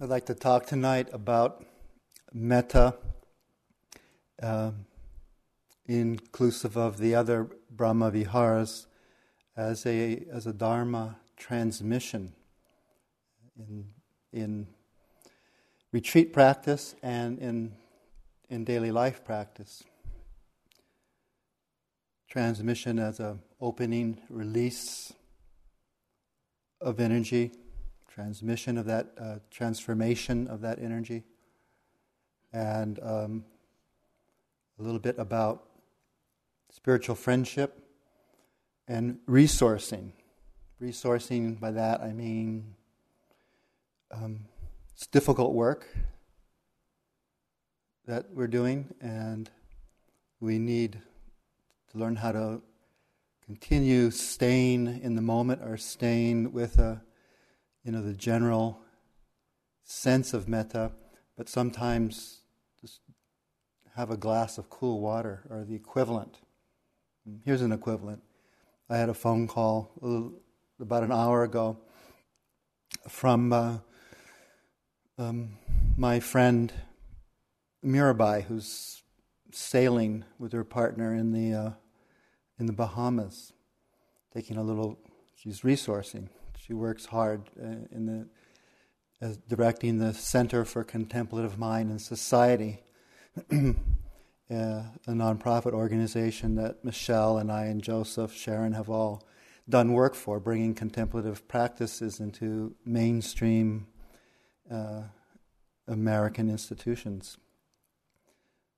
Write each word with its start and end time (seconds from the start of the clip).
I'd 0.00 0.08
like 0.08 0.26
to 0.26 0.34
talk 0.34 0.66
tonight 0.66 1.06
about 1.12 1.64
metta, 2.32 2.96
uh, 4.42 4.72
inclusive 5.86 6.76
of 6.76 6.98
the 6.98 7.14
other 7.14 7.48
Brahma 7.70 8.10
Viharas, 8.10 8.88
as 9.56 9.86
a, 9.86 10.24
as 10.32 10.48
a 10.48 10.52
Dharma 10.52 11.18
transmission 11.36 12.32
in, 13.56 13.86
in 14.32 14.66
retreat 15.92 16.32
practice 16.32 16.96
and 17.00 17.38
in, 17.38 17.76
in 18.50 18.64
daily 18.64 18.90
life 18.90 19.24
practice. 19.24 19.84
Transmission 22.28 22.98
as 22.98 23.20
an 23.20 23.38
opening, 23.60 24.20
release 24.28 25.12
of 26.80 26.98
energy 26.98 27.52
transmission 28.14 28.78
of 28.78 28.86
that, 28.86 29.08
uh, 29.20 29.38
transformation 29.50 30.46
of 30.46 30.60
that 30.60 30.78
energy, 30.78 31.24
and 32.52 33.00
um, 33.02 33.44
a 34.78 34.82
little 34.84 35.00
bit 35.00 35.18
about 35.18 35.64
spiritual 36.70 37.16
friendship 37.16 37.76
and 38.86 39.18
resourcing. 39.28 40.12
Resourcing, 40.80 41.58
by 41.58 41.72
that 41.72 42.02
I 42.02 42.12
mean 42.12 42.76
um, 44.12 44.44
it's 44.92 45.08
difficult 45.08 45.52
work 45.52 45.88
that 48.06 48.26
we're 48.32 48.46
doing, 48.46 48.94
and 49.00 49.50
we 50.38 50.60
need 50.60 51.00
to 51.90 51.98
learn 51.98 52.14
how 52.14 52.30
to 52.30 52.62
continue 53.44 54.12
staying 54.12 55.00
in 55.02 55.16
the 55.16 55.22
moment 55.22 55.62
or 55.64 55.76
staying 55.76 56.52
with 56.52 56.78
a 56.78 57.02
you 57.84 57.92
know, 57.92 58.02
the 58.02 58.14
general 58.14 58.80
sense 59.84 60.32
of 60.32 60.48
metta, 60.48 60.92
but 61.36 61.48
sometimes 61.48 62.40
just 62.80 63.00
have 63.96 64.10
a 64.10 64.16
glass 64.16 64.58
of 64.58 64.70
cool 64.70 65.00
water 65.00 65.46
or 65.50 65.64
the 65.64 65.74
equivalent. 65.74 66.38
Here's 67.44 67.62
an 67.62 67.72
equivalent. 67.72 68.22
I 68.88 68.96
had 68.96 69.08
a 69.08 69.14
phone 69.14 69.46
call 69.46 69.92
about 70.80 71.02
an 71.02 71.12
hour 71.12 71.42
ago 71.44 71.78
from 73.08 73.52
uh, 73.52 73.78
um, 75.18 75.56
my 75.96 76.20
friend 76.20 76.72
Mirabai, 77.84 78.44
who's 78.44 79.02
sailing 79.52 80.24
with 80.38 80.52
her 80.52 80.64
partner 80.64 81.14
in 81.14 81.32
the 81.32 81.54
uh, 81.54 81.70
in 82.58 82.66
the 82.66 82.72
Bahamas, 82.72 83.52
taking 84.32 84.56
a 84.56 84.62
little. 84.62 84.98
She's 85.36 85.60
resourcing, 85.60 86.28
she 86.66 86.72
works 86.72 87.06
hard 87.06 87.50
uh, 87.60 87.66
in 87.90 88.06
the 88.06 88.26
as 89.20 89.36
directing 89.48 89.98
the 89.98 90.12
Center 90.12 90.64
for 90.64 90.84
Contemplative 90.84 91.58
Mind 91.58 91.90
and 91.90 92.00
Society, 92.00 92.82
uh, 93.50 93.74
a 94.50 94.84
nonprofit 95.08 95.72
organization 95.72 96.56
that 96.56 96.84
Michelle 96.84 97.38
and 97.38 97.50
I 97.50 97.66
and 97.66 97.82
Joseph, 97.82 98.34
Sharon 98.34 98.72
have 98.72 98.90
all 98.90 99.22
done 99.68 99.92
work 99.92 100.14
for, 100.14 100.38
bringing 100.40 100.74
contemplative 100.74 101.48
practices 101.48 102.20
into 102.20 102.74
mainstream 102.84 103.86
uh, 104.70 105.02
American 105.88 106.50
institutions. 106.50 107.38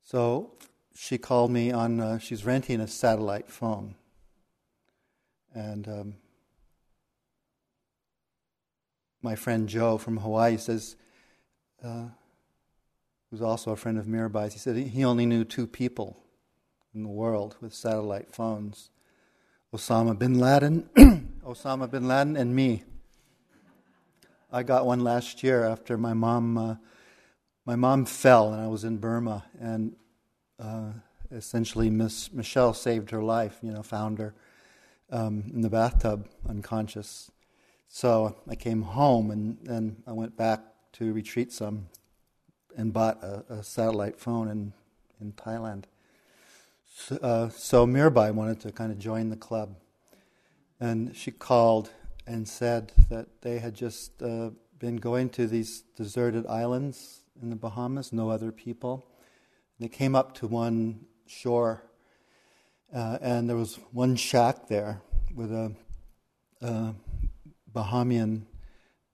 So 0.04 0.52
she 0.94 1.18
called 1.18 1.50
me 1.50 1.72
on, 1.72 1.98
uh, 1.98 2.18
she's 2.18 2.44
renting 2.44 2.80
a 2.80 2.86
satellite 2.86 3.50
phone. 3.50 3.96
And 5.52 5.88
um, 5.88 6.14
my 9.26 9.34
friend 9.34 9.68
Joe 9.68 9.98
from 9.98 10.18
Hawaii 10.18 10.56
says, 10.56 10.94
uh, 11.82 12.04
who's 13.28 13.42
also 13.42 13.72
a 13.72 13.76
friend 13.76 13.98
of 13.98 14.06
Mirabai's, 14.06 14.52
he 14.52 14.60
said 14.60 14.76
he 14.76 15.04
only 15.04 15.26
knew 15.26 15.42
two 15.42 15.66
people 15.66 16.22
in 16.94 17.02
the 17.02 17.08
world 17.08 17.56
with 17.60 17.74
satellite 17.74 18.32
phones 18.32 18.90
Osama 19.74 20.16
bin 20.16 20.38
Laden, 20.38 20.88
Osama 21.44 21.90
bin 21.90 22.06
Laden, 22.06 22.36
and 22.36 22.54
me. 22.54 22.84
I 24.52 24.62
got 24.62 24.86
one 24.86 25.00
last 25.00 25.42
year 25.42 25.64
after 25.64 25.98
my 25.98 26.14
mom. 26.14 26.56
Uh, 26.56 26.76
my 27.64 27.74
mom 27.74 28.04
fell, 28.04 28.52
and 28.52 28.62
I 28.62 28.68
was 28.68 28.84
in 28.84 28.98
Burma, 28.98 29.44
and 29.60 29.96
uh, 30.60 30.92
essentially, 31.32 31.90
Miss 31.90 32.32
Michelle 32.32 32.74
saved 32.74 33.10
her 33.10 33.24
life. 33.24 33.58
You 33.60 33.72
know, 33.72 33.82
found 33.82 34.20
her 34.20 34.34
um, 35.10 35.50
in 35.52 35.62
the 35.62 35.68
bathtub, 35.68 36.28
unconscious. 36.48 37.32
So 37.88 38.36
I 38.48 38.54
came 38.54 38.82
home 38.82 39.30
and 39.30 39.58
then 39.62 40.02
I 40.06 40.12
went 40.12 40.36
back 40.36 40.60
to 40.94 41.12
retreat 41.12 41.52
some 41.52 41.88
and 42.76 42.92
bought 42.92 43.22
a, 43.22 43.44
a 43.48 43.62
satellite 43.62 44.18
phone 44.18 44.48
in, 44.48 44.72
in 45.20 45.32
Thailand. 45.32 45.84
So, 46.94 47.16
uh, 47.16 47.48
so 47.50 47.86
Mirabai 47.86 48.32
wanted 48.32 48.60
to 48.60 48.72
kind 48.72 48.92
of 48.92 48.98
join 48.98 49.30
the 49.30 49.36
club. 49.36 49.76
And 50.80 51.16
she 51.16 51.30
called 51.30 51.90
and 52.26 52.46
said 52.48 52.92
that 53.08 53.42
they 53.42 53.58
had 53.58 53.74
just 53.74 54.22
uh, 54.22 54.50
been 54.78 54.96
going 54.96 55.30
to 55.30 55.46
these 55.46 55.82
deserted 55.96 56.46
islands 56.46 57.20
in 57.40 57.50
the 57.50 57.56
Bahamas, 57.56 58.12
no 58.12 58.30
other 58.30 58.52
people. 58.52 59.06
And 59.78 59.88
they 59.88 59.94
came 59.94 60.14
up 60.14 60.34
to 60.36 60.46
one 60.46 61.06
shore, 61.26 61.84
uh, 62.94 63.18
and 63.20 63.48
there 63.48 63.56
was 63.56 63.78
one 63.92 64.16
shack 64.16 64.68
there 64.68 65.02
with 65.34 65.52
a, 65.52 65.72
uh, 66.62 66.92
Bahamian 67.76 68.46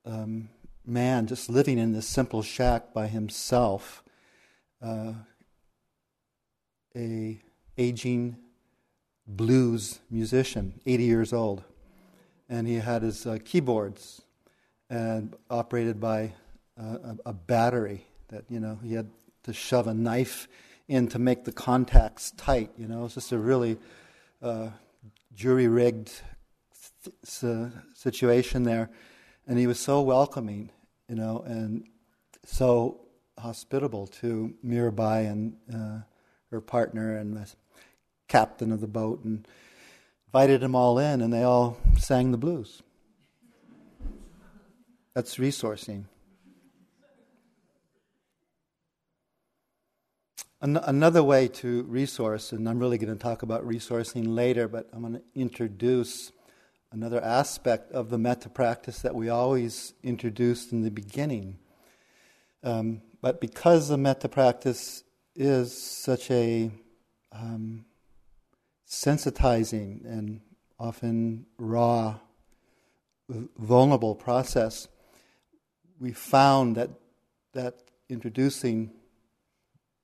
um, 0.06 0.48
man 0.86 1.26
just 1.26 1.50
living 1.50 1.78
in 1.78 1.92
this 1.92 2.06
simple 2.06 2.42
shack 2.42 2.94
by 2.94 3.08
himself, 3.08 4.04
uh, 4.80 5.14
a 6.94 7.40
aging 7.76 8.36
blues 9.26 9.98
musician, 10.10 10.80
80 10.86 11.02
years 11.02 11.32
old, 11.32 11.64
and 12.48 12.68
he 12.68 12.76
had 12.76 13.02
his 13.02 13.26
uh, 13.26 13.38
keyboards 13.44 14.22
and 14.88 15.34
operated 15.50 16.00
by 16.00 16.32
uh, 16.80 16.98
a, 17.02 17.30
a, 17.30 17.32
battery 17.32 18.06
that 18.28 18.44
you 18.48 18.60
know 18.60 18.78
he 18.84 18.94
had 18.94 19.10
to 19.42 19.52
shove 19.52 19.88
a 19.88 19.94
knife 19.94 20.46
in 20.86 21.08
to 21.08 21.18
make 21.18 21.44
the 21.44 21.52
contacts 21.52 22.30
tight. 22.36 22.70
You 22.78 22.86
know, 22.86 23.06
it's 23.06 23.14
just 23.14 23.32
a 23.32 23.38
really 23.38 23.76
uh, 24.40 24.68
jury 25.34 25.66
rigged 25.66 26.12
situation 27.22 28.62
there, 28.64 28.90
and 29.46 29.58
he 29.58 29.66
was 29.66 29.78
so 29.80 30.00
welcoming, 30.02 30.70
you 31.08 31.14
know, 31.14 31.42
and 31.46 31.84
so 32.44 33.00
hospitable 33.38 34.06
to 34.06 34.54
Mirabai 34.64 35.30
and 35.30 35.56
uh, 35.72 36.00
her 36.50 36.60
partner 36.60 37.16
and 37.16 37.36
the 37.36 37.52
captain 38.28 38.72
of 38.72 38.80
the 38.80 38.86
boat, 38.86 39.24
and 39.24 39.46
invited 40.26 40.60
them 40.60 40.74
all 40.74 40.98
in, 40.98 41.20
and 41.20 41.32
they 41.32 41.42
all 41.42 41.76
sang 41.98 42.30
the 42.30 42.38
blues. 42.38 42.82
That's 45.14 45.36
resourcing. 45.36 46.04
An- 50.62 50.76
another 50.76 51.22
way 51.22 51.48
to 51.48 51.82
resource, 51.82 52.52
and 52.52 52.68
I'm 52.68 52.78
really 52.78 52.96
going 52.96 53.12
to 53.12 53.22
talk 53.22 53.42
about 53.42 53.66
resourcing 53.66 54.34
later, 54.34 54.68
but 54.68 54.88
I'm 54.92 55.00
going 55.00 55.14
to 55.14 55.22
introduce 55.34 56.32
another 56.92 57.22
aspect 57.24 57.90
of 57.92 58.10
the 58.10 58.18
metta 58.18 58.50
practice 58.50 58.98
that 59.00 59.14
we 59.14 59.28
always 59.28 59.94
introduced 60.02 60.72
in 60.72 60.82
the 60.82 60.90
beginning. 60.90 61.58
Um, 62.62 63.00
but 63.22 63.40
because 63.40 63.88
the 63.88 63.96
metta 63.96 64.28
practice 64.28 65.02
is 65.34 65.76
such 65.76 66.30
a 66.30 66.70
um, 67.32 67.86
sensitizing 68.86 70.04
and 70.04 70.42
often 70.78 71.46
raw, 71.56 72.18
vulnerable 73.56 74.14
process, 74.14 74.88
we 75.98 76.12
found 76.12 76.76
that 76.76 76.90
that 77.54 77.76
introducing 78.08 78.90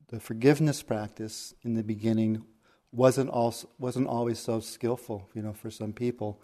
the 0.09 0.21
forgiveness 0.21 0.83
practice 0.83 1.55
in 1.63 1.75
the 1.75 1.83
beginning 1.83 2.45
wasn't 2.93 3.29
also 3.29 3.69
wasn't 3.79 4.07
always 4.07 4.39
so 4.39 4.61
skillful, 4.61 5.29
you 5.35 5.43
know, 5.43 5.53
for 5.53 5.71
some 5.71 5.93
people 5.93 6.41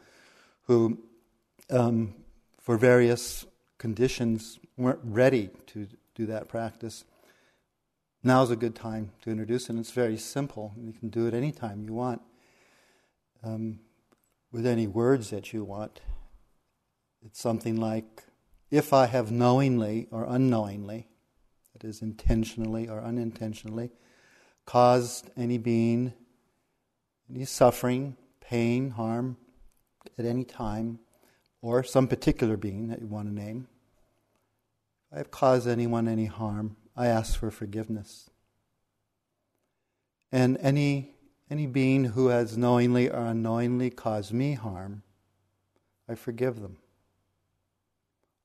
who, 0.66 0.99
um, 1.70 2.14
for 2.61 2.76
various 2.76 3.46
conditions, 3.78 4.58
weren't 4.76 5.00
ready 5.02 5.50
to 5.66 5.87
do 6.14 6.26
that 6.26 6.49
practice. 6.49 7.05
Now's 8.22 8.50
a 8.50 8.56
good 8.56 8.75
time 8.75 9.12
to 9.22 9.31
introduce 9.31 9.64
it, 9.64 9.70
and 9.70 9.78
it's 9.78 9.90
very 9.90 10.16
simple. 10.16 10.72
You 10.78 10.93
can 10.93 11.11
do 11.11 11.26
it 11.26 11.34
anytime 11.34 11.84
you 11.84 11.93
want, 11.93 12.22
um, 13.43 13.81
with 14.50 14.66
any 14.66 14.87
words 14.87 15.31
that 15.31 15.52
you 15.52 15.64
want. 15.64 16.00
It's 17.25 17.40
something 17.40 17.76
like, 17.76 18.25
if 18.70 18.93
I 18.93 19.06
have 19.06 19.31
knowingly 19.31 20.08
or 20.10 20.25
unknowingly, 20.28 21.08
that 21.72 21.84
is, 21.84 22.00
intentionally 22.00 22.88
or 22.88 23.00
unintentionally, 23.00 23.90
caused 24.64 25.31
any 25.37 25.58
being 25.58 26.14
any 27.31 27.44
suffering, 27.44 28.17
pain, 28.40 28.90
harm, 28.90 29.37
at 30.19 30.25
any 30.25 30.44
time, 30.44 30.99
or 31.62 31.82
some 31.82 32.08
particular 32.08 32.56
being 32.56 32.88
that 32.88 33.00
you 33.00 33.06
want 33.06 33.28
to 33.28 33.34
name. 33.34 33.69
I 35.12 35.19
have 35.19 35.31
caused 35.31 35.69
anyone 35.69 36.08
any 36.08 36.26
harm, 36.26 36.76
I 36.96 37.06
ask 37.06 37.38
for 37.38 37.50
forgiveness. 37.50 38.31
And 40.31 40.58
any, 40.61 41.14
any 41.49 41.66
being 41.66 42.05
who 42.06 42.28
has 42.28 42.58
knowingly 42.58 43.08
or 43.08 43.25
unknowingly 43.26 43.90
caused 43.90 44.32
me 44.32 44.55
harm, 44.55 45.02
I 46.08 46.17
forgive 46.17 46.60
them. 46.60 46.78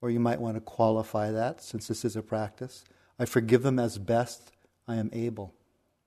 Or 0.02 0.10
you 0.10 0.20
might 0.20 0.40
want 0.40 0.56
to 0.56 0.62
qualify 0.62 1.32
that, 1.32 1.62
since 1.62 1.88
this 1.88 2.06
is 2.06 2.16
a 2.16 2.22
practice. 2.22 2.86
I 3.18 3.26
forgive 3.26 3.64
them 3.64 3.80
as 3.80 3.98
best 3.98 4.52
I 4.88 4.96
am 4.96 5.10
able 5.12 5.54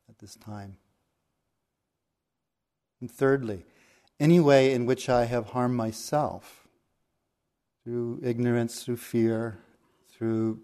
at 0.09 0.19
this 0.19 0.35
time. 0.37 0.77
And 3.01 3.11
thirdly, 3.11 3.65
any 4.21 4.41
way 4.41 4.73
in 4.73 4.87
which 4.87 5.09
I 5.09 5.25
have 5.25 5.49
harmed 5.49 5.75
myself 5.75 6.69
through 7.85 8.21
ignorance, 8.23 8.85
through 8.85 8.97
fear, 8.97 9.59
through 10.09 10.61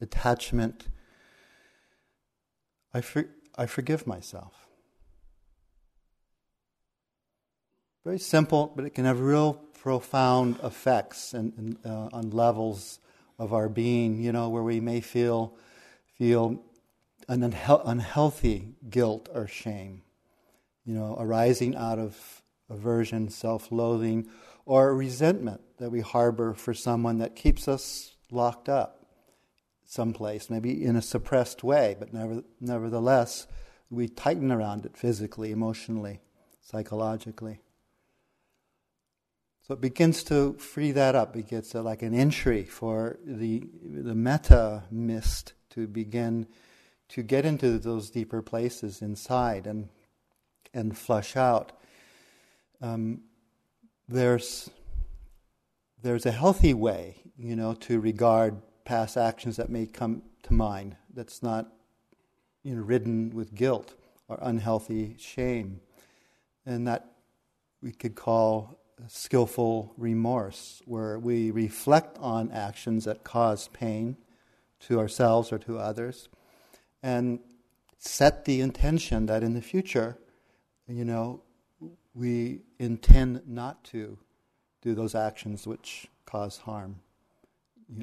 attachment, 0.00 0.88
I, 2.92 3.00
for, 3.00 3.26
I 3.56 3.66
forgive 3.66 4.06
myself. 4.06 4.66
Very 8.04 8.18
simple, 8.18 8.72
but 8.74 8.84
it 8.84 8.90
can 8.90 9.04
have 9.04 9.20
real 9.20 9.54
profound 9.54 10.58
effects 10.62 11.32
and, 11.34 11.78
uh, 11.84 12.08
on 12.12 12.30
levels 12.30 12.98
of 13.38 13.52
our 13.52 13.68
being, 13.68 14.22
you 14.22 14.32
know, 14.32 14.48
where 14.48 14.62
we 14.62 14.80
may 14.80 15.00
feel, 15.00 15.56
feel 16.18 16.62
an 17.28 17.40
unhe- 17.40 17.82
unhealthy 17.84 18.74
guilt 18.88 19.28
or 19.32 19.46
shame, 19.46 20.02
you 20.84 20.94
know, 20.94 21.16
arising 21.18 21.76
out 21.76 21.98
of 21.98 22.42
aversion, 22.70 23.28
self 23.28 23.70
loathing, 23.70 24.28
or 24.64 24.94
resentment 24.94 25.60
that 25.78 25.90
we 25.90 26.00
harbor 26.00 26.54
for 26.54 26.72
someone 26.72 27.18
that 27.18 27.36
keeps 27.36 27.68
us 27.68 28.14
locked 28.30 28.68
up 28.68 29.00
someplace, 29.90 30.48
maybe 30.48 30.84
in 30.84 30.94
a 30.94 31.02
suppressed 31.02 31.64
way, 31.64 31.96
but 31.98 32.14
never, 32.14 32.44
nevertheless, 32.60 33.48
we 33.90 34.06
tighten 34.06 34.52
around 34.52 34.86
it 34.86 34.96
physically, 34.96 35.50
emotionally, 35.50 36.20
psychologically. 36.62 37.58
So 39.66 39.74
it 39.74 39.80
begins 39.80 40.22
to 40.24 40.54
free 40.54 40.92
that 40.92 41.16
up. 41.16 41.36
It 41.36 41.48
gets 41.48 41.74
uh, 41.74 41.82
like 41.82 42.02
an 42.02 42.14
entry 42.14 42.64
for 42.64 43.18
the, 43.24 43.64
the 43.82 44.14
metta 44.14 44.84
mist 44.90 45.54
to 45.70 45.88
begin 45.88 46.46
to 47.08 47.22
get 47.22 47.44
into 47.44 47.78
those 47.78 48.10
deeper 48.10 48.42
places 48.42 49.02
inside 49.02 49.66
and, 49.66 49.88
and 50.72 50.96
flush 50.96 51.36
out. 51.36 51.72
Um, 52.80 53.22
there's, 54.08 54.70
there's 56.02 56.26
a 56.26 56.32
healthy 56.32 56.74
way, 56.74 57.16
you 57.36 57.56
know, 57.56 57.74
to 57.74 58.00
regard 58.00 58.56
past 58.84 59.16
actions 59.16 59.56
that 59.56 59.68
may 59.68 59.86
come 59.86 60.22
to 60.44 60.52
mind 60.52 60.96
that's 61.14 61.42
not 61.42 61.68
you 62.62 62.74
know, 62.74 62.82
ridden 62.82 63.30
with 63.30 63.54
guilt 63.54 63.94
or 64.28 64.38
unhealthy 64.42 65.16
shame. 65.18 65.80
And 66.66 66.86
that 66.86 67.12
we 67.82 67.92
could 67.92 68.14
call 68.14 68.78
skillful 69.08 69.92
remorse, 69.96 70.82
where 70.84 71.18
we 71.18 71.50
reflect 71.50 72.18
on 72.18 72.50
actions 72.50 73.04
that 73.04 73.24
cause 73.24 73.68
pain 73.68 74.16
to 74.80 74.98
ourselves 74.98 75.52
or 75.52 75.58
to 75.58 75.78
others 75.78 76.28
and 77.02 77.40
set 77.98 78.44
the 78.44 78.60
intention 78.60 79.26
that 79.26 79.42
in 79.42 79.54
the 79.54 79.62
future, 79.62 80.18
you 80.86 81.04
know, 81.04 81.42
we 82.14 82.60
intend 82.78 83.42
not 83.46 83.84
to 83.84 84.18
do 84.82 84.94
those 84.94 85.14
actions 85.14 85.66
which 85.66 86.08
cause 86.26 86.58
harm 86.58 87.00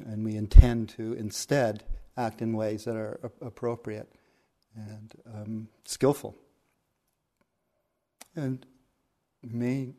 and 0.06 0.24
we 0.24 0.36
intend 0.36 0.88
to 0.90 1.14
instead 1.14 1.84
act 2.16 2.42
in 2.42 2.52
ways 2.52 2.84
that 2.84 2.96
are 2.96 3.18
appropriate 3.40 4.08
and 4.74 5.12
um, 5.34 5.68
skillful. 5.84 6.36
And 8.36 8.64
may 9.42 9.94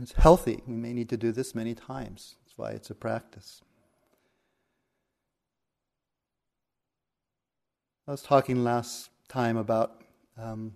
it's 0.00 0.12
healthy. 0.12 0.62
We 0.66 0.74
may 0.74 0.92
need 0.92 1.08
to 1.08 1.16
do 1.16 1.32
this 1.32 1.54
many 1.54 1.74
times. 1.74 2.36
That's 2.44 2.58
why 2.58 2.70
it's 2.70 2.90
a 2.90 2.94
practice. 2.94 3.62
I 8.06 8.12
was 8.12 8.22
talking 8.22 8.62
last 8.62 9.10
time 9.28 9.56
about 9.56 10.02
um, 10.40 10.74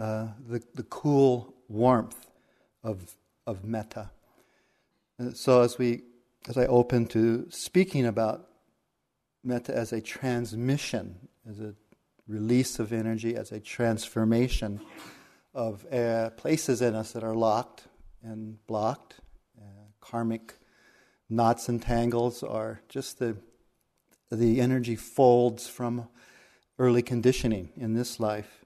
uh, 0.00 0.28
the, 0.48 0.62
the 0.74 0.82
cool 0.84 1.54
warmth 1.68 2.30
of, 2.82 3.16
of 3.46 3.64
metta. 3.64 4.10
And 5.18 5.36
so 5.36 5.62
as 5.62 5.78
we 5.78 6.02
as 6.48 6.58
I 6.58 6.66
open 6.66 7.06
to 7.06 7.46
speaking 7.50 8.04
about 8.04 8.48
metta 9.44 9.76
as 9.76 9.92
a 9.92 10.00
transmission, 10.00 11.28
as 11.48 11.60
a 11.60 11.74
release 12.26 12.78
of 12.78 12.92
energy, 12.92 13.36
as 13.36 13.52
a 13.52 13.60
transformation 13.60 14.80
of 15.54 15.86
uh, 15.92 16.30
places 16.30 16.82
in 16.82 16.94
us 16.94 17.12
that 17.12 17.22
are 17.22 17.34
locked 17.34 17.84
and 18.22 18.64
blocked, 18.66 19.20
uh, 19.56 19.64
karmic 20.00 20.54
knots 21.28 21.68
and 21.68 21.80
tangles 21.80 22.42
are 22.42 22.80
just 22.88 23.18
the 23.18 23.36
the 24.30 24.62
energy 24.62 24.96
folds 24.96 25.68
from 25.68 26.08
early 26.78 27.02
conditioning 27.02 27.68
in 27.76 27.92
this 27.92 28.18
life. 28.18 28.64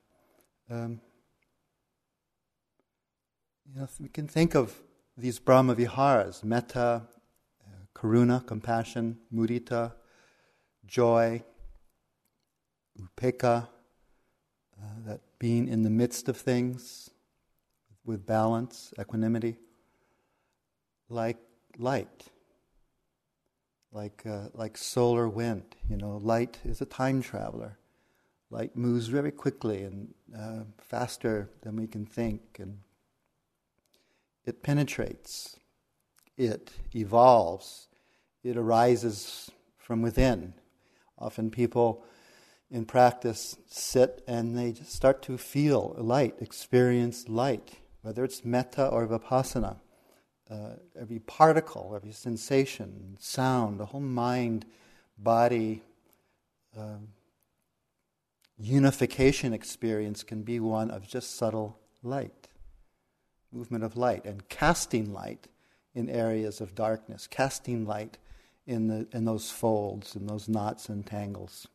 Um, 0.70 1.00
you 3.73 3.81
know, 3.81 3.89
we 4.01 4.09
can 4.09 4.29
think 4.29 4.55
of 4.55 4.75
these 5.17 5.39
Brahma 5.39 5.75
Viharas, 5.75 6.45
metta, 6.45 7.03
karuna, 7.95 8.47
compassion, 8.47 9.19
mudita, 9.35 9.93
joy, 10.87 11.43
upekkha, 13.01 13.67
uh, 14.79 14.85
that 15.07 15.21
being 15.39 15.69
in 15.69 15.83
the 15.83 15.91
midst 15.91 16.29
of 16.29 16.37
things 16.37 17.11
with 18.05 18.27
balance, 18.27 18.93
equanimity, 19.01 19.57
like 21.09 21.39
light, 21.79 22.25
like, 23.91 24.23
uh, 24.27 24.49
like 24.53 24.77
solar 24.77 25.29
wind. 25.29 25.65
You 25.89 25.97
know, 25.97 26.19
light 26.23 26.59
is 26.65 26.81
a 26.81 26.87
time 26.87 27.23
traveler. 27.23 27.79
Light 28.51 28.77
moves 28.77 29.09
very 29.09 29.33
quickly 29.33 29.83
and 29.83 30.15
uh, 30.39 30.65
faster 30.79 31.49
than 31.63 31.77
we 31.77 31.87
can 31.87 32.07
think, 32.07 32.59
and 32.61 32.79
it 34.46 34.62
penetrates 34.62 35.56
it 36.37 36.70
evolves, 36.94 37.88
it 38.44 38.56
arises 38.56 39.50
from 39.79 40.03
within. 40.03 40.55
Often 41.19 41.50
people 41.50 42.05
in 42.70 42.84
practice 42.84 43.56
sit 43.69 44.22
and 44.26 44.56
they 44.56 44.72
just 44.72 44.93
start 44.93 45.22
to 45.22 45.38
feel 45.38 45.94
light, 45.98 46.34
experience 46.41 47.29
light, 47.29 47.72
whether 48.03 48.24
it's 48.24 48.44
metta 48.44 48.86
or 48.88 49.06
vipassana. 49.06 49.79
Uh, 50.48 50.74
every 50.98 51.19
particle, 51.19 51.93
every 51.96 52.12
sensation, 52.12 53.17
sound, 53.19 53.81
the 53.81 53.86
whole 53.86 54.00
mind 54.00 54.65
body 55.19 55.82
uh, 56.79 56.98
unification 58.58 59.53
experience 59.53 60.22
can 60.22 60.43
be 60.43 60.60
one 60.60 60.91
of 60.91 61.08
just 61.08 61.34
subtle 61.36 61.79
light, 62.03 62.45
movement 63.53 63.84
of 63.84 63.96
light, 63.96 64.24
and 64.24 64.48
casting 64.48 65.12
light 65.12 65.48
in 65.94 66.10
areas 66.10 66.60
of 66.60 66.74
darkness, 66.74 67.26
casting 67.26 67.86
light 67.86 68.19
in, 68.67 68.88
the, 68.88 69.06
in 69.12 69.24
those 69.24 69.50
folds, 69.50 70.15
in 70.17 70.26
those 70.26 70.48
knots 70.48 70.88
and 70.88 71.06
tangles. 71.06 71.67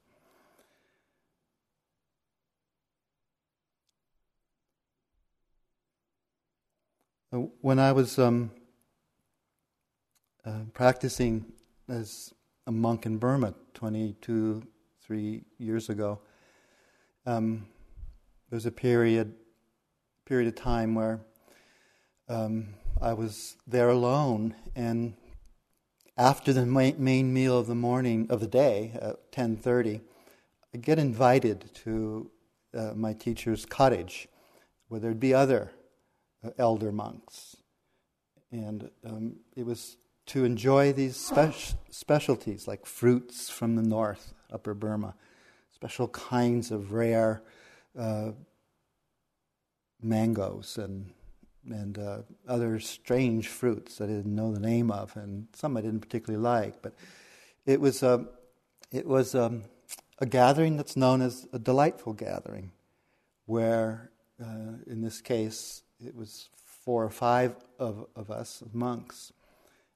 Uh, 7.34 7.38
when 7.62 7.80
I 7.80 7.94
was 7.94 8.20
um, 8.20 8.52
uh, 10.46 10.66
practicing 10.74 11.46
as 11.88 12.34
a 12.68 12.72
monk 12.72 13.06
in 13.06 13.18
Burma 13.18 13.54
22, 13.74 14.64
three 15.02 15.44
years 15.58 15.90
ago, 15.90 16.20
um, 17.26 17.66
there 18.50 18.58
was 18.58 18.66
a 18.66 18.72
period, 18.72 19.34
period 20.26 20.48
of 20.48 20.56
time 20.56 20.94
where 20.94 21.22
um, 22.32 22.76
I 23.02 23.14
was 23.14 23.58
there 23.68 23.90
alone, 23.90 24.56
and 24.74 25.16
after 26.18 26.54
the 26.54 26.66
main 26.66 27.34
meal 27.34 27.60
of 27.60 27.68
the 27.68 27.76
morning 27.76 28.28
of 28.30 28.40
the 28.40 28.48
day 28.48 28.92
at 28.96 29.32
10:30, 29.32 30.02
I 30.74 30.78
get 30.78 30.98
invited 30.98 31.70
to 31.84 32.32
uh, 32.74 32.94
my 32.96 33.14
teacher's 33.14 33.66
cottage, 33.66 34.30
where 34.88 35.02
there'd 35.02 35.20
be 35.20 35.34
other 35.34 35.72
uh, 36.44 36.52
elder 36.58 36.92
monks, 36.92 37.58
and 38.50 38.90
um, 39.04 39.36
it 39.56 39.66
was 39.66 39.98
to 40.28 40.46
enjoy 40.46 40.94
these 40.94 41.18
spe- 41.18 41.76
specialties 41.90 42.66
like 42.66 42.86
fruits 42.86 43.50
from 43.50 43.76
the 43.76 43.84
north, 43.84 44.34
Upper 44.50 44.74
Burma, 44.74 45.16
special 45.70 46.08
kinds 46.08 46.72
of 46.72 46.94
rare 46.94 47.42
uh, 48.00 48.32
mangoes 50.02 50.78
and 50.78 51.12
and 51.70 51.98
uh, 51.98 52.20
other 52.48 52.80
strange 52.80 53.48
fruits 53.48 53.98
that 53.98 54.06
I 54.06 54.14
didn't 54.14 54.36
know 54.36 54.52
the 54.52 54.60
name 54.60 54.92
of, 54.92 55.16
and 55.16 55.48
some 55.54 55.78
I 55.78 55.82
didn't 55.82 56.02
particularly 56.02 56.42
like. 56.42 56.82
But 56.82 56.94
it 57.66 57.80
was 57.80 58.04
a, 58.04 58.26
it 58.92 59.06
was 59.06 59.36
a, 59.36 59.46
um, 59.46 59.64
a 60.20 60.26
gathering 60.26 60.78
that's 60.78 60.96
known 60.96 61.22
as 61.22 61.48
a 61.52 61.60
delightful 61.60 62.14
gathering, 62.14 62.72
where 63.46 64.12
uh, 64.42 64.78
in 64.88 65.02
this 65.02 65.22
case 65.22 65.84
it 66.04 66.16
was 66.16 66.50
four 66.56 67.04
or 67.04 67.10
five 67.10 67.56
of, 67.80 68.08
of 68.16 68.32
us, 68.32 68.64
monks. 68.74 69.32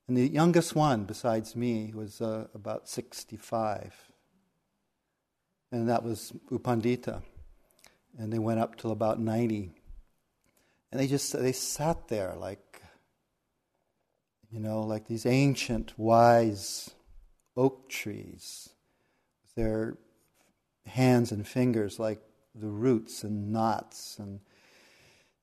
And 0.08 0.16
the 0.16 0.28
youngest 0.28 0.76
one, 0.76 1.06
besides 1.06 1.56
me, 1.56 1.92
was 1.96 2.22
uh, 2.22 2.48
about 2.54 2.88
65. 2.88 3.94
And 5.72 5.90
that 5.90 6.04
was 6.04 6.32
U 6.52 6.60
Pandita, 6.60 7.24
And 8.18 8.32
they 8.32 8.40
went 8.40 8.60
up 8.60 8.76
till 8.78 8.92
about 8.92 9.20
90. 9.20 9.72
And 10.96 11.04
they 11.04 11.08
just 11.08 11.38
they 11.38 11.52
sat 11.52 12.08
there 12.08 12.38
like, 12.40 12.82
you 14.50 14.62
know, 14.62 14.80
like 14.80 15.10
these 15.10 15.26
ancient, 15.26 15.92
wise 16.00 16.92
oak 17.58 17.90
trees, 17.90 18.70
with 19.44 19.56
their 19.56 19.98
hands 20.86 21.34
and 21.34 21.46
fingers 21.46 22.00
like 22.00 22.22
the 22.58 22.70
roots 22.70 23.26
and 23.26 23.52
knots, 23.52 24.20
and 24.20 24.40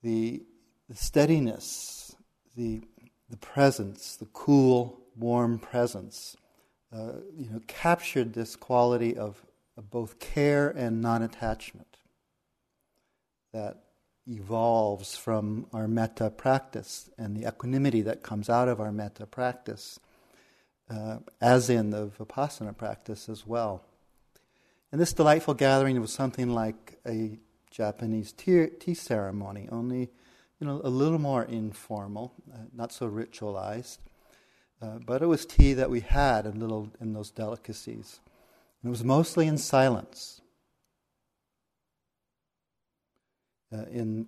the, 0.02 0.42
the 0.88 0.96
steadiness, 0.96 2.16
the, 2.56 2.80
the 3.28 3.36
presence, 3.36 4.16
the 4.16 4.28
cool, 4.32 5.02
warm 5.18 5.58
presence, 5.58 6.34
uh, 6.94 7.16
you 7.36 7.50
know, 7.50 7.60
captured 7.66 8.32
this 8.32 8.56
quality 8.56 9.18
of, 9.18 9.44
of 9.76 9.90
both 9.90 10.18
care 10.18 10.70
and 10.70 11.02
non-attachment 11.02 11.98
that 13.52 13.91
evolves 14.26 15.16
from 15.16 15.66
our 15.72 15.88
metta 15.88 16.30
practice 16.30 17.10
and 17.18 17.36
the 17.36 17.46
equanimity 17.46 18.02
that 18.02 18.22
comes 18.22 18.48
out 18.48 18.68
of 18.68 18.80
our 18.80 18.92
metta 18.92 19.26
practice, 19.26 19.98
uh, 20.90 21.18
as 21.40 21.68
in 21.68 21.90
the 21.90 22.08
vipassana 22.08 22.76
practice 22.76 23.28
as 23.28 23.46
well. 23.46 23.82
And 24.90 25.00
this 25.00 25.12
delightful 25.12 25.54
gathering 25.54 25.98
was 26.00 26.12
something 26.12 26.50
like 26.50 26.98
a 27.06 27.38
Japanese 27.70 28.32
tea, 28.32 28.66
tea 28.78 28.94
ceremony, 28.94 29.68
only 29.72 30.10
you 30.60 30.66
know 30.66 30.80
a 30.84 30.90
little 30.90 31.18
more 31.18 31.44
informal, 31.44 32.34
uh, 32.52 32.58
not 32.74 32.92
so 32.92 33.08
ritualized. 33.08 33.98
Uh, 34.80 34.98
but 35.06 35.22
it 35.22 35.26
was 35.26 35.46
tea 35.46 35.72
that 35.74 35.90
we 35.90 36.00
had 36.00 36.44
in 36.44 36.60
little 36.60 36.90
in 37.00 37.14
those 37.14 37.30
delicacies, 37.30 38.20
and 38.82 38.88
it 38.88 38.90
was 38.90 39.02
mostly 39.02 39.46
in 39.46 39.56
silence. 39.56 40.41
Uh, 43.72 43.86
in 43.90 44.26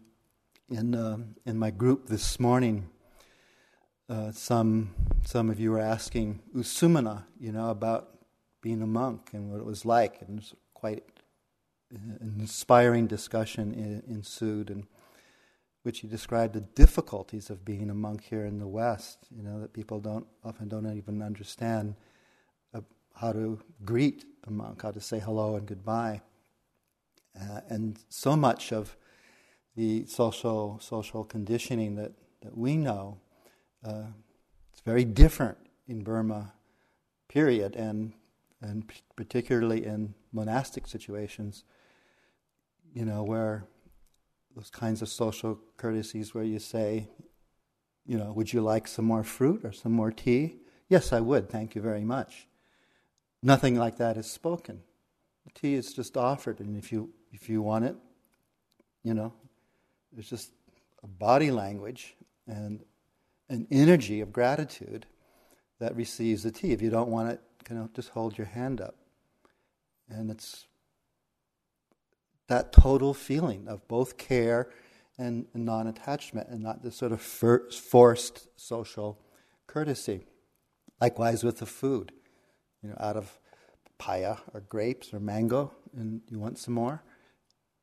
in 0.70 0.94
uh, 0.94 1.18
in 1.44 1.58
my 1.58 1.70
group 1.70 2.06
this 2.06 2.40
morning, 2.40 2.88
uh, 4.08 4.32
some 4.32 4.94
some 5.22 5.50
of 5.50 5.60
you 5.60 5.70
were 5.70 5.80
asking 5.80 6.40
U 6.54 6.62
Sumana, 6.62 7.24
you 7.38 7.52
know, 7.52 7.68
about 7.68 8.08
being 8.62 8.80
a 8.80 8.86
monk 8.86 9.30
and 9.34 9.50
what 9.50 9.60
it 9.60 9.66
was 9.66 9.84
like, 9.84 10.22
and 10.22 10.30
it 10.30 10.34
was 10.36 10.54
quite 10.72 11.04
an 11.90 12.36
inspiring 12.38 13.06
discussion 13.06 14.02
ensued, 14.08 14.70
in 14.70 14.86
which 15.82 16.00
he 16.00 16.08
described 16.08 16.54
the 16.54 16.62
difficulties 16.62 17.50
of 17.50 17.66
being 17.66 17.90
a 17.90 17.94
monk 17.94 18.24
here 18.24 18.46
in 18.46 18.58
the 18.58 18.66
West. 18.66 19.26
You 19.30 19.42
know 19.42 19.60
that 19.60 19.74
people 19.74 20.00
don't 20.00 20.26
often 20.42 20.68
don't 20.68 20.90
even 20.96 21.20
understand 21.20 21.96
uh, 22.74 22.80
how 23.14 23.32
to 23.32 23.60
greet 23.84 24.24
a 24.46 24.50
monk, 24.50 24.80
how 24.80 24.90
to 24.90 25.02
say 25.02 25.18
hello 25.18 25.56
and 25.56 25.66
goodbye, 25.66 26.22
uh, 27.38 27.60
and 27.68 27.98
so 28.08 28.36
much 28.36 28.72
of 28.72 28.96
the 29.76 30.06
social 30.06 30.78
social 30.80 31.24
conditioning 31.24 31.96
that, 31.96 32.12
that 32.42 32.56
we 32.56 32.76
know. 32.76 33.18
Uh, 33.84 34.04
it's 34.72 34.80
very 34.80 35.04
different 35.04 35.58
in 35.86 36.02
Burma, 36.02 36.52
period, 37.28 37.76
and 37.76 38.12
and 38.60 38.90
particularly 39.14 39.84
in 39.84 40.14
monastic 40.32 40.86
situations, 40.86 41.64
you 42.94 43.04
know, 43.04 43.22
where 43.22 43.66
those 44.56 44.70
kinds 44.70 45.02
of 45.02 45.08
social 45.08 45.58
courtesies 45.76 46.34
where 46.34 46.44
you 46.44 46.58
say, 46.58 47.08
you 48.06 48.16
know, 48.16 48.32
would 48.32 48.52
you 48.52 48.60
like 48.60 48.88
some 48.88 49.04
more 49.04 49.24
fruit 49.24 49.64
or 49.64 49.72
some 49.72 49.92
more 49.92 50.10
tea? 50.10 50.56
Yes, 50.88 51.12
I 51.12 51.20
would, 51.20 51.48
thank 51.50 51.74
you 51.74 51.82
very 51.82 52.04
much. 52.04 52.46
Nothing 53.42 53.76
like 53.76 53.98
that 53.98 54.16
is 54.16 54.30
spoken. 54.30 54.82
The 55.44 55.50
tea 55.52 55.74
is 55.74 55.92
just 55.92 56.16
offered, 56.16 56.60
and 56.60 56.76
if 56.76 56.90
you 56.90 57.10
if 57.32 57.48
you 57.48 57.60
want 57.60 57.84
it, 57.84 57.96
you 59.02 59.12
know, 59.12 59.34
there's 60.14 60.30
just 60.30 60.52
a 61.02 61.06
body 61.06 61.50
language 61.50 62.14
and 62.46 62.82
an 63.48 63.66
energy 63.70 64.20
of 64.20 64.32
gratitude 64.32 65.06
that 65.80 65.94
receives 65.96 66.42
the 66.42 66.50
tea. 66.50 66.72
If 66.72 66.80
you 66.80 66.90
don't 66.90 67.10
want 67.10 67.30
it, 67.30 67.40
you 67.68 67.76
know, 67.76 67.90
just 67.94 68.10
hold 68.10 68.38
your 68.38 68.46
hand 68.46 68.80
up. 68.80 68.94
And 70.08 70.30
it's 70.30 70.66
that 72.48 72.72
total 72.72 73.14
feeling 73.14 73.68
of 73.68 73.86
both 73.88 74.16
care 74.16 74.70
and 75.18 75.46
non 75.54 75.86
attachment 75.86 76.48
and 76.48 76.62
not 76.62 76.82
this 76.82 76.96
sort 76.96 77.12
of 77.12 77.20
forced 77.20 78.48
social 78.56 79.18
courtesy. 79.66 80.26
Likewise 81.00 81.44
with 81.44 81.58
the 81.58 81.66
food. 81.66 82.12
You 82.82 82.90
know, 82.90 82.96
out 83.00 83.16
of 83.16 83.38
papaya 83.98 84.36
or 84.52 84.60
grapes 84.60 85.14
or 85.14 85.20
mango, 85.20 85.72
and 85.96 86.20
you 86.28 86.38
want 86.38 86.58
some 86.58 86.74
more, 86.74 87.02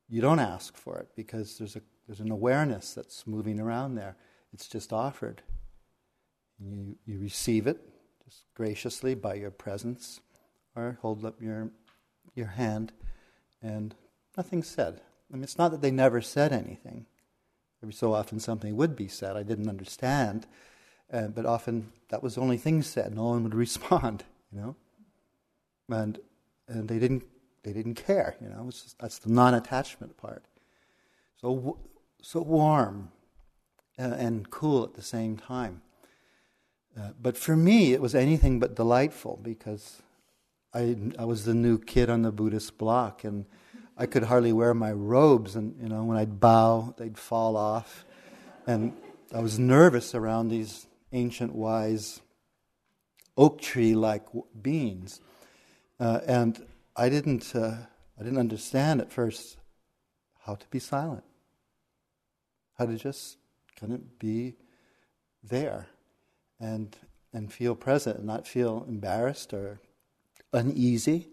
you 0.08 0.20
don't 0.20 0.38
ask 0.38 0.76
for 0.76 0.98
it 0.98 1.08
because 1.16 1.58
there's, 1.58 1.74
a, 1.74 1.80
there's 2.12 2.20
an 2.20 2.30
awareness 2.30 2.92
that's 2.92 3.26
moving 3.26 3.58
around 3.58 3.94
there. 3.94 4.16
It's 4.52 4.68
just 4.68 4.92
offered. 4.92 5.40
You, 6.60 6.94
you 7.06 7.18
receive 7.18 7.66
it 7.66 7.80
just 8.22 8.44
graciously 8.54 9.14
by 9.14 9.32
your 9.32 9.50
presence, 9.50 10.20
or 10.76 10.98
hold 11.00 11.24
up 11.24 11.40
your, 11.40 11.70
your 12.34 12.48
hand, 12.48 12.92
and 13.62 13.94
nothing's 14.36 14.68
said. 14.68 15.00
I 15.30 15.34
mean, 15.34 15.42
it's 15.42 15.56
not 15.56 15.70
that 15.70 15.80
they 15.80 15.90
never 15.90 16.20
said 16.20 16.52
anything. 16.52 17.06
Every 17.82 17.94
so 17.94 18.12
often 18.12 18.38
something 18.40 18.76
would 18.76 18.94
be 18.94 19.08
said 19.08 19.34
I 19.34 19.42
didn't 19.42 19.70
understand, 19.70 20.46
uh, 21.10 21.28
but 21.28 21.46
often 21.46 21.92
that 22.10 22.22
was 22.22 22.34
the 22.34 22.42
only 22.42 22.58
thing 22.58 22.82
said. 22.82 23.14
No 23.14 23.28
one 23.28 23.42
would 23.44 23.54
respond, 23.66 24.22
you 24.52 24.60
know, 24.60 24.76
and 25.88 26.18
and 26.68 26.90
they 26.90 26.98
didn't 26.98 27.24
they 27.62 27.72
didn't 27.72 27.94
care, 27.94 28.36
you 28.38 28.50
know. 28.50 28.66
Just, 28.70 28.98
that's 28.98 29.18
the 29.18 29.32
non-attachment 29.32 30.18
part. 30.18 30.44
So 31.40 31.78
so 32.22 32.40
warm 32.40 33.10
uh, 33.98 34.02
and 34.02 34.48
cool 34.50 34.84
at 34.84 34.94
the 34.94 35.02
same 35.02 35.36
time. 35.36 35.82
Uh, 36.98 37.10
but 37.20 37.36
for 37.36 37.56
me, 37.56 37.92
it 37.92 38.00
was 38.00 38.14
anything 38.14 38.58
but 38.58 38.74
delightful 38.74 39.38
because 39.42 40.02
I, 40.72 40.96
I 41.18 41.24
was 41.24 41.44
the 41.44 41.54
new 41.54 41.78
kid 41.78 42.08
on 42.08 42.22
the 42.22 42.32
Buddhist 42.32 42.78
block, 42.78 43.24
and 43.24 43.46
I 43.96 44.06
could 44.06 44.24
hardly 44.24 44.52
wear 44.52 44.72
my 44.72 44.92
robes. 44.92 45.56
And 45.56 45.74
you 45.82 45.88
know, 45.88 46.04
when 46.04 46.16
I'd 46.16 46.40
bow, 46.40 46.94
they'd 46.96 47.18
fall 47.18 47.56
off, 47.56 48.04
and 48.66 48.94
I 49.34 49.40
was 49.40 49.58
nervous 49.58 50.14
around 50.14 50.48
these 50.48 50.86
ancient, 51.12 51.54
wise, 51.54 52.20
oak 53.36 53.60
tree-like 53.60 54.26
beings, 54.60 55.20
uh, 55.98 56.20
and 56.26 56.64
I 56.96 57.08
didn't. 57.08 57.54
Uh, 57.54 57.76
I 58.20 58.22
didn't 58.22 58.38
understand 58.38 59.00
at 59.00 59.10
first 59.10 59.56
how 60.44 60.54
to 60.54 60.66
be 60.68 60.78
silent, 60.78 61.24
how 62.82 62.92
to 62.92 62.98
just 62.98 63.36
kind 63.78 63.92
of 63.92 64.18
be 64.18 64.54
there 65.42 65.86
and 66.60 66.96
and 67.32 67.52
feel 67.52 67.74
present 67.74 68.18
and 68.18 68.26
not 68.26 68.46
feel 68.46 68.84
embarrassed 68.88 69.54
or 69.54 69.80
uneasy, 70.52 71.28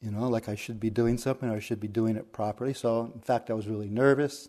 you 0.00 0.10
know, 0.10 0.28
like 0.28 0.48
I 0.48 0.54
should 0.54 0.78
be 0.78 0.90
doing 0.90 1.18
something 1.18 1.48
or 1.48 1.56
I 1.56 1.60
should 1.60 1.80
be 1.80 1.88
doing 1.88 2.16
it 2.16 2.32
properly. 2.32 2.72
So, 2.72 3.10
in 3.14 3.20
fact, 3.20 3.50
I 3.50 3.54
was 3.54 3.66
really 3.66 3.88
nervous. 3.88 4.48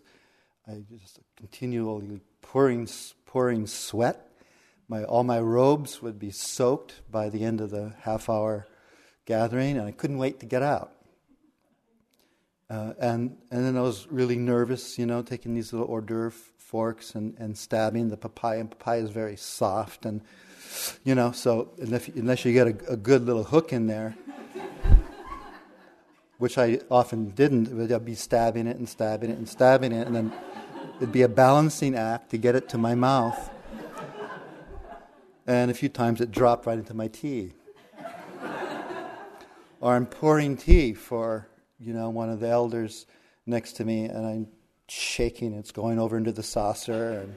I 0.68 0.82
just 0.88 1.20
continually 1.36 2.20
pouring 2.42 2.88
pouring 3.24 3.66
sweat. 3.66 4.30
My 4.88 5.04
all 5.04 5.24
my 5.24 5.40
robes 5.40 6.02
would 6.02 6.18
be 6.18 6.30
soaked 6.30 7.00
by 7.10 7.30
the 7.30 7.42
end 7.44 7.60
of 7.60 7.70
the 7.70 7.94
half 8.00 8.28
hour 8.28 8.68
gathering, 9.24 9.78
and 9.78 9.86
I 9.86 9.92
couldn't 9.92 10.18
wait 10.18 10.38
to 10.40 10.46
get 10.46 10.62
out. 10.62 10.95
Uh, 12.68 12.94
and 12.98 13.36
and 13.50 13.64
then 13.64 13.76
I 13.76 13.80
was 13.80 14.08
really 14.10 14.36
nervous, 14.36 14.98
you 14.98 15.06
know, 15.06 15.22
taking 15.22 15.54
these 15.54 15.72
little 15.72 15.86
hors 15.88 16.00
d'oeuvre 16.00 16.32
forks 16.58 17.14
and, 17.14 17.36
and 17.38 17.56
stabbing 17.56 18.08
the 18.08 18.16
papaya. 18.16 18.60
And 18.60 18.70
papaya 18.70 19.02
is 19.02 19.10
very 19.10 19.36
soft, 19.36 20.04
and 20.04 20.20
you 21.04 21.14
know, 21.14 21.32
so 21.32 21.70
unless, 21.78 22.08
unless 22.08 22.44
you 22.44 22.52
get 22.52 22.66
a, 22.66 22.92
a 22.92 22.96
good 22.96 23.24
little 23.24 23.44
hook 23.44 23.72
in 23.72 23.86
there, 23.86 24.16
which 26.38 26.58
I 26.58 26.80
often 26.90 27.30
didn't, 27.30 27.92
I'd 27.92 28.04
be 28.04 28.14
stabbing 28.14 28.66
it 28.66 28.76
and 28.76 28.88
stabbing 28.88 29.30
it 29.30 29.38
and 29.38 29.48
stabbing 29.48 29.92
it, 29.92 30.06
and 30.06 30.16
then 30.16 30.32
it'd 30.96 31.12
be 31.12 31.22
a 31.22 31.28
balancing 31.28 31.94
act 31.94 32.30
to 32.30 32.36
get 32.36 32.54
it 32.54 32.68
to 32.70 32.78
my 32.78 32.94
mouth. 32.94 33.50
And 35.46 35.70
a 35.70 35.74
few 35.74 35.88
times 35.88 36.20
it 36.20 36.32
dropped 36.32 36.66
right 36.66 36.78
into 36.78 36.94
my 36.94 37.06
tea. 37.06 37.52
or 39.80 39.94
I'm 39.94 40.06
pouring 40.06 40.56
tea 40.56 40.92
for 40.92 41.48
you 41.78 41.92
know, 41.92 42.10
one 42.10 42.30
of 42.30 42.40
the 42.40 42.48
elders 42.48 43.06
next 43.44 43.74
to 43.74 43.84
me, 43.84 44.04
and 44.04 44.26
I'm 44.26 44.48
shaking. 44.88 45.52
It's 45.52 45.72
going 45.72 45.98
over 45.98 46.16
into 46.16 46.32
the 46.32 46.42
saucer. 46.42 47.20
And... 47.20 47.36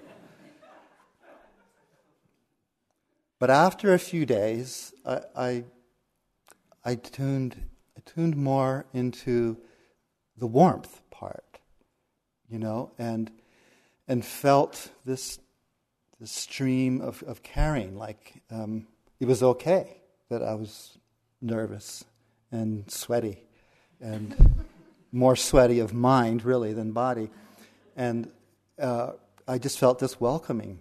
But 3.40 3.50
after 3.50 3.94
a 3.94 4.00
few 4.00 4.26
days, 4.26 4.94
I, 5.06 5.22
I, 5.36 5.64
I 6.84 6.96
tuned, 6.96 7.64
I 7.98 8.02
tuned 8.06 8.36
more 8.36 8.86
into 8.94 9.58
the 10.38 10.48
warmth 10.48 11.02
part, 11.10 11.60
you 12.50 12.60
know, 12.60 12.92
and 12.98 13.32
and 14.08 14.26
felt 14.26 14.90
this 15.06 15.40
this 16.20 16.32
stream 16.32 17.00
of, 17.00 17.24
of 17.24 17.44
caring, 17.44 17.98
like 17.98 18.42
um, 18.50 18.88
it 19.20 19.28
was 19.28 19.44
okay 19.44 20.02
that 20.30 20.42
I 20.44 20.56
was 20.56 20.98
nervous 21.42 22.04
and 22.52 22.90
sweaty 22.90 23.49
and 24.02 24.66
more 25.12 25.36
sweaty 25.36 25.80
of 25.80 25.94
mind, 25.94 26.44
really, 26.44 26.74
than 26.74 26.92
body. 26.92 27.30
And 27.96 28.32
uh, 28.80 29.14
I 29.48 29.58
just 29.58 29.80
felt 29.80 30.00
this 30.00 30.20
welcoming. 30.20 30.80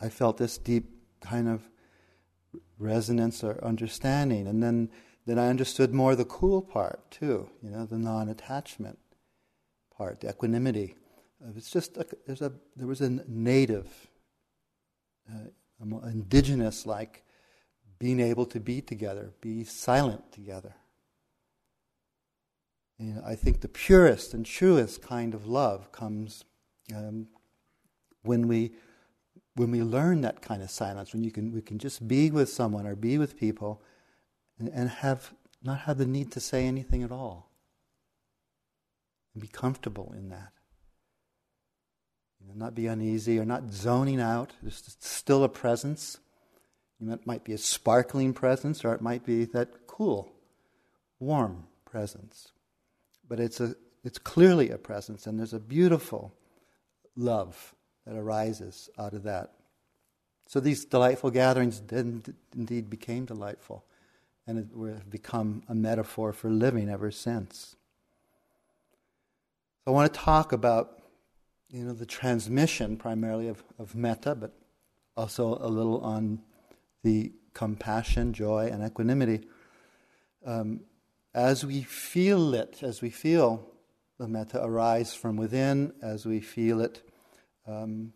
I 0.00 0.08
felt 0.08 0.36
this 0.36 0.58
deep 0.58 0.90
kind 1.20 1.48
of 1.48 1.62
resonance 2.78 3.42
or 3.42 3.62
understanding. 3.64 4.46
And 4.46 4.62
then, 4.62 4.90
then 5.24 5.38
I 5.38 5.48
understood 5.48 5.94
more 5.94 6.14
the 6.14 6.24
cool 6.24 6.62
part, 6.62 7.10
too, 7.10 7.48
you 7.62 7.70
know, 7.70 7.86
the 7.86 7.98
non 7.98 8.28
attachment 8.28 8.98
part, 9.96 10.20
the 10.20 10.30
equanimity. 10.30 10.96
It's 11.54 11.70
just, 11.70 11.96
a, 11.96 12.06
there's 12.26 12.42
a, 12.42 12.52
there 12.76 12.86
was 12.86 13.00
a 13.00 13.10
native, 13.28 13.88
uh, 15.30 15.48
indigenous 16.06 16.86
like 16.86 17.24
being 17.98 18.20
able 18.20 18.46
to 18.46 18.60
be 18.60 18.80
together, 18.80 19.32
be 19.40 19.64
silent 19.64 20.32
together. 20.32 20.74
Know, 22.98 23.22
I 23.26 23.34
think 23.34 23.60
the 23.60 23.68
purest 23.68 24.32
and 24.32 24.46
truest 24.46 25.02
kind 25.02 25.34
of 25.34 25.46
love 25.46 25.92
comes 25.92 26.44
um, 26.94 27.28
when 28.22 28.48
we 28.48 28.72
when 29.54 29.70
we 29.70 29.82
learn 29.82 30.20
that 30.20 30.42
kind 30.42 30.62
of 30.62 30.70
silence, 30.70 31.12
when 31.12 31.24
you 31.24 31.30
can 31.30 31.52
we 31.52 31.62
can 31.62 31.78
just 31.78 32.06
be 32.06 32.30
with 32.30 32.48
someone 32.48 32.86
or 32.86 32.94
be 32.94 33.18
with 33.18 33.38
people, 33.38 33.82
and, 34.58 34.68
and 34.68 34.88
have 34.88 35.34
not 35.62 35.80
have 35.80 35.98
the 35.98 36.06
need 36.06 36.32
to 36.32 36.40
say 36.40 36.66
anything 36.66 37.02
at 37.02 37.12
all, 37.12 37.50
and 39.34 39.42
be 39.42 39.48
comfortable 39.48 40.14
in 40.16 40.30
that. 40.30 40.52
You 42.40 42.48
know, 42.48 42.54
not 42.54 42.74
be 42.74 42.86
uneasy 42.86 43.38
or 43.38 43.44
not 43.44 43.72
zoning 43.72 44.20
out. 44.20 44.52
There's 44.62 44.96
still 45.00 45.44
a 45.44 45.48
presence. 45.48 46.18
It 46.98 47.26
might 47.26 47.44
be 47.44 47.52
a 47.52 47.58
sparkling 47.58 48.32
presence, 48.32 48.84
or 48.84 48.94
it 48.94 49.02
might 49.02 49.26
be 49.26 49.44
that 49.46 49.86
cool, 49.86 50.32
warm 51.18 51.66
presence. 51.84 52.52
But 53.28 53.40
it's, 53.40 53.60
a, 53.60 53.74
it's 54.04 54.18
clearly 54.18 54.70
a 54.70 54.78
presence, 54.78 55.26
and 55.26 55.38
there's 55.38 55.54
a 55.54 55.60
beautiful 55.60 56.32
love 57.16 57.74
that 58.06 58.16
arises 58.16 58.88
out 58.98 59.14
of 59.14 59.24
that. 59.24 59.52
So 60.46 60.60
these 60.60 60.84
delightful 60.84 61.30
gatherings 61.30 61.80
did, 61.80 62.34
indeed 62.54 62.88
became 62.88 63.24
delightful, 63.24 63.84
and 64.46 64.58
it 64.58 64.68
have 64.92 65.10
become 65.10 65.62
a 65.68 65.74
metaphor 65.74 66.32
for 66.32 66.50
living 66.50 66.88
ever 66.88 67.10
since. 67.10 67.74
So 69.84 69.90
I 69.92 69.94
want 69.94 70.12
to 70.12 70.20
talk 70.20 70.52
about 70.52 71.02
you 71.70 71.82
know, 71.84 71.92
the 71.92 72.06
transmission 72.06 72.96
primarily 72.96 73.48
of, 73.48 73.62
of 73.78 73.96
metta, 73.96 74.36
but 74.36 74.52
also 75.16 75.58
a 75.60 75.68
little 75.68 76.00
on 76.00 76.40
the 77.02 77.32
compassion, 77.54 78.32
joy, 78.32 78.68
and 78.70 78.84
equanimity. 78.84 79.46
Um, 80.44 80.80
as 81.36 81.66
we 81.66 81.82
feel 81.82 82.54
it, 82.54 82.82
as 82.82 83.02
we 83.02 83.10
feel 83.10 83.68
the 84.18 84.26
metta 84.26 84.64
arise 84.64 85.14
from 85.14 85.36
within, 85.36 85.92
as 86.02 86.24
we 86.24 86.40
feel 86.40 86.80
it, 86.80 87.02
um, 87.66 88.14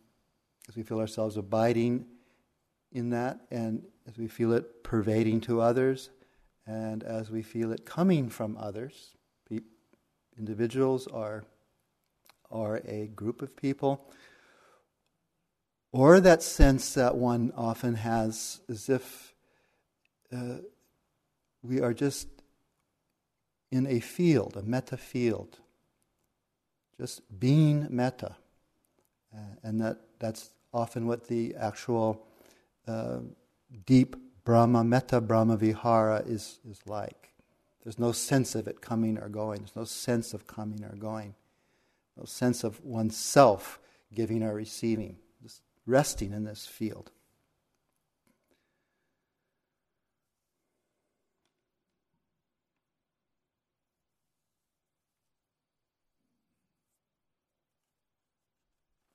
as 0.70 0.74
we 0.74 0.82
feel 0.82 0.98
ourselves 0.98 1.36
abiding 1.36 2.06
in 2.92 3.10
that, 3.10 3.38
and 3.50 3.82
as 4.08 4.16
we 4.16 4.26
feel 4.26 4.54
it 4.54 4.82
pervading 4.82 5.38
to 5.42 5.60
others, 5.60 6.08
and 6.66 7.02
as 7.02 7.30
we 7.30 7.42
feel 7.42 7.72
it 7.72 7.84
coming 7.84 8.30
from 8.30 8.56
others, 8.56 9.14
individuals 10.38 11.06
are, 11.08 11.44
are 12.50 12.80
a 12.86 13.06
group 13.08 13.42
of 13.42 13.54
people 13.54 14.10
or 15.92 16.20
that 16.20 16.42
sense 16.42 16.94
that 16.94 17.16
one 17.16 17.52
often 17.54 17.96
has 17.96 18.60
as 18.70 18.88
if 18.88 19.34
uh, 20.32 20.56
we 21.62 21.80
are 21.80 21.92
just 21.92 22.39
in 23.70 23.86
a 23.86 24.00
field, 24.00 24.56
a 24.56 24.62
metta 24.62 24.96
field, 24.96 25.58
just 26.98 27.22
being 27.38 27.86
metta. 27.90 28.36
Uh, 29.34 29.38
and 29.62 29.80
that, 29.80 29.98
that's 30.18 30.50
often 30.72 31.06
what 31.06 31.28
the 31.28 31.54
actual 31.54 32.26
uh, 32.86 33.18
deep 33.86 34.16
Brahma, 34.44 34.82
metta 34.82 35.20
Brahma 35.20 35.56
Vihara 35.56 36.22
is, 36.26 36.58
is 36.68 36.80
like. 36.86 37.28
There's 37.84 37.98
no 37.98 38.12
sense 38.12 38.54
of 38.54 38.66
it 38.66 38.80
coming 38.80 39.18
or 39.18 39.28
going. 39.28 39.58
There's 39.58 39.76
no 39.76 39.84
sense 39.84 40.34
of 40.34 40.46
coming 40.46 40.84
or 40.84 40.96
going. 40.96 41.34
No 42.16 42.24
sense 42.24 42.64
of 42.64 42.84
oneself 42.84 43.78
giving 44.12 44.42
or 44.42 44.54
receiving 44.54 45.16
just 45.42 45.62
resting 45.86 46.32
in 46.32 46.44
this 46.44 46.66
field. 46.66 47.10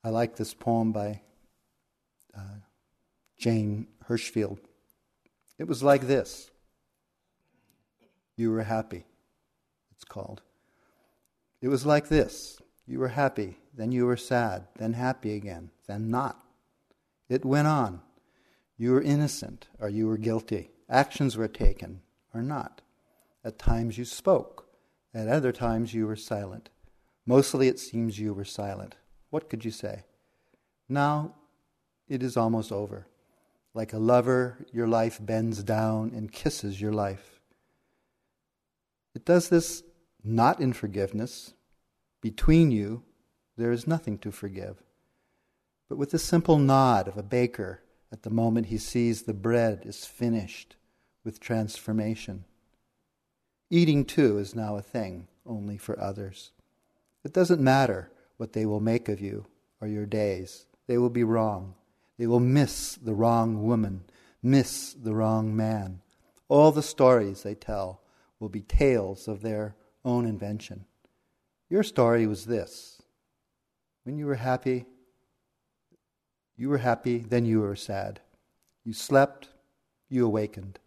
I 0.05 0.09
like 0.09 0.35
this 0.35 0.53
poem 0.53 0.91
by 0.91 1.21
uh, 2.37 2.59
Jane 3.39 3.87
Hirshfield. 4.07 4.59
It 5.57 5.67
was 5.67 5.81
like 5.81 6.05
this 6.05 6.51
You 8.37 8.51
were 8.51 8.61
happy, 8.61 9.07
it's 9.95 10.03
called. 10.03 10.43
It 11.59 11.69
was 11.69 11.87
like 11.87 12.07
this 12.07 12.61
You 12.85 12.99
were 12.99 13.07
happy, 13.07 13.57
then 13.73 13.91
you 13.91 14.05
were 14.05 14.15
sad, 14.15 14.67
then 14.77 14.93
happy 14.93 15.33
again, 15.33 15.71
then 15.87 16.11
not. 16.11 16.39
It 17.27 17.43
went 17.43 17.67
on. 17.67 18.01
You 18.77 18.91
were 18.91 19.01
innocent 19.01 19.69
or 19.79 19.89
you 19.89 20.05
were 20.05 20.17
guilty. 20.17 20.69
Actions 20.87 21.35
were 21.35 21.47
taken 21.47 22.01
or 22.31 22.43
not. 22.43 22.83
At 23.43 23.57
times 23.57 23.97
you 23.97 24.05
spoke, 24.05 24.67
at 25.15 25.27
other 25.27 25.51
times 25.51 25.95
you 25.95 26.05
were 26.05 26.15
silent. 26.15 26.69
Mostly 27.25 27.67
it 27.67 27.79
seems 27.79 28.19
you 28.19 28.35
were 28.35 28.45
silent. 28.45 28.97
What 29.29 29.49
could 29.49 29.65
you 29.65 29.71
say? 29.71 30.03
Now 30.87 31.33
it 32.07 32.23
is 32.23 32.37
almost 32.37 32.71
over. 32.71 33.07
Like 33.73 33.93
a 33.93 33.99
lover, 33.99 34.65
your 34.71 34.87
life 34.87 35.19
bends 35.21 35.63
down 35.63 36.11
and 36.15 36.31
kisses 36.31 36.79
your 36.79 36.93
life. 36.93 37.41
It 39.13 39.25
does 39.25 39.49
this 39.49 39.83
not 40.23 40.59
in 40.59 40.73
forgiveness. 40.73 41.53
Between 42.21 42.71
you, 42.71 43.03
there 43.57 43.71
is 43.71 43.87
nothing 43.87 44.17
to 44.19 44.31
forgive 44.31 44.81
but 45.87 45.97
with 45.97 46.11
the 46.11 46.19
simple 46.19 46.57
nod 46.57 47.07
of 47.07 47.17
a 47.17 47.23
baker 47.23 47.81
at 48.11 48.23
the 48.23 48.29
moment 48.29 48.67
he 48.67 48.77
sees 48.77 49.23
the 49.23 49.33
bread 49.33 49.83
is 49.85 50.05
finished 50.05 50.75
with 51.23 51.39
transformation. 51.39 52.45
Eating, 53.69 54.05
too, 54.05 54.37
is 54.37 54.55
now 54.55 54.77
a 54.77 54.81
thing 54.81 55.27
only 55.45 55.77
for 55.77 55.99
others. 55.99 56.51
It 57.23 57.33
doesn't 57.33 57.61
matter 57.61 58.09
what 58.37 58.53
they 58.53 58.65
will 58.65 58.79
make 58.79 59.09
of 59.09 59.19
you 59.19 59.45
or 59.81 59.87
your 59.87 60.05
days, 60.05 60.65
they 60.87 60.97
will 60.97 61.09
be 61.09 61.23
wrong. 61.23 61.75
They 62.17 62.27
will 62.27 62.39
miss 62.39 62.95
the 62.95 63.13
wrong 63.13 63.63
woman, 63.63 64.05
miss 64.41 64.93
the 64.93 65.13
wrong 65.13 65.55
man. 65.55 66.01
All 66.47 66.71
the 66.71 66.83
stories 66.83 67.43
they 67.43 67.55
tell 67.55 68.01
will 68.39 68.49
be 68.49 68.61
tales 68.61 69.27
of 69.27 69.41
their 69.41 69.75
own 70.03 70.25
invention. 70.25 70.85
Your 71.69 71.83
story 71.83 72.27
was 72.27 72.45
this 72.45 73.01
when 74.03 74.17
you 74.17 74.27
were 74.27 74.35
happy, 74.35 74.85
you 76.55 76.69
were 76.69 76.77
happy, 76.77 77.17
then 77.17 77.45
you 77.45 77.61
were 77.61 77.75
sad. 77.75 78.21
You 78.83 78.93
slept, 78.93 79.49
you 80.07 80.25
awakened. 80.25 80.79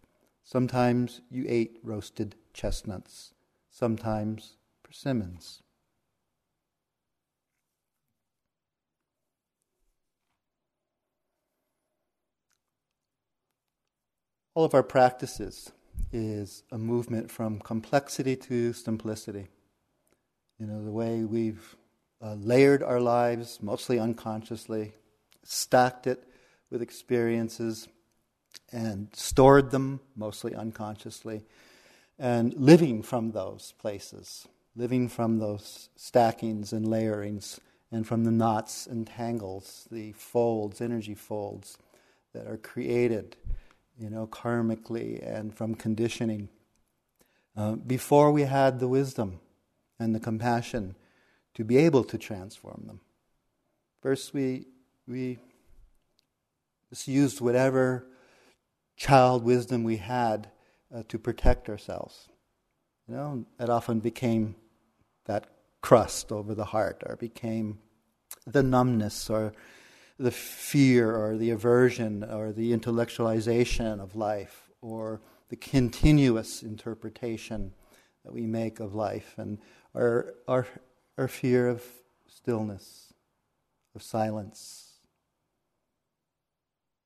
Sometimes 0.45 1.21
you 1.31 1.45
ate 1.49 1.79
roasted 1.83 2.37
chestnuts, 2.55 3.35
sometimes 3.71 4.57
persimmons. 4.83 5.63
All 14.59 14.65
of 14.65 14.75
our 14.75 14.83
practices 14.83 15.71
is 16.13 16.65
a 16.73 16.79
movement 16.79 17.31
from 17.31 17.61
complexity 17.61 18.35
to 18.35 18.73
simplicity. 18.73 19.47
You 20.59 20.67
know, 20.67 20.85
the 20.85 20.91
way 20.91 21.23
we've 21.23 21.77
uh, 22.21 22.35
layered 22.35 22.83
our 22.83 22.99
lives, 22.99 23.61
mostly 23.63 24.01
unconsciously, 24.01 24.95
stacked 25.45 26.09
it 26.09 26.25
with 26.71 26.83
experiences 26.83 27.87
and 28.73 29.07
stored 29.13 29.71
them, 29.71 30.01
mostly 30.17 30.57
unconsciously, 30.57 31.45
and 32.19 32.53
living 32.55 33.01
from 33.05 33.31
those 33.31 33.75
places, 33.79 34.49
living 34.75 35.09
from 35.09 35.39
those 35.39 35.89
stackings 35.95 36.73
and 36.73 36.89
layerings, 36.89 37.61
and 37.93 38.09
from 38.09 38.25
the 38.25 38.33
knots 38.33 38.89
and 38.89 39.07
tangles, 39.07 39.87
the 39.93 40.11
folds, 40.15 40.81
energy 40.81 41.15
folds 41.15 41.79
that 42.35 42.49
are 42.49 42.57
created, 42.57 43.37
you 43.99 44.11
know, 44.11 44.27
karmically 44.27 45.21
and 45.27 45.55
from 45.55 45.75
conditioning. 45.75 46.49
uh, 47.59 47.73
before 47.73 48.31
we 48.31 48.43
had 48.43 48.79
the 48.79 48.89
wisdom 48.89 49.41
and 49.99 50.15
the 50.15 50.21
compassion 50.21 50.95
to 51.55 51.65
be 51.65 51.77
able 51.77 52.05
to 52.05 52.17
transform 52.17 52.85
them. 52.87 53.01
First, 54.01 54.33
we, 54.33 54.67
we 55.09 55.39
just 56.89 57.09
used 57.09 57.41
whatever 57.41 58.07
child 58.97 59.43
wisdom 59.43 59.83
we 59.83 59.97
had 59.97 60.51
uh, 60.95 61.03
to 61.09 61.19
protect 61.19 61.69
ourselves. 61.69 62.29
You 63.09 63.15
know, 63.17 63.45
it 63.59 63.69
often 63.69 63.99
became 63.99 64.55
that 65.25 65.47
crust 65.81 66.31
over 66.31 66.55
the 66.55 66.67
heart, 66.67 67.03
or 67.07 67.17
became 67.17 67.79
the 68.47 68.63
numbness, 68.63 69.29
or 69.31 69.53
the 70.19 70.31
fear, 70.31 71.15
or 71.15 71.37
the 71.37 71.51
aversion, 71.51 72.25
or 72.25 72.53
the 72.53 72.77
intellectualization 72.77 74.01
of 74.01 74.17
life, 74.17 74.69
or 74.81 75.21
the 75.49 75.57
continuous 75.57 76.63
interpretation 76.63 77.73
that 78.25 78.33
we 78.33 78.43
make 78.43 78.81
of 78.81 78.95
life, 78.95 79.35
and 79.39 79.59
our, 79.95 80.35
our, 80.47 80.67
our 81.17 81.29
fear 81.29 81.69
of 81.69 81.85
stillness, 82.27 83.15
of 83.95 84.03
silence. 84.03 84.85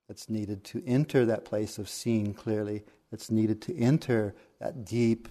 That's 0.07 0.29
needed 0.29 0.63
to 0.65 0.83
enter 0.85 1.25
that 1.25 1.45
place 1.45 1.77
of 1.77 1.87
seeing 1.87 2.33
clearly. 2.33 2.83
That's 3.09 3.31
needed 3.31 3.61
to 3.63 3.77
enter 3.77 4.35
that 4.59 4.85
deep 4.85 5.27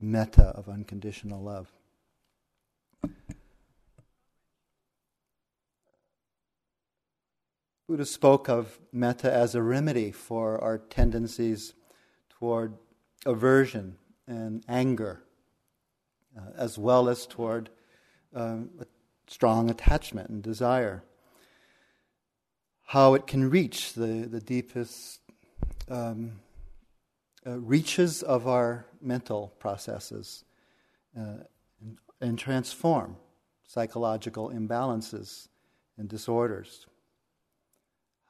metta 0.00 0.48
of 0.48 0.68
unconditional 0.68 1.42
love. 1.42 1.70
Buddha 7.88 8.04
spoke 8.04 8.48
of 8.48 8.80
metta 8.92 9.32
as 9.32 9.54
a 9.54 9.62
remedy 9.62 10.10
for 10.10 10.62
our 10.62 10.76
tendencies 10.76 11.74
toward 12.28 12.74
aversion 13.24 13.96
and 14.26 14.64
anger, 14.68 15.22
uh, 16.36 16.50
as 16.56 16.76
well 16.76 17.08
as 17.08 17.26
toward 17.26 17.70
um, 18.34 18.70
strong 19.28 19.70
attachment 19.70 20.30
and 20.30 20.42
desire. 20.42 21.04
How 22.86 23.14
it 23.14 23.28
can 23.28 23.50
reach 23.50 23.92
the, 23.92 24.26
the 24.28 24.40
deepest 24.40 25.20
um, 25.88 26.40
uh, 27.46 27.60
reaches 27.60 28.20
of 28.24 28.48
our 28.48 28.86
mental 29.00 29.54
processes 29.60 30.44
uh, 31.16 31.44
and, 31.80 31.98
and 32.20 32.36
transform 32.36 33.16
psychological 33.64 34.50
imbalances 34.50 35.46
and 35.96 36.08
disorders. 36.08 36.86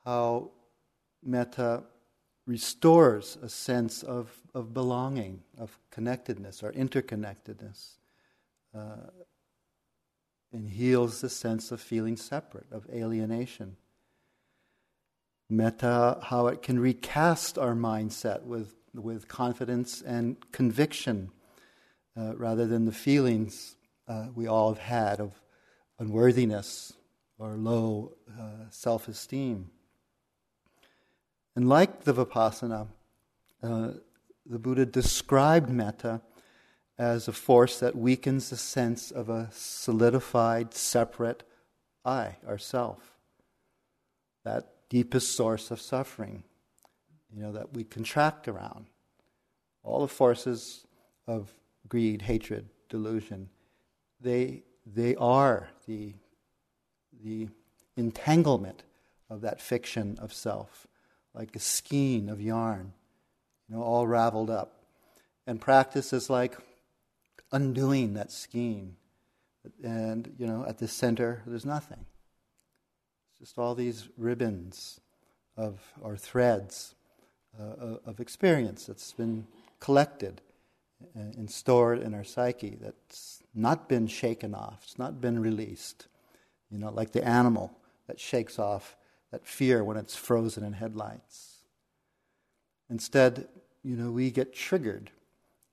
How 0.06 0.52
metta 1.22 1.82
restores 2.46 3.36
a 3.42 3.48
sense 3.48 4.04
of, 4.04 4.30
of 4.54 4.72
belonging, 4.72 5.42
of 5.58 5.76
connectedness 5.90 6.62
or 6.62 6.70
interconnectedness, 6.72 7.96
uh, 8.72 9.10
and 10.52 10.68
heals 10.70 11.20
the 11.20 11.28
sense 11.28 11.72
of 11.72 11.80
feeling 11.80 12.16
separate, 12.16 12.66
of 12.70 12.86
alienation. 12.88 13.76
Metta, 15.50 16.18
how 16.22 16.46
it 16.46 16.62
can 16.62 16.78
recast 16.78 17.58
our 17.58 17.74
mindset 17.74 18.42
with, 18.42 18.76
with 18.94 19.26
confidence 19.26 20.02
and 20.02 20.36
conviction 20.52 21.30
uh, 22.16 22.36
rather 22.36 22.64
than 22.64 22.84
the 22.84 22.92
feelings 22.92 23.74
uh, 24.06 24.28
we 24.36 24.46
all 24.46 24.72
have 24.72 24.82
had 24.82 25.20
of 25.20 25.32
unworthiness 25.98 26.92
or 27.38 27.56
low 27.56 28.12
uh, 28.38 28.70
self 28.70 29.08
esteem. 29.08 29.70
And 31.56 31.68
like 31.68 32.04
the 32.04 32.12
Vipassana, 32.14 32.86
uh, 33.62 33.88
the 34.44 34.58
Buddha 34.58 34.84
described 34.84 35.70
metta 35.70 36.20
as 36.98 37.28
a 37.28 37.32
force 37.32 37.80
that 37.80 37.96
weakens 37.96 38.50
the 38.50 38.56
sense 38.56 39.10
of 39.10 39.28
a 39.28 39.48
solidified, 39.52 40.74
separate 40.74 41.42
I, 42.04 42.36
ourself. 42.46 43.16
That 44.44 44.68
deepest 44.88 45.32
source 45.32 45.70
of 45.70 45.80
suffering, 45.80 46.44
you 47.34 47.42
know, 47.42 47.52
that 47.52 47.72
we 47.72 47.84
contract 47.84 48.48
around. 48.48 48.86
All 49.82 50.02
the 50.02 50.08
forces 50.08 50.86
of 51.26 51.52
greed, 51.88 52.22
hatred, 52.22 52.68
delusion, 52.88 53.48
they, 54.20 54.62
they 54.84 55.16
are 55.16 55.68
the, 55.86 56.14
the 57.24 57.48
entanglement 57.96 58.84
of 59.28 59.40
that 59.40 59.60
fiction 59.60 60.18
of 60.20 60.32
self, 60.32 60.86
like 61.36 61.54
a 61.54 61.60
skein 61.60 62.28
of 62.28 62.40
yarn, 62.40 62.92
you 63.68 63.76
know, 63.76 63.82
all 63.82 64.06
raveled 64.06 64.50
up. 64.50 64.72
And 65.46 65.60
practice 65.60 66.12
is 66.12 66.30
like 66.30 66.56
undoing 67.52 68.14
that 68.14 68.32
skein. 68.32 68.96
And, 69.84 70.34
you 70.38 70.46
know, 70.46 70.64
at 70.66 70.78
the 70.78 70.88
center, 70.88 71.42
there's 71.46 71.66
nothing. 71.66 72.04
It's 73.30 73.50
just 73.50 73.58
all 73.58 73.74
these 73.74 74.08
ribbons 74.16 75.00
of, 75.56 75.80
or 76.00 76.16
threads 76.16 76.94
uh, 77.60 77.96
of 78.04 78.18
experience 78.20 78.86
that's 78.86 79.12
been 79.12 79.46
collected 79.78 80.40
and 81.14 81.50
stored 81.50 82.00
in 82.00 82.14
our 82.14 82.24
psyche 82.24 82.78
that's 82.80 83.42
not 83.54 83.88
been 83.88 84.06
shaken 84.06 84.54
off, 84.54 84.80
it's 84.84 84.98
not 84.98 85.20
been 85.20 85.38
released. 85.38 86.06
You 86.70 86.78
know, 86.78 86.90
like 86.90 87.12
the 87.12 87.26
animal 87.26 87.70
that 88.06 88.18
shakes 88.18 88.58
off 88.58 88.96
that 89.30 89.46
fear 89.46 89.82
when 89.82 89.96
it's 89.96 90.16
frozen 90.16 90.64
in 90.64 90.74
headlights. 90.74 91.62
Instead, 92.88 93.48
you 93.82 93.96
know, 93.96 94.10
we 94.10 94.30
get 94.30 94.54
triggered 94.54 95.10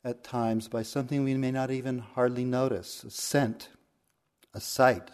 at 0.03 0.23
times 0.23 0.67
by 0.67 0.83
something 0.83 1.23
we 1.23 1.35
may 1.35 1.51
not 1.51 1.71
even 1.71 1.99
hardly 1.99 2.43
notice 2.43 3.03
a 3.03 3.09
scent, 3.09 3.69
a 4.53 4.59
sight, 4.59 5.11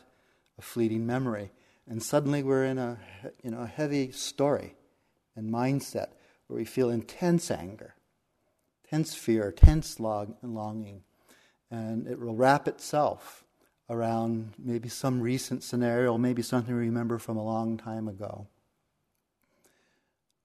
a 0.58 0.62
fleeting 0.62 1.06
memory. 1.06 1.52
And 1.88 2.02
suddenly 2.02 2.44
we're 2.44 2.66
in 2.66 2.78
a, 2.78 2.98
you 3.44 3.52
know, 3.52 3.62
a 3.62 3.68
heavy 3.68 4.12
story 4.12 4.76
and 5.36 5.52
mindset 5.52 6.10
where 6.48 6.58
we 6.58 6.66
feel 6.66 6.90
intense 6.90 7.52
anger, 7.52 7.96
tense 8.90 9.16
fear, 9.16 9.52
tense 9.52 10.00
longing. 10.00 11.04
And 11.72 12.08
it 12.08 12.20
will 12.20 12.36
wrap 12.36 12.68
itself 12.68 13.44
around 13.90 14.54
maybe 14.58 14.88
some 14.88 15.20
recent 15.22 15.64
scenario, 15.64 16.18
maybe 16.18 16.42
something 16.42 16.74
we 16.74 16.82
remember 16.82 17.18
from 17.18 17.38
a 17.38 17.44
long 17.44 17.78
time 17.78 18.08
ago. 18.08 18.48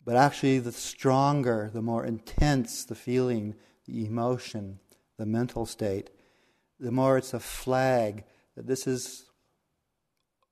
But 0.05 0.17
actually, 0.17 0.59
the 0.59 0.73
stronger, 0.73 1.71
the 1.73 1.83
more 1.83 2.05
intense 2.05 2.85
the 2.85 2.95
feeling, 2.95 3.55
the 3.87 4.07
emotion, 4.07 4.79
the 5.19 5.27
mental 5.27 5.67
state, 5.67 6.11
the 6.79 6.91
more 6.91 7.17
it's 7.17 7.35
a 7.35 7.41
flag 7.41 8.25
that 8.57 8.67
this 8.67 8.87
is 8.87 9.27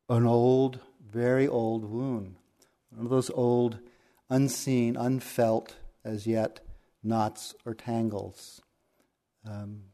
an 0.09 0.26
old, 0.26 0.81
very 1.11 1.48
old 1.48 1.85
wound. 1.85 2.37
One 2.90 3.07
of 3.07 3.11
those 3.11 3.31
old, 3.31 3.78
unseen, 4.28 4.96
unfelt 4.96 5.74
as 6.05 6.26
yet 6.26 6.61
knots 7.02 7.55
or 7.64 7.74
tangles, 7.74 8.61
um, 9.46 9.85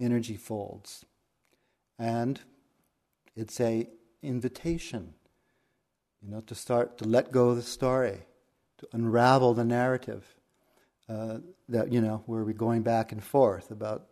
energy 0.00 0.36
folds. 0.36 1.04
And 1.98 2.40
it's 3.34 3.60
a 3.60 3.88
invitation, 4.22 5.14
you 6.22 6.30
know, 6.30 6.40
to 6.42 6.54
start 6.54 6.98
to 6.98 7.04
let 7.04 7.32
go 7.32 7.50
of 7.50 7.56
the 7.56 7.62
story, 7.62 8.20
to 8.78 8.88
unravel 8.92 9.54
the 9.54 9.64
narrative. 9.64 10.34
Uh, 11.08 11.38
that 11.70 11.90
you 11.90 12.02
know, 12.02 12.22
where 12.26 12.44
we're 12.44 12.52
going 12.52 12.82
back 12.82 13.12
and 13.12 13.24
forth 13.24 13.70
about 13.70 14.08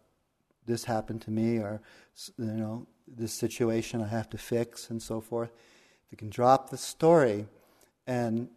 this 0.64 0.85
happened 0.85 1.20
to 1.22 1.31
me, 1.31 1.59
or 1.59 1.81
you 2.38 2.44
know, 2.44 2.87
this 3.07 3.33
situation 3.33 4.03
I 4.03 4.09
have 4.09 4.31
to 4.31 4.38
fix, 4.38 4.88
and 4.90 5.03
so 5.03 5.20
forth. 5.20 5.51
If 5.51 6.12
you 6.12 6.16
can 6.16 6.31
drop 6.31 6.70
the 6.70 6.79
story 6.79 7.46
and 8.07 8.49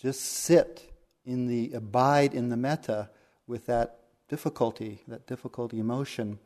just 0.00 0.20
sit 0.20 0.92
in 1.24 1.46
the 1.46 1.72
abide 1.72 2.32
in 2.34 2.48
the 2.48 2.56
metta 2.56 3.10
with 3.46 3.66
that 3.66 4.00
difficulty, 4.28 5.02
that 5.08 5.26
difficult 5.26 5.72
emotion, 5.72 6.38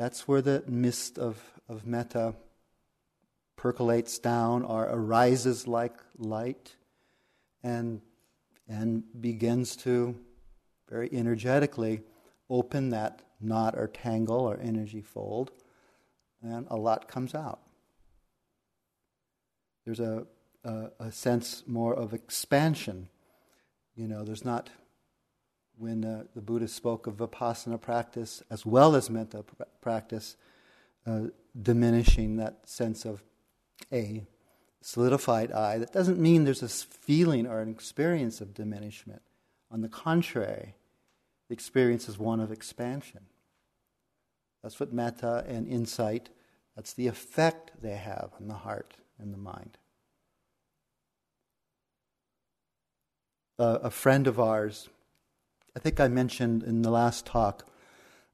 that's 0.00 0.26
where 0.26 0.40
the 0.40 0.64
mist 0.66 1.18
of, 1.18 1.38
of 1.68 1.86
metta 1.86 2.34
percolates 3.54 4.18
down 4.18 4.62
or 4.62 4.84
arises 4.84 5.66
like 5.66 5.92
light 6.16 6.74
and, 7.62 8.00
and 8.66 9.02
begins 9.20 9.76
to 9.76 10.16
very 10.88 11.10
energetically 11.12 12.00
open 12.48 12.88
that 12.88 13.20
knot 13.42 13.74
or 13.76 13.88
tangle 13.88 14.40
or 14.40 14.58
energy 14.58 15.02
fold 15.02 15.50
and 16.42 16.66
a 16.70 16.76
lot 16.78 17.06
comes 17.06 17.34
out. 17.34 17.60
There's 19.84 20.00
a, 20.00 20.26
a, 20.64 20.86
a 20.98 21.12
sense 21.12 21.62
more 21.66 21.94
of 21.94 22.14
expansion. 22.14 23.10
You 23.96 24.08
know, 24.08 24.24
there's 24.24 24.46
not, 24.46 24.70
when 25.80 26.04
uh, 26.04 26.24
the 26.34 26.42
Buddha 26.42 26.68
spoke 26.68 27.06
of 27.06 27.16
vipassana 27.16 27.80
practice 27.80 28.42
as 28.50 28.66
well 28.66 28.94
as 28.94 29.08
metta 29.08 29.42
pr- 29.42 29.62
practice, 29.80 30.36
uh, 31.06 31.22
diminishing 31.60 32.36
that 32.36 32.68
sense 32.68 33.06
of 33.06 33.22
a 33.90 34.22
solidified 34.82 35.50
I. 35.52 35.78
That 35.78 35.92
doesn't 35.92 36.18
mean 36.18 36.44
there's 36.44 36.62
a 36.62 36.68
feeling 36.68 37.46
or 37.46 37.60
an 37.60 37.70
experience 37.70 38.42
of 38.42 38.52
diminishment. 38.52 39.22
On 39.70 39.80
the 39.80 39.88
contrary, 39.88 40.74
the 41.48 41.54
experience 41.54 42.08
is 42.08 42.18
one 42.18 42.40
of 42.40 42.52
expansion. 42.52 43.22
That's 44.62 44.78
what 44.78 44.92
metta 44.92 45.44
and 45.48 45.66
insight, 45.66 46.28
that's 46.76 46.92
the 46.92 47.06
effect 47.06 47.72
they 47.80 47.96
have 47.96 48.30
on 48.38 48.48
the 48.48 48.54
heart 48.54 48.94
and 49.18 49.32
the 49.32 49.38
mind. 49.38 49.78
Uh, 53.58 53.78
a 53.82 53.90
friend 53.90 54.26
of 54.26 54.38
ours, 54.38 54.88
I 55.76 55.78
think 55.78 56.00
I 56.00 56.08
mentioned 56.08 56.64
in 56.64 56.82
the 56.82 56.90
last 56.90 57.26
talk 57.26 57.64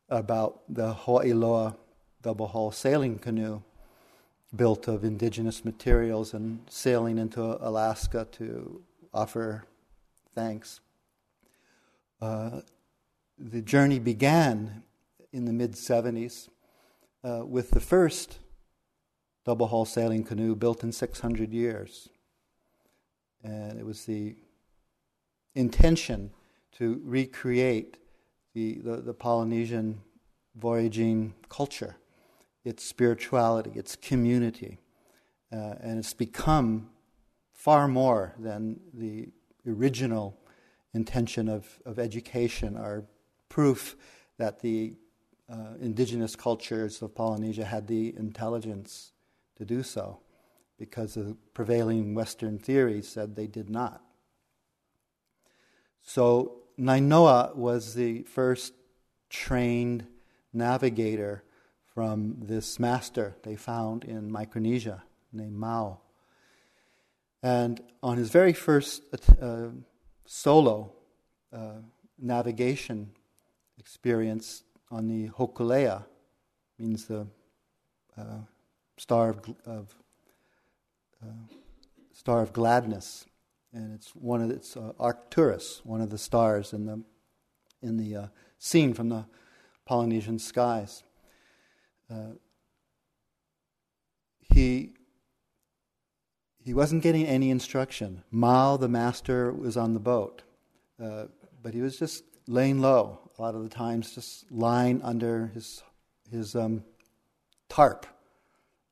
about 0.08 0.60
the 0.70 0.94
Hawai'iloa 0.94 1.76
double 2.22 2.48
hull 2.48 2.70
sailing 2.70 3.18
canoe 3.18 3.60
built 4.54 4.88
of 4.88 5.04
indigenous 5.04 5.62
materials 5.62 6.32
and 6.32 6.60
sailing 6.70 7.18
into 7.18 7.42
Alaska 7.42 8.26
to 8.32 8.82
offer 9.12 9.64
thanks. 10.34 10.80
Uh, 12.22 12.60
the 13.38 13.60
journey 13.60 13.98
began 13.98 14.82
in 15.30 15.44
the 15.44 15.52
mid 15.52 15.72
70s 15.72 16.48
uh, 17.22 17.44
with 17.44 17.70
the 17.72 17.80
first 17.80 18.38
double 19.44 19.66
hull 19.66 19.84
sailing 19.84 20.24
canoe 20.24 20.54
built 20.54 20.82
in 20.82 20.90
600 20.90 21.52
years. 21.52 22.08
And 23.44 23.78
it 23.78 23.84
was 23.84 24.06
the 24.06 24.36
intention 25.54 26.30
to 26.78 27.00
recreate 27.04 27.96
the, 28.54 28.78
the, 28.78 28.96
the 28.96 29.14
Polynesian 29.14 30.00
voyaging 30.54 31.34
culture, 31.48 31.96
its 32.64 32.84
spirituality, 32.84 33.72
its 33.74 33.96
community. 33.96 34.78
Uh, 35.52 35.74
and 35.80 35.98
it's 35.98 36.14
become 36.14 36.90
far 37.52 37.88
more 37.88 38.34
than 38.38 38.80
the 38.92 39.28
original 39.66 40.38
intention 40.94 41.48
of, 41.48 41.78
of 41.84 41.98
education 41.98 42.76
or 42.76 43.04
proof 43.48 43.96
that 44.38 44.60
the 44.60 44.94
uh, 45.50 45.74
indigenous 45.80 46.34
cultures 46.34 47.00
of 47.02 47.14
Polynesia 47.14 47.64
had 47.64 47.86
the 47.86 48.14
intelligence 48.16 49.12
to 49.56 49.64
do 49.64 49.82
so, 49.82 50.20
because 50.78 51.14
the 51.14 51.36
prevailing 51.54 52.14
Western 52.14 52.58
theory 52.58 53.00
said 53.00 53.36
they 53.36 53.46
did 53.46 53.70
not. 53.70 54.02
So 56.02 56.62
Nainoa 56.78 57.54
was 57.56 57.94
the 57.94 58.22
first 58.22 58.74
trained 59.30 60.06
navigator 60.52 61.42
from 61.94 62.36
this 62.40 62.78
master 62.78 63.36
they 63.42 63.56
found 63.56 64.04
in 64.04 64.30
Micronesia 64.30 65.02
named 65.32 65.56
Mau. 65.56 65.98
And 67.42 67.80
on 68.02 68.18
his 68.18 68.30
very 68.30 68.52
first 68.52 69.02
uh, 69.40 69.68
solo 70.26 70.92
uh, 71.52 71.80
navigation 72.18 73.12
experience 73.78 74.64
on 74.90 75.08
the 75.08 75.28
Hokulea, 75.28 76.04
means 76.78 77.06
the 77.06 77.26
uh, 78.18 78.40
star 78.98 79.30
of, 79.30 79.54
of 79.64 79.94
uh, 81.22 81.54
star 82.12 82.42
of 82.42 82.52
gladness, 82.52 83.26
and 83.76 83.92
it's 83.94 84.10
one 84.16 84.40
of 84.40 84.50
it's 84.50 84.76
uh, 84.76 84.92
Arcturus, 84.98 85.82
one 85.84 86.00
of 86.00 86.08
the 86.08 86.16
stars 86.16 86.72
in 86.72 86.86
the 86.86 87.02
in 87.82 87.98
the 87.98 88.16
uh, 88.16 88.26
scene 88.58 88.94
from 88.94 89.10
the 89.10 89.26
Polynesian 89.84 90.38
skies. 90.38 91.02
Uh, 92.10 92.32
he 94.40 94.94
he 96.64 96.72
wasn't 96.72 97.02
getting 97.02 97.26
any 97.26 97.50
instruction. 97.50 98.24
Mau, 98.30 98.78
the 98.78 98.88
master, 98.88 99.52
was 99.52 99.76
on 99.76 99.92
the 99.92 100.00
boat, 100.00 100.42
uh, 101.02 101.26
but 101.62 101.74
he 101.74 101.82
was 101.82 101.98
just 101.98 102.24
laying 102.48 102.80
low 102.80 103.30
a 103.38 103.42
lot 103.42 103.54
of 103.54 103.62
the 103.62 103.68
times, 103.68 104.14
just 104.14 104.50
lying 104.50 105.02
under 105.02 105.48
his 105.48 105.82
his 106.30 106.56
um, 106.56 106.82
tarp 107.68 108.06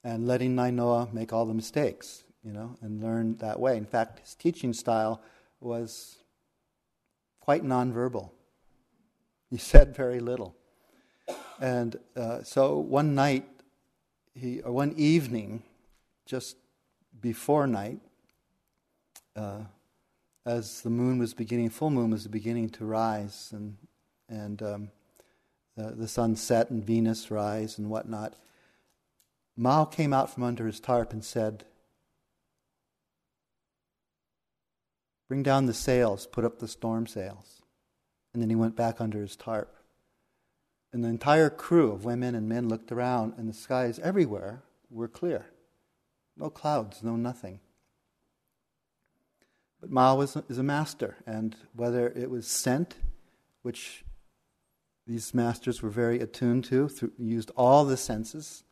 and 0.04 0.26
letting 0.26 0.54
Nainoa 0.54 1.10
make 1.14 1.32
all 1.32 1.46
the 1.46 1.54
mistakes, 1.54 2.24
you 2.44 2.52
know, 2.52 2.76
and 2.82 3.02
learn 3.02 3.36
that 3.36 3.58
way. 3.58 3.76
In 3.76 3.86
fact, 3.86 4.20
his 4.20 4.34
teaching 4.34 4.72
style 4.72 5.22
was 5.60 6.18
quite 7.40 7.64
nonverbal. 7.64 8.30
He 9.50 9.56
said 9.70 9.94
very 9.94 10.20
little. 10.20 10.54
And 11.60 11.96
uh, 12.16 12.42
so 12.42 12.78
one 12.78 13.14
night, 13.14 13.48
he, 14.34 14.60
or 14.60 14.72
one 14.72 14.92
evening, 14.96 15.62
just 16.26 16.56
before 17.20 17.66
night, 17.66 18.00
uh, 19.36 19.60
as 20.44 20.82
the 20.82 20.90
moon 20.90 21.18
was 21.18 21.32
beginning, 21.32 21.70
full 21.70 21.90
moon 21.90 22.10
was 22.10 22.26
beginning 22.26 22.68
to 22.70 22.84
rise, 22.84 23.50
and 23.52 23.76
and 24.28 24.62
um, 24.62 24.90
the, 25.76 25.92
the 25.92 26.08
sun 26.08 26.36
set 26.36 26.70
and 26.70 26.84
Venus 26.84 27.30
rise 27.30 27.78
and 27.78 27.88
whatnot. 27.88 28.34
Mau 29.56 29.84
came 29.84 30.12
out 30.12 30.32
from 30.32 30.42
under 30.42 30.66
his 30.66 30.80
tarp 30.80 31.12
and 31.12 31.24
said, 31.24 31.64
"Bring 35.28 35.42
down 35.42 35.66
the 35.66 35.74
sails, 35.74 36.26
put 36.26 36.44
up 36.44 36.58
the 36.58 36.68
storm 36.68 37.06
sails," 37.06 37.62
and 38.32 38.42
then 38.42 38.50
he 38.50 38.56
went 38.56 38.76
back 38.76 39.00
under 39.00 39.20
his 39.20 39.36
tarp. 39.36 39.74
And 40.92 41.02
the 41.02 41.08
entire 41.08 41.50
crew 41.50 41.90
of 41.90 42.04
women 42.04 42.34
and 42.34 42.48
men 42.48 42.68
looked 42.68 42.92
around, 42.92 43.34
and 43.36 43.48
the 43.48 43.54
skies 43.54 43.98
everywhere 43.98 44.62
were 44.90 45.08
clear. 45.08 45.46
No 46.36 46.50
clouds, 46.50 47.02
no 47.02 47.16
nothing. 47.16 47.60
But 49.80 49.90
Mau 49.90 50.16
was, 50.16 50.36
is 50.48 50.58
a 50.58 50.62
master, 50.62 51.16
and 51.26 51.56
whether 51.74 52.08
it 52.08 52.30
was 52.30 52.46
scent, 52.46 52.96
which 53.62 54.04
these 55.06 55.34
masters 55.34 55.82
were 55.82 55.90
very 55.90 56.20
attuned 56.20 56.64
to, 56.64 56.88
through, 56.88 57.12
used 57.18 57.50
all 57.56 57.84
the 57.84 57.96
senses 57.96 58.64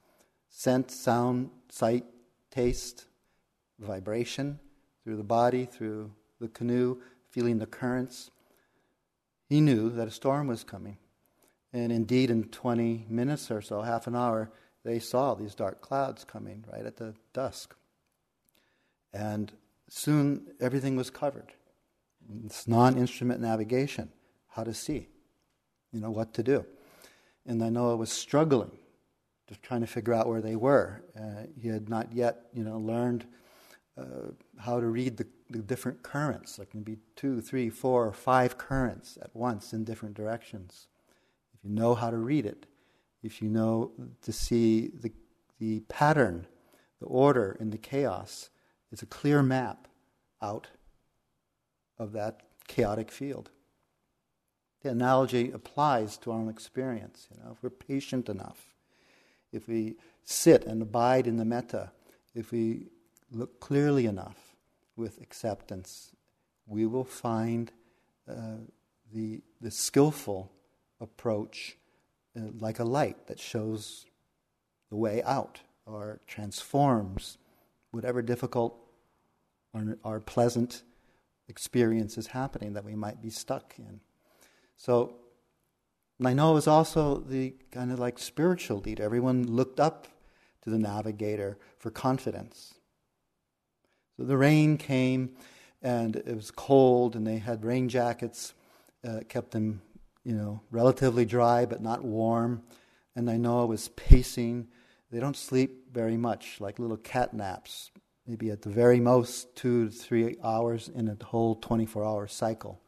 scent, 0.49 0.91
sound, 0.91 1.51
sight, 1.71 2.05
taste, 2.51 3.07
vibration 3.79 4.61
through 5.03 5.17
the 5.17 5.25
body, 5.25 5.65
through 5.65 6.12
the 6.42 6.48
canoe, 6.48 6.98
feeling 7.31 7.59
the 7.59 7.66
currents. 7.66 8.31
He 9.48 9.61
knew 9.61 9.90
that 9.90 10.09
a 10.09 10.11
storm 10.11 10.48
was 10.48 10.64
coming. 10.64 10.98
And 11.72 11.90
indeed, 11.90 12.31
in 12.31 12.44
20 12.44 13.07
minutes 13.09 13.50
or 13.50 13.62
so, 13.62 13.81
half 13.81 14.07
an 14.07 14.14
hour, 14.14 14.50
they 14.85 14.98
saw 14.98 15.35
these 15.35 15.55
dark 15.55 15.81
clouds 15.81 16.24
coming 16.24 16.64
right 16.70 16.85
at 16.85 16.96
the 16.96 17.14
dusk. 17.33 17.74
And 19.12 19.52
soon 19.88 20.48
everything 20.61 20.96
was 20.96 21.11
covered. 21.11 21.52
It's 22.44 22.68
non 22.68 22.98
instrument 22.98 23.40
navigation, 23.40 24.11
how 24.48 24.64
to 24.64 24.74
see, 24.74 25.09
you 25.92 26.00
know, 26.00 26.11
what 26.11 26.35
to 26.35 26.42
do. 26.42 26.64
And 27.46 27.61
Nainoa 27.61 27.96
was 27.96 28.12
struggling, 28.12 28.70
just 29.48 29.62
trying 29.62 29.81
to 29.81 29.87
figure 29.87 30.14
out 30.14 30.28
where 30.28 30.40
they 30.40 30.57
were. 30.57 31.02
Uh, 31.18 31.46
he 31.61 31.68
had 31.68 31.88
not 31.88 32.12
yet, 32.12 32.46
you 32.52 32.64
know, 32.64 32.78
learned 32.78 33.26
Uh, 33.98 34.31
how 34.59 34.81
to 34.81 34.87
read 34.87 35.18
the, 35.18 35.26
the 35.50 35.59
different 35.59 36.02
currents. 36.02 36.57
There 36.57 36.64
can 36.64 36.83
be 36.83 36.96
two, 37.14 37.42
three, 37.42 37.68
four, 37.68 38.11
five 38.12 38.57
currents 38.57 39.18
at 39.20 39.37
once 39.37 39.74
in 39.74 39.85
different 39.85 40.14
directions. 40.14 40.87
If 41.52 41.62
you 41.62 41.70
know 41.70 41.94
how 41.94 42.11
to 42.11 42.16
read 42.16 42.46
it, 42.46 42.64
if 43.22 43.42
you 43.42 43.50
know 43.50 43.92
to 44.22 44.33
see 44.33 44.90
the, 44.98 45.12
the 45.59 45.81
pattern, 45.88 46.46
the 47.00 47.07
order 47.07 47.55
in 47.61 47.68
the 47.68 47.76
chaos, 47.76 48.48
it's 48.90 49.02
a 49.02 49.07
clear 49.07 49.42
map 49.42 49.88
out 50.40 50.68
of 51.98 52.12
that 52.12 52.40
chaotic 52.66 53.11
field. 53.11 53.50
The 54.83 54.90
analogy 54.90 55.50
applies 55.50 56.16
to 56.18 56.33
our 56.33 56.38
own 56.38 56.48
experience. 56.48 57.28
You 57.31 57.44
know, 57.44 57.52
if 57.52 57.62
we're 57.62 57.70
patient 57.70 58.31
enough, 58.31 58.74
if 59.52 59.68
we 59.68 59.96
sit 60.24 60.64
and 60.64 60.81
abide 60.81 61.26
in 61.26 61.37
the 61.37 61.44
metta, 61.44 61.92
if 62.35 62.52
we 62.52 62.88
look 63.33 63.61
clearly 63.61 64.07
enough 64.07 64.55
with 64.97 65.21
acceptance, 65.21 66.12
we 66.66 66.87
will 66.87 67.05
find 67.05 67.73
uh, 68.29 68.57
the, 69.12 69.40
the 69.61 69.71
skillful 69.71 70.51
approach 71.01 71.77
uh, 72.37 72.42
like 72.59 72.79
a 72.79 72.85
light 72.85 73.27
that 73.27 73.40
shows 73.40 74.07
the 74.90 74.97
way 74.97 75.23
out 75.23 75.61
or 75.87 76.21
transforms 76.27 77.38
whatever 77.90 78.23
difficult 78.23 78.79
or, 79.75 79.99
or 80.05 80.21
pleasant 80.21 80.83
experiences 81.49 82.29
happening 82.29 82.73
that 82.73 82.85
we 82.85 82.95
might 82.95 83.21
be 83.21 83.31
stuck 83.31 83.75
in. 83.79 84.01
So, 84.77 85.16
Nainoa 86.21 86.55
was 86.55 86.68
also 86.68 87.18
the 87.18 87.55
kind 87.73 87.90
of 87.90 87.99
like 87.99 88.18
spiritual 88.18 88.79
leader. 88.79 89.03
Everyone 89.03 89.45
looked 89.45 89.81
up 89.81 90.07
to 90.62 90.71
the 90.71 90.79
navigator 90.79 91.59
for 91.79 91.90
confidence. 91.90 92.75
So 94.16 94.25
the 94.25 94.37
rain 94.37 94.77
came, 94.77 95.31
and 95.81 96.16
it 96.16 96.35
was 96.35 96.51
cold, 96.51 97.16
and 97.16 97.27
they 97.27 97.38
had 97.38 97.64
rain 97.64 97.88
jackets, 97.88 98.55
uh, 99.07 99.20
kept 99.29 99.53
them, 99.53 99.83
you 100.25 100.35
know, 100.35 100.61
relatively 100.70 101.25
dry 101.25 101.64
but 101.64 101.83
not 101.83 102.05
warm. 102.05 102.62
And 103.16 103.31
I 103.31 103.37
know 103.37 103.61
I 103.62 103.64
was 103.64 103.88
pacing. 103.88 104.68
They 105.11 105.20
don't 105.20 105.37
sleep 105.37 105.92
very 105.92 106.16
much, 106.16 106.61
like 106.61 106.79
little 106.79 106.96
cat 106.96 107.35
naps, 107.35 107.90
maybe 108.27 108.51
at 108.51 108.62
the 108.62 108.70
very 108.70 109.01
most 109.01 109.55
two 109.57 109.88
to 109.88 109.90
three 109.90 110.37
hours 110.42 110.88
in 110.88 111.09
a 111.09 111.25
whole 111.25 111.57
24 111.57 112.05
hour 112.05 112.27
cycle 112.27 112.81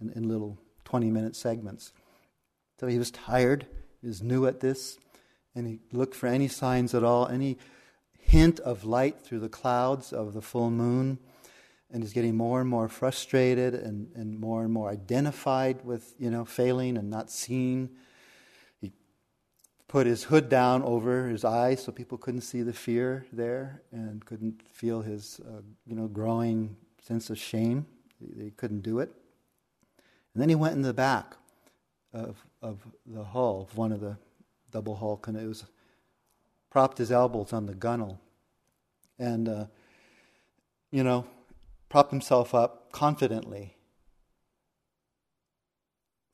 in, 0.00 0.10
in 0.10 0.28
little 0.28 0.58
20 0.84 1.10
minute 1.10 1.34
segments. 1.34 1.92
So 2.78 2.86
he 2.86 2.98
was 2.98 3.10
tired, 3.10 3.66
he 4.00 4.08
was 4.08 4.22
new 4.22 4.46
at 4.46 4.60
this, 4.60 4.98
and 5.54 5.66
he 5.66 5.78
looked 5.92 6.14
for 6.14 6.26
any 6.26 6.48
signs 6.48 6.94
at 6.94 7.04
all, 7.04 7.26
any 7.28 7.58
hint 8.26 8.60
of 8.60 8.84
light 8.84 9.20
through 9.20 9.40
the 9.40 9.48
clouds 9.48 10.12
of 10.12 10.34
the 10.34 10.42
full 10.42 10.70
moon. 10.70 11.18
And 11.90 12.02
is 12.02 12.12
getting 12.12 12.34
more 12.34 12.60
and 12.60 12.68
more 12.68 12.88
frustrated 12.88 13.72
and, 13.72 14.10
and 14.16 14.40
more 14.40 14.64
and 14.64 14.72
more 14.72 14.88
identified 14.90 15.84
with, 15.84 16.14
you 16.18 16.28
know, 16.28 16.44
failing 16.44 16.96
and 16.96 17.08
not 17.08 17.30
seeing. 17.30 17.90
He 18.80 18.90
put 19.86 20.04
his 20.04 20.24
hood 20.24 20.48
down 20.48 20.82
over 20.82 21.28
his 21.28 21.44
eyes 21.44 21.84
so 21.84 21.92
people 21.92 22.18
couldn't 22.18 22.40
see 22.40 22.62
the 22.62 22.72
fear 22.72 23.26
there 23.32 23.82
and 23.92 24.24
couldn't 24.24 24.62
feel 24.72 25.02
his, 25.02 25.40
uh, 25.46 25.60
you 25.86 25.94
know, 25.94 26.08
growing 26.08 26.76
sense 27.00 27.30
of 27.30 27.38
shame. 27.38 27.86
They 28.20 28.50
couldn't 28.50 28.80
do 28.80 28.98
it. 28.98 29.12
And 30.32 30.42
then 30.42 30.48
he 30.48 30.56
went 30.56 30.74
in 30.74 30.82
the 30.82 30.94
back 30.94 31.36
of, 32.12 32.44
of 32.60 32.80
the 33.06 33.22
hull 33.22 33.68
of 33.70 33.76
one 33.76 33.92
of 33.92 34.00
the 34.00 34.16
double 34.72 34.96
hull 34.96 35.16
canoes, 35.16 35.64
propped 36.74 36.98
his 36.98 37.12
elbows 37.12 37.52
on 37.52 37.66
the 37.66 37.72
gunwale, 37.72 38.18
and, 39.16 39.48
uh, 39.48 39.66
you 40.90 41.04
know, 41.04 41.24
propped 41.88 42.10
himself 42.10 42.52
up 42.52 42.90
confidently 42.90 43.76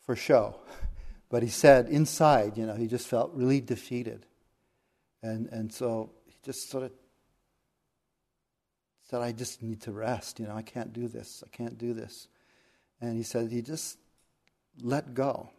for 0.03 0.17
show. 0.17 0.59
But 1.29 1.43
he 1.43 1.51
said 1.51 1.91
inside, 1.91 2.57
you 2.57 2.65
know, 2.65 2.75
he 2.75 2.87
just 2.87 3.07
felt 3.07 3.33
really 3.35 3.61
defeated. 3.61 4.25
And, 5.23 5.47
and 5.49 5.71
so 5.71 6.13
he 6.25 6.35
just 6.43 6.71
sort 6.71 6.85
of 6.85 6.93
said, 9.11 9.21
I 9.21 9.33
just 9.33 9.63
need 9.63 9.83
to 9.83 9.93
rest. 9.93 10.41
You 10.41 10.47
know, 10.47 10.57
I 10.57 10.63
can't 10.63 10.95
do 10.95 11.07
this. 11.07 11.45
I 11.47 11.55
can't 11.55 11.77
do 11.77 11.93
this. 11.93 12.29
And 12.99 13.19
he 13.19 13.25
said 13.25 13.51
he 13.51 13.61
just 13.61 13.99
let 14.81 15.13
go. 15.13 15.51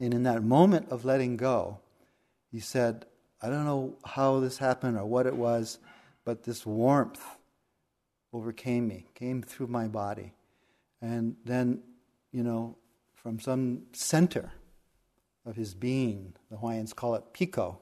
And 0.00 0.12
in 0.12 0.24
that 0.24 0.42
moment 0.42 0.88
of 0.90 1.04
letting 1.04 1.36
go, 1.36 1.78
he 2.50 2.58
said, 2.58 3.06
I 3.42 3.48
don't 3.48 3.64
know 3.64 3.94
how 4.04 4.40
this 4.40 4.58
happened 4.58 4.98
or 4.98 5.04
what 5.06 5.26
it 5.26 5.34
was, 5.34 5.78
but 6.24 6.42
this 6.42 6.66
warmth 6.66 7.22
overcame 8.32 8.86
me, 8.86 9.06
came 9.14 9.42
through 9.42 9.68
my 9.68 9.88
body. 9.88 10.32
And 11.00 11.36
then, 11.44 11.82
you 12.32 12.42
know, 12.42 12.76
from 13.14 13.40
some 13.40 13.82
center 13.92 14.52
of 15.46 15.56
his 15.56 15.74
being, 15.74 16.34
the 16.50 16.58
Hawaiians 16.58 16.92
call 16.92 17.14
it 17.14 17.32
piko 17.32 17.78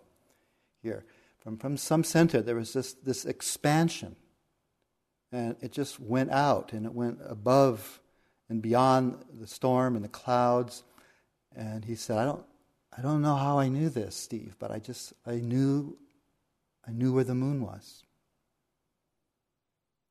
here, 0.82 1.04
from, 1.40 1.58
from 1.58 1.76
some 1.76 2.04
center, 2.04 2.40
there 2.40 2.54
was 2.54 2.72
this, 2.72 2.92
this 2.92 3.24
expansion 3.24 4.16
and 5.32 5.56
it 5.60 5.72
just 5.72 6.00
went 6.00 6.30
out 6.30 6.72
and 6.72 6.86
it 6.86 6.92
went 6.92 7.18
above 7.24 8.00
and 8.48 8.62
beyond 8.62 9.24
the 9.38 9.46
storm 9.46 9.94
and 9.94 10.04
the 10.04 10.08
clouds. 10.08 10.84
And 11.54 11.84
he 11.84 11.94
said, 11.94 12.18
I 12.18 12.24
don't, 12.24 12.44
I 12.98 13.00
don't 13.00 13.22
know 13.22 13.36
how 13.36 13.60
I 13.60 13.68
knew 13.68 13.88
this, 13.90 14.16
Steve, 14.16 14.56
but 14.58 14.72
I 14.72 14.80
just, 14.80 15.12
I 15.24 15.36
knew, 15.36 15.96
I 16.86 16.90
knew 16.90 17.12
where 17.12 17.22
the 17.22 17.34
moon 17.34 17.62
was. 17.62 18.02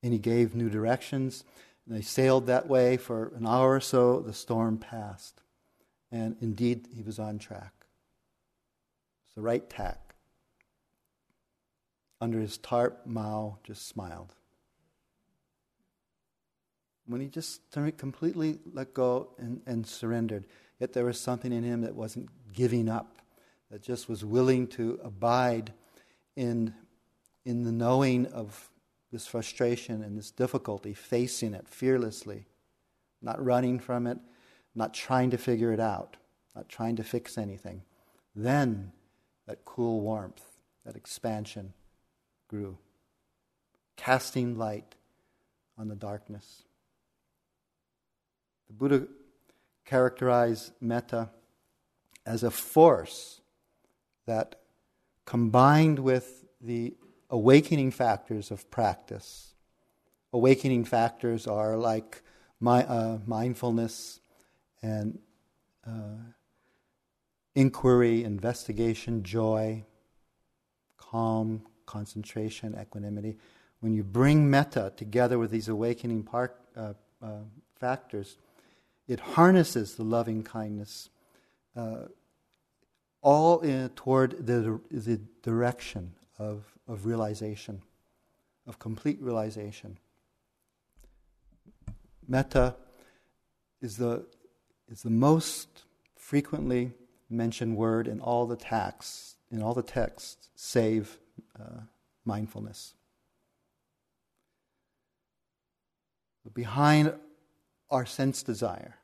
And 0.02 0.13
he 0.13 0.19
gave 0.19 0.56
new 0.56 0.69
directions. 0.69 1.43
And 1.86 1.97
they 1.97 2.02
sailed 2.02 2.47
that 2.47 2.69
way 2.69 2.95
for 2.95 3.34
an 3.36 3.45
hour 3.45 3.73
or 3.73 3.82
so. 3.82 4.21
The 4.21 4.32
storm 4.32 4.78
passed. 4.78 5.41
And 6.13 6.38
indeed, 6.39 6.88
he 6.95 7.04
was 7.04 7.19
on 7.19 7.39
track. 7.39 7.73
It's 9.26 9.36
the 9.36 9.41
right 9.41 9.69
tack. 9.69 10.15
Under 12.21 12.39
his 12.39 12.58
tarp, 12.58 13.06
Mau 13.06 13.58
just 13.65 13.86
smiled 13.86 14.34
when 17.08 17.21
he 17.21 17.28
just 17.28 17.62
completely 17.97 18.60
let 18.73 18.93
go 18.93 19.30
and, 19.38 19.62
and 19.65 19.88
surrendered. 19.88 20.45
Yet 20.80 20.93
there 20.93 21.06
was 21.06 21.19
something 21.19 21.52
in 21.52 21.63
him 21.63 21.82
that 21.82 21.95
wasn't 21.95 22.30
giving 22.58 22.89
up, 22.89 23.22
that 23.70 23.84
just 23.84 24.10
was 24.10 24.26
willing 24.26 24.67
to 24.67 25.00
abide 25.04 25.72
in, 26.36 26.74
in 27.46 27.63
the 27.63 27.72
knowing 27.72 28.26
of 28.26 28.70
this 29.12 29.28
frustration 29.28 30.02
and 30.02 30.17
this 30.17 30.32
difficulty, 30.32 30.93
facing 30.93 31.54
it 31.54 31.70
fearlessly, 31.70 32.48
not 33.22 33.43
running 33.43 33.80
from 33.80 34.08
it, 34.08 34.17
not 34.74 34.93
trying 34.93 35.30
to 35.30 35.38
figure 35.38 35.72
it 35.72 35.80
out, 35.80 36.17
not 36.56 36.67
trying 36.67 36.96
to 36.96 37.04
fix 37.04 37.38
anything. 37.38 37.84
Then 38.36 38.91
that 39.46 39.63
cool 39.63 40.02
warmth, 40.02 40.43
that 40.84 40.96
expansion 40.96 41.74
grew, 42.48 42.80
casting 43.98 44.58
light 44.58 44.96
on 45.78 45.89
the 45.89 45.96
darkness. 45.96 46.63
The 48.67 48.74
Buddha 48.74 49.08
characterized 49.86 50.72
metta 50.82 51.30
as 52.28 52.44
a 52.44 52.52
force 52.52 53.42
that 54.26 54.56
combined 55.26 55.98
with 55.98 56.46
the 56.62 56.94
awakening 57.30 57.90
factors 57.90 58.52
of 58.52 58.70
practice. 58.70 59.54
Awakening 60.34 60.84
factors 60.84 61.48
are 61.48 61.78
like 61.78 62.22
my, 62.60 62.84
uh, 62.84 63.20
mindfulness 63.26 64.20
and 64.82 65.20
uh, 65.86 66.20
inquiry, 67.56 68.24
investigation, 68.24 69.24
joy, 69.24 69.86
calm, 70.98 71.62
concentration, 71.86 72.78
equanimity. 72.80 73.38
When 73.80 73.94
you 73.94 74.04
bring 74.04 74.50
metta 74.50 74.92
together 74.98 75.40
with 75.40 75.52
these 75.52 75.70
awakening 75.70 76.28
uh, 76.34 76.94
uh 77.22 77.28
factors, 77.80 78.38
it 79.08 79.20
harnesses 79.20 79.96
the 79.96 80.04
loving 80.04 80.44
kindness 80.44 81.10
uh, 81.78 82.08
all 83.22 83.60
in, 83.60 83.90
toward 83.90 84.46
the, 84.46 84.80
the 84.90 85.20
direction 85.44 86.13
of, 86.40 86.63
of 86.88 87.06
realization, 87.06 87.82
of 88.66 88.80
complete 88.80 89.18
realization. 89.22 89.98
Metta 92.28 92.76
is 93.82 93.98
the, 93.98 94.26
is 94.90 95.04
the 95.04 95.10
most 95.10 95.84
frequently 96.16 96.92
mentioned 97.30 97.76
word 97.78 98.08
in 98.08 98.20
all 98.20 98.46
the 98.46 98.56
texts, 98.56 99.36
in 99.52 99.62
all 99.62 99.74
the 99.74 99.84
texts, 99.84 100.50
save 100.56 101.20
uh, 101.60 101.82
mindfulness. 102.26 102.94
Behind 106.54 107.13
our 107.90 108.06
sense 108.06 108.42
desire. 108.42 108.96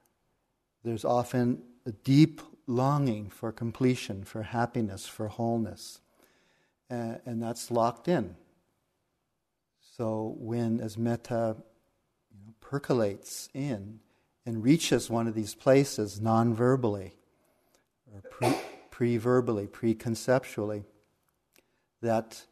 There's 0.83 1.05
often 1.05 1.61
a 1.85 1.91
deep 1.91 2.41
longing 2.67 3.29
for 3.29 3.51
completion, 3.51 4.23
for 4.23 4.43
happiness, 4.43 5.07
for 5.07 5.27
wholeness. 5.27 6.01
Uh, 6.89 7.15
and 7.25 7.41
that's 7.41 7.71
locked 7.71 8.07
in. 8.07 8.35
So 9.97 10.35
when, 10.37 10.79
as 10.79 10.97
metta 10.97 11.55
you 12.31 12.45
know, 12.45 12.53
percolates 12.59 13.49
in 13.53 13.99
and 14.45 14.63
reaches 14.63 15.09
one 15.09 15.27
of 15.27 15.35
these 15.35 15.55
places 15.55 16.19
non 16.19 16.53
verbally, 16.53 17.13
or 18.11 18.53
pre 18.89 19.17
verbally, 19.17 19.67
pre 19.67 19.93
conceptually, 19.93 20.83
that 22.01 22.45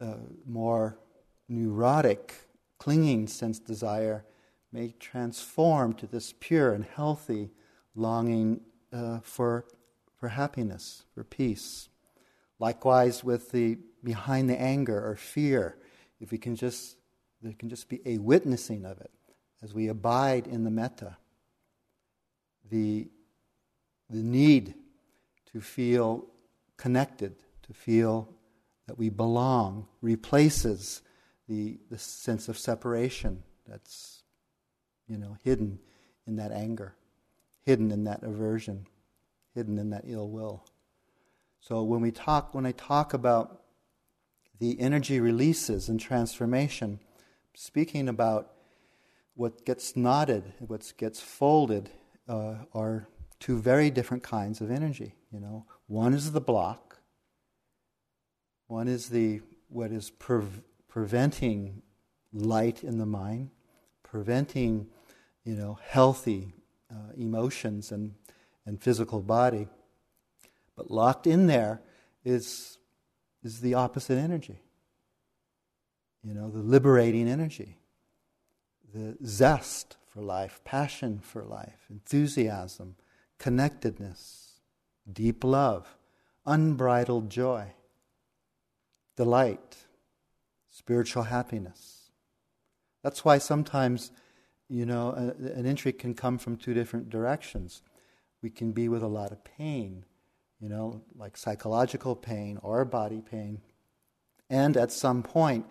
uh, 0.00 0.14
more 0.46 0.98
neurotic, 1.48 2.34
clinging 2.78 3.26
sense 3.26 3.58
desire 3.58 4.24
may 4.72 4.94
transform 4.98 5.92
to 5.94 6.06
this 6.06 6.34
pure 6.38 6.72
and 6.72 6.84
healthy 6.84 7.50
longing 7.94 8.60
uh, 8.94 9.18
for, 9.22 9.64
for 10.16 10.28
happiness, 10.28 11.04
for 11.14 11.24
peace. 11.24 11.88
Likewise, 12.58 13.24
with 13.24 13.50
the 13.50 13.78
behind 14.02 14.48
the 14.48 14.60
anger 14.60 15.04
or 15.04 15.16
fear, 15.16 15.76
if 16.20 16.30
we 16.30 16.38
can 16.38 16.54
just, 16.54 16.96
there 17.42 17.54
can 17.58 17.68
just 17.68 17.88
be 17.88 18.00
a 18.06 18.18
witnessing 18.18 18.84
of 18.84 19.00
it 19.00 19.10
as 19.62 19.74
we 19.74 19.88
abide 19.88 20.46
in 20.46 20.64
the 20.64 20.70
metta. 20.70 21.16
The, 22.70 23.08
the 24.08 24.22
need 24.22 24.74
to 25.52 25.60
feel 25.60 26.26
connected, 26.76 27.34
to 27.64 27.72
feel 27.72 28.28
that 28.86 28.98
we 28.98 29.08
belong, 29.08 29.88
replaces 30.00 31.02
the, 31.48 31.78
the 31.90 31.98
sense 31.98 32.48
of 32.48 32.58
separation 32.58 33.42
that's 33.66 34.22
you 35.08 35.18
know, 35.18 35.36
hidden 35.42 35.78
in 36.26 36.36
that 36.36 36.52
anger, 36.52 36.94
hidden 37.64 37.90
in 37.90 38.04
that 38.04 38.22
aversion, 38.22 38.86
hidden 39.54 39.78
in 39.78 39.90
that 39.90 40.04
ill 40.06 40.28
will. 40.28 40.64
So 41.60 41.82
when 41.82 42.00
we 42.00 42.10
talk, 42.10 42.54
when 42.54 42.66
I 42.66 42.72
talk 42.72 43.14
about 43.14 43.62
the 44.58 44.78
energy 44.78 45.18
releases 45.20 45.88
and 45.88 45.98
transformation, 45.98 47.00
speaking 47.54 48.08
about 48.08 48.52
what 49.34 49.64
gets 49.64 49.96
knotted, 49.96 50.52
what 50.58 50.92
gets 50.96 51.20
folded, 51.20 51.90
uh, 52.28 52.56
are 52.72 53.08
two 53.40 53.60
very 53.60 53.90
different 53.90 54.22
kinds 54.22 54.60
of 54.60 54.70
energy. 54.70 55.14
You 55.32 55.40
know, 55.40 55.66
one 55.86 56.14
is 56.14 56.32
the 56.32 56.40
block. 56.40 56.98
One 58.66 58.88
is 58.88 59.08
the 59.08 59.40
what 59.68 59.90
is 59.90 60.10
pre- 60.10 60.62
preventing 60.88 61.82
light 62.32 62.84
in 62.84 62.98
the 62.98 63.06
mind, 63.06 63.50
preventing, 64.02 64.86
you 65.44 65.54
know, 65.54 65.78
healthy 65.82 66.52
uh, 66.94 67.12
emotions 67.16 67.92
and, 67.92 68.14
and 68.66 68.80
physical 68.80 69.20
body. 69.20 69.66
But 70.76 70.90
locked 70.90 71.26
in 71.26 71.46
there 71.46 71.80
is, 72.24 72.78
is 73.42 73.60
the 73.60 73.74
opposite 73.74 74.18
energy. 74.18 74.60
You 76.22 76.34
know, 76.34 76.50
the 76.50 76.60
liberating 76.60 77.28
energy, 77.28 77.78
the 78.94 79.16
zest 79.24 79.96
for 80.08 80.22
life, 80.22 80.60
passion 80.64 81.18
for 81.18 81.44
life, 81.44 81.86
enthusiasm, 81.90 82.94
connectedness, 83.38 84.60
deep 85.12 85.44
love, 85.44 85.96
unbridled 86.46 87.28
joy, 87.28 87.72
delight, 89.16 89.76
spiritual 90.70 91.24
happiness. 91.24 92.10
That's 93.02 93.24
why 93.24 93.38
sometimes, 93.38 94.10
you 94.68 94.86
know, 94.86 95.10
a, 95.10 95.58
an 95.58 95.66
entry 95.66 95.92
can 95.92 96.14
come 96.14 96.38
from 96.38 96.56
two 96.56 96.74
different 96.74 97.10
directions. 97.10 97.82
We 98.42 98.50
can 98.50 98.72
be 98.72 98.88
with 98.88 99.02
a 99.02 99.08
lot 99.08 99.32
of 99.32 99.44
pain, 99.44 100.04
you 100.60 100.68
know, 100.68 101.02
like 101.16 101.36
psychological 101.36 102.14
pain 102.16 102.58
or 102.62 102.84
body 102.84 103.22
pain. 103.22 103.60
And 104.50 104.76
at 104.76 104.92
some 104.92 105.22
point, 105.22 105.66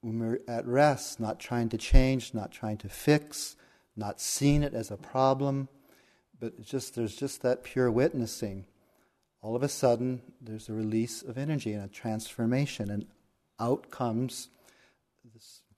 when 0.00 0.18
we're 0.18 0.40
at 0.48 0.66
rest, 0.66 1.20
not 1.20 1.38
trying 1.38 1.68
to 1.70 1.78
change, 1.78 2.34
not 2.34 2.50
trying 2.50 2.78
to 2.78 2.88
fix, 2.88 3.56
not 3.96 4.20
seeing 4.20 4.62
it 4.62 4.74
as 4.74 4.90
a 4.90 4.96
problem, 4.96 5.68
but 6.38 6.60
just 6.62 6.94
there's 6.94 7.14
just 7.14 7.42
that 7.42 7.62
pure 7.62 7.90
witnessing. 7.90 8.64
All 9.42 9.54
of 9.54 9.62
a 9.62 9.68
sudden, 9.68 10.22
there's 10.40 10.68
a 10.68 10.72
release 10.72 11.22
of 11.22 11.38
energy 11.38 11.72
and 11.72 11.84
a 11.84 11.88
transformation, 11.88 12.90
and 12.90 13.06
out 13.58 13.90
comes 13.90 14.48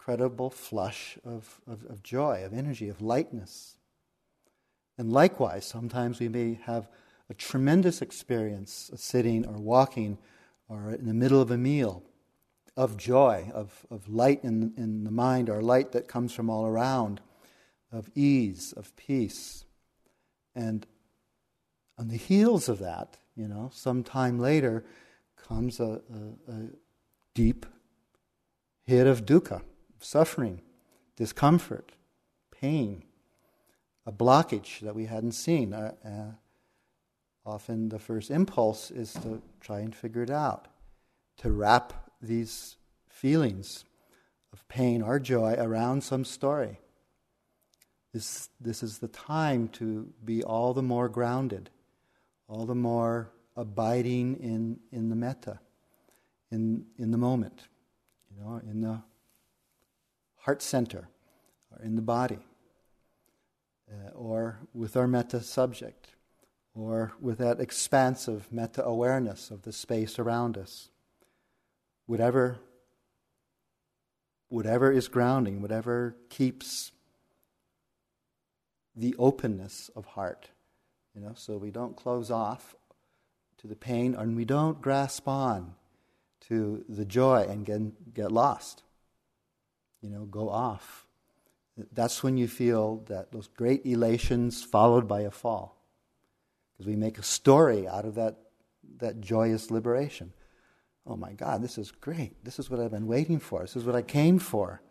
incredible 0.03 0.51
flush 0.51 1.17
of, 1.25 1.61
of, 1.65 1.85
of 1.85 2.03
joy, 2.03 2.43
of 2.45 2.53
energy, 2.53 2.89
of 2.89 3.01
lightness. 3.01 3.77
And 4.99 5.13
likewise, 5.13 5.65
sometimes 5.65 6.19
we 6.19 6.29
may 6.29 6.59
have 6.65 6.89
a 7.31 7.35
tremendous 7.35 8.03
experience 8.03 8.91
of 8.93 8.99
sitting 8.99 9.47
or 9.47 9.53
walking 9.53 10.19
or 10.69 10.91
in 10.91 11.07
the 11.07 11.15
middle 11.15 11.41
of 11.41 11.53
a 11.53 11.57
meal 11.57 12.03
of 12.77 12.97
joy, 12.97 13.49
of, 13.55 13.87
of 13.93 14.09
light 14.09 14.43
in, 14.43 14.73
in 14.77 15.05
the 15.05 15.13
mind, 15.13 15.49
or 15.49 15.63
light 15.63 15.93
that 15.93 16.09
comes 16.09 16.33
from 16.33 16.51
all 16.51 16.67
around, 16.67 17.21
of 17.93 18.11
ease, 18.17 18.73
of 18.73 18.97
peace. 18.97 19.65
And 20.53 20.85
on 21.97 22.09
the 22.09 22.17
heels 22.17 22.69
of 22.69 22.81
that, 22.81 23.19
you 23.37 23.47
know, 23.47 23.71
some 23.73 24.03
time 24.03 24.41
later 24.41 24.85
comes 25.37 25.79
a, 25.79 26.01
a, 26.49 26.53
a 26.53 26.69
deep 27.35 27.67
hit 28.85 29.07
of 29.07 29.25
dukkha, 29.25 29.63
suffering, 30.03 30.61
discomfort, 31.17 31.93
pain, 32.51 33.05
a 34.07 34.13
blockage 34.13 34.81
that 34.81 34.95
we 34.95 35.07
hadn't 35.07 35.33
seen. 35.33 35.73
Uh, 35.73 35.95
uh, 36.05 36.33
often 37.45 37.89
the 37.89 37.99
first 37.99 38.31
impulse 38.31 38.91
is 38.91 39.13
to 39.15 39.41
try 39.61 39.81
and 39.81 39.95
figure 39.95 40.23
it 40.23 40.31
out, 40.31 40.69
to 41.39 41.51
wrap 41.51 42.11
these 42.21 42.77
feelings 43.09 43.85
of 44.53 44.67
pain 44.69 45.03
or 45.03 45.19
joy 45.19 45.55
around 45.55 46.03
some 46.03 46.25
story. 46.25 46.79
This, 48.13 48.51
this 48.61 48.83
is 48.83 48.99
the 48.99 49.09
time 49.09 49.69
to 49.69 50.13
be 50.25 50.43
all 50.43 50.75
the 50.75 50.83
more 50.83 51.09
grounded, 51.09 51.71
all 52.47 52.67
the 52.67 52.75
more 52.75 53.31
abiding 53.57 54.37
in, 54.37 54.79
in 54.91 55.09
the 55.09 55.17
metta, 55.17 55.61
in, 56.51 56.85
in 56.99 57.11
the 57.11 57.19
moment, 57.19 57.69
you 58.31 58.43
know, 58.43 58.61
in 58.69 58.83
the 58.83 59.01
heart 60.43 60.63
center, 60.63 61.09
or 61.71 61.85
in 61.85 61.97
the 61.97 62.03
body, 62.03 62.39
uh, 63.91 64.11
or 64.11 64.59
with 64.75 64.97
our 64.97 65.07
metta 65.07 65.41
subject, 65.41 66.09
or 66.75 67.13
with 67.21 67.39
that 67.39 67.61
expansive 67.61 68.47
metta 68.53 68.85
awareness 68.85 69.51
of 69.51 69.63
the 69.63 69.73
space 69.73 70.19
around 70.19 70.57
us. 70.57 70.89
Whatever, 72.07 72.59
whatever 74.49 74.91
is 74.91 75.09
grounding, 75.09 75.63
whatever 75.63 76.17
keeps 76.29 76.93
the 78.97 79.15
openness 79.19 79.91
of 79.95 80.07
heart. 80.07 80.51
You 81.15 81.21
know, 81.21 81.33
so 81.35 81.57
we 81.57 81.71
don't 81.71 81.97
close 81.97 82.31
off 82.31 82.75
to 83.59 83.67
the 83.67 83.77
pain 83.77 84.15
and 84.15 84.35
we 84.37 84.45
don't 84.45 84.81
grasp 84.81 85.29
on 85.29 85.75
to 86.49 86.85
the 86.89 87.05
joy 87.05 87.47
and 87.49 87.65
get, 87.65 88.15
get 88.15 88.33
lost. 88.33 88.83
You 90.03 90.11
know, 90.11 90.25
go 90.25 90.51
off. 90.51 91.07
That's 91.93 92.23
when 92.23 92.37
you 92.37 92.49
feel 92.49 93.03
that 93.09 93.33
those 93.33 93.49
great 93.49 93.87
elations 93.87 94.63
followed 94.63 95.09
by 95.09 95.23
a 95.23 95.31
fall. 95.31 95.81
Because 96.73 96.87
we 96.87 96.97
make 96.97 97.19
a 97.19 97.23
story 97.23 97.89
out 97.89 98.05
of 98.05 98.17
that, 98.17 98.37
that 98.99 99.21
joyous 99.21 99.71
liberation. 99.71 100.33
Oh 101.07 101.17
my 101.17 101.33
God, 101.33 101.63
this 101.63 101.79
is 101.79 101.91
great. 101.91 102.45
This 102.45 102.59
is 102.59 102.69
what 102.69 102.81
I've 102.81 102.91
been 102.91 103.07
waiting 103.07 103.39
for. 103.39 103.61
This 103.61 103.77
is 103.77 103.85
what 103.85 103.97
I 103.97 104.03
came 104.03 104.39
for. 104.39 104.83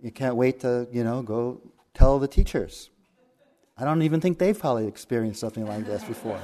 You 0.00 0.10
can't 0.10 0.36
wait 0.36 0.60
to, 0.60 0.88
you 0.92 1.04
know, 1.04 1.22
go 1.22 1.60
tell 1.94 2.18
the 2.18 2.28
teachers. 2.28 2.90
I 3.76 3.84
don't 3.84 4.02
even 4.02 4.20
think 4.20 4.38
they've 4.38 4.58
probably 4.58 4.86
experienced 4.86 5.40
something 5.40 5.66
like 5.66 5.86
this 5.86 6.02
before. 6.04 6.40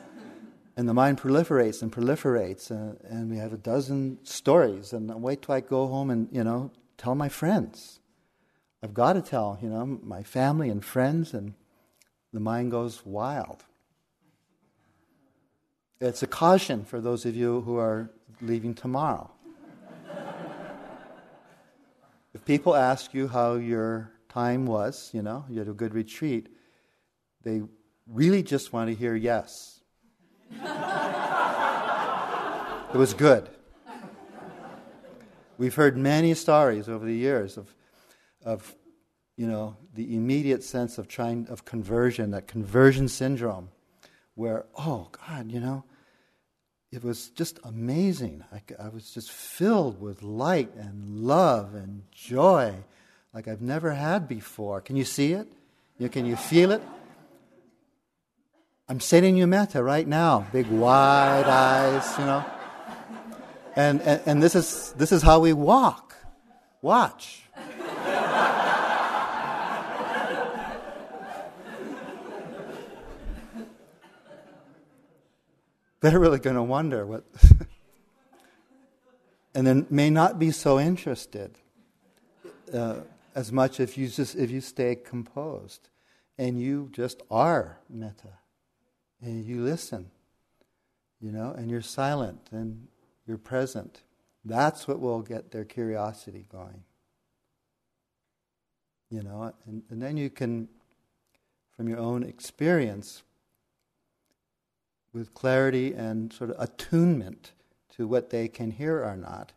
and 0.76 0.88
the 0.88 0.94
mind 0.94 1.20
proliferates 1.20 1.82
and 1.82 1.92
proliferates, 1.92 2.70
uh, 2.70 2.94
and 3.08 3.30
we 3.30 3.36
have 3.36 3.52
a 3.52 3.56
dozen 3.56 4.18
stories. 4.22 4.92
And 4.92 5.10
wait 5.22 5.42
till 5.42 5.54
I 5.54 5.60
go 5.60 5.86
home 5.86 6.10
and 6.10 6.28
you 6.30 6.44
know 6.44 6.70
tell 7.02 7.14
my 7.16 7.28
friends. 7.28 7.98
I've 8.82 8.94
got 8.94 9.12
to 9.14 9.22
tell 9.22 9.58
you 9.60 9.68
know 9.68 9.84
my 9.84 10.22
family 10.22 10.70
and 10.70 10.84
friends, 10.84 11.34
and 11.34 11.54
the 12.32 12.40
mind 12.40 12.70
goes 12.70 13.04
wild. 13.04 13.64
It's 16.00 16.22
a 16.22 16.26
caution 16.26 16.84
for 16.84 17.00
those 17.00 17.26
of 17.26 17.34
you 17.34 17.60
who 17.62 17.76
are 17.76 18.10
leaving 18.40 18.74
tomorrow. 18.74 19.30
if 22.34 22.44
people 22.44 22.74
ask 22.74 23.14
you 23.14 23.28
how 23.28 23.54
your 23.54 24.12
time 24.28 24.66
was, 24.66 25.10
you 25.12 25.22
know, 25.22 25.44
you 25.48 25.58
had 25.58 25.68
a 25.68 25.72
good 25.72 25.94
retreat, 25.94 26.48
they 27.42 27.62
really 28.06 28.42
just 28.42 28.72
want 28.72 28.88
to 28.88 28.94
hear 28.94 29.14
yes. 29.14 29.80
it 30.52 30.64
was 32.94 33.14
good. 33.14 33.48
We've 35.58 35.74
heard 35.74 35.96
many 35.96 36.34
stories 36.34 36.88
over 36.88 37.04
the 37.04 37.14
years 37.14 37.56
of, 37.56 37.74
of 38.44 38.74
you 39.36 39.46
know, 39.46 39.76
the 39.94 40.14
immediate 40.14 40.62
sense 40.62 40.98
of 40.98 41.08
trying 41.08 41.46
of 41.48 41.64
conversion, 41.64 42.30
that 42.30 42.46
conversion 42.46 43.08
syndrome, 43.08 43.68
where, 44.34 44.66
oh 44.76 45.08
God, 45.28 45.50
you 45.50 45.60
know, 45.60 45.84
it 46.90 47.02
was 47.02 47.30
just 47.30 47.58
amazing. 47.64 48.44
I, 48.52 48.62
I 48.82 48.88
was 48.88 49.10
just 49.10 49.30
filled 49.30 50.00
with 50.00 50.22
light 50.22 50.74
and 50.74 51.20
love 51.20 51.74
and 51.74 52.02
joy 52.10 52.74
like 53.32 53.48
I've 53.48 53.62
never 53.62 53.92
had 53.92 54.28
before. 54.28 54.80
Can 54.80 54.96
you 54.96 55.04
see 55.04 55.32
it? 55.32 55.50
You, 55.98 56.08
can 56.08 56.26
you 56.26 56.36
feel 56.36 56.70
it? 56.70 56.82
I'm 58.88 59.00
sitting 59.00 59.36
you 59.36 59.46
metta 59.46 59.82
right 59.82 60.06
now, 60.06 60.46
big 60.52 60.66
wide 60.66 61.46
eyes, 61.46 62.18
you 62.18 62.26
know. 62.26 62.44
And, 63.74 64.00
and, 64.02 64.20
and 64.26 64.42
this, 64.42 64.54
is, 64.54 64.92
this 64.98 65.12
is 65.12 65.22
how 65.22 65.40
we 65.40 65.52
walk. 65.52 66.16
Watch. 66.82 67.42
They're 76.00 76.18
really 76.18 76.40
going 76.40 76.56
to 76.56 76.62
wonder 76.62 77.06
what. 77.06 77.24
and 79.54 79.64
then 79.66 79.86
may 79.88 80.10
not 80.10 80.38
be 80.38 80.50
so 80.50 80.80
interested. 80.80 81.56
Uh, 82.74 82.96
as 83.34 83.52
much 83.52 83.80
if 83.80 83.96
you 83.96 84.08
just 84.08 84.34
if 84.36 84.50
you 84.50 84.60
stay 84.60 84.94
composed 84.94 85.88
and 86.38 86.60
you 86.60 86.88
just 86.92 87.22
are 87.30 87.78
metta 87.88 88.38
and 89.20 89.44
you 89.44 89.62
listen 89.62 90.10
you 91.20 91.32
know 91.32 91.52
and 91.52 91.70
you're 91.70 91.82
silent 91.82 92.48
and 92.50 92.88
you're 93.26 93.38
present. 93.38 94.02
That's 94.44 94.88
what 94.88 95.00
will 95.00 95.22
get 95.22 95.50
their 95.50 95.64
curiosity 95.64 96.46
going. 96.50 96.84
You 99.10 99.22
know 99.22 99.52
and, 99.66 99.82
and 99.90 100.00
then 100.00 100.16
you 100.16 100.30
can 100.30 100.68
from 101.76 101.88
your 101.88 101.98
own 101.98 102.22
experience 102.22 103.22
with 105.12 105.34
clarity 105.34 105.92
and 105.92 106.32
sort 106.32 106.50
of 106.50 106.56
attunement 106.58 107.52
to 107.96 108.06
what 108.06 108.30
they 108.30 108.48
can 108.48 108.70
hear 108.70 109.04
or 109.04 109.16
not 109.16 109.52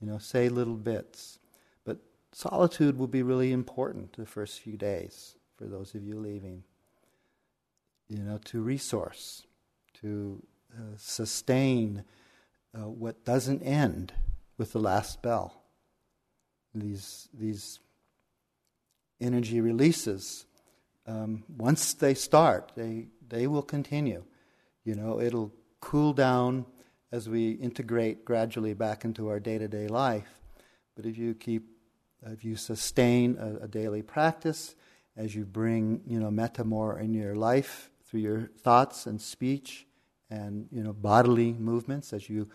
you 0.00 0.06
know 0.06 0.18
say 0.18 0.48
little 0.48 0.76
bits. 0.76 1.38
But 1.84 1.98
solitude 2.32 2.98
will 2.98 3.08
be 3.08 3.22
really 3.22 3.52
important 3.52 4.14
the 4.14 4.26
first 4.26 4.60
few 4.60 4.76
days 4.76 5.36
for 5.56 5.64
those 5.64 5.94
of 5.94 6.02
you 6.02 6.18
leaving. 6.18 6.64
You 8.08 8.22
know, 8.22 8.38
to 8.46 8.60
resource, 8.62 9.46
to 10.00 10.42
uh, 10.74 10.96
sustain 10.96 12.04
uh, 12.74 12.88
what 12.88 13.24
doesn't 13.24 13.62
end 13.62 14.12
with 14.56 14.72
the 14.72 14.80
last 14.80 15.22
bell. 15.22 15.62
These, 16.74 17.28
these 17.32 17.80
energy 19.20 19.60
releases, 19.60 20.44
um, 21.06 21.44
once 21.48 21.94
they 21.94 22.14
start, 22.14 22.72
they 22.76 23.08
they 23.28 23.46
will 23.46 23.62
continue. 23.62 24.24
You 24.84 24.94
know, 24.94 25.20
it'll 25.20 25.52
cool 25.80 26.12
down 26.12 26.66
as 27.12 27.28
we 27.28 27.52
integrate 27.52 28.24
gradually 28.24 28.74
back 28.74 29.04
into 29.04 29.28
our 29.28 29.40
day 29.40 29.58
to 29.58 29.68
day 29.68 29.88
life. 29.88 30.40
But 30.96 31.06
if 31.06 31.16
you 31.16 31.34
keep, 31.34 31.68
if 32.22 32.44
you 32.44 32.56
sustain 32.56 33.38
a, 33.38 33.64
a, 33.64 33.68
daily 33.68 34.02
practice, 34.02 34.74
as 35.16 35.34
you 35.34 35.44
bring, 35.44 36.02
you 36.06 36.18
know, 36.18 36.30
metta 36.30 36.64
more 36.64 36.98
in 36.98 37.14
your 37.14 37.34
life 37.34 37.90
through 38.04 38.20
your 38.20 38.50
thoughts 38.60 39.06
and 39.06 39.20
speech 39.20 39.86
and, 40.30 40.68
you 40.70 40.82
know, 40.82 40.92
bodily 40.92 41.52
movements, 41.52 42.12
as 42.12 42.28
you 42.28 42.48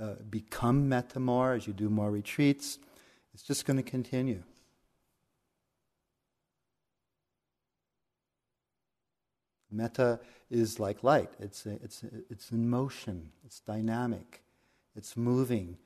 uh, 0.00 0.14
become 0.30 0.88
metta 0.88 1.20
more, 1.20 1.54
as 1.54 1.66
you 1.66 1.72
do 1.72 1.88
more 1.88 2.10
retreats, 2.10 2.78
it's 3.34 3.42
just 3.42 3.66
going 3.66 3.76
to 3.76 3.82
continue. 3.82 4.42
Metta 9.70 10.20
is 10.50 10.80
like 10.80 11.02
light. 11.02 11.30
It's, 11.38 11.66
a, 11.66 11.72
it's, 11.82 12.02
a, 12.02 12.08
it's 12.30 12.50
in 12.50 12.68
motion, 12.70 13.30
it's 13.44 13.60
dynamic, 13.60 14.42
it's 14.96 15.16
moving. 15.16 15.76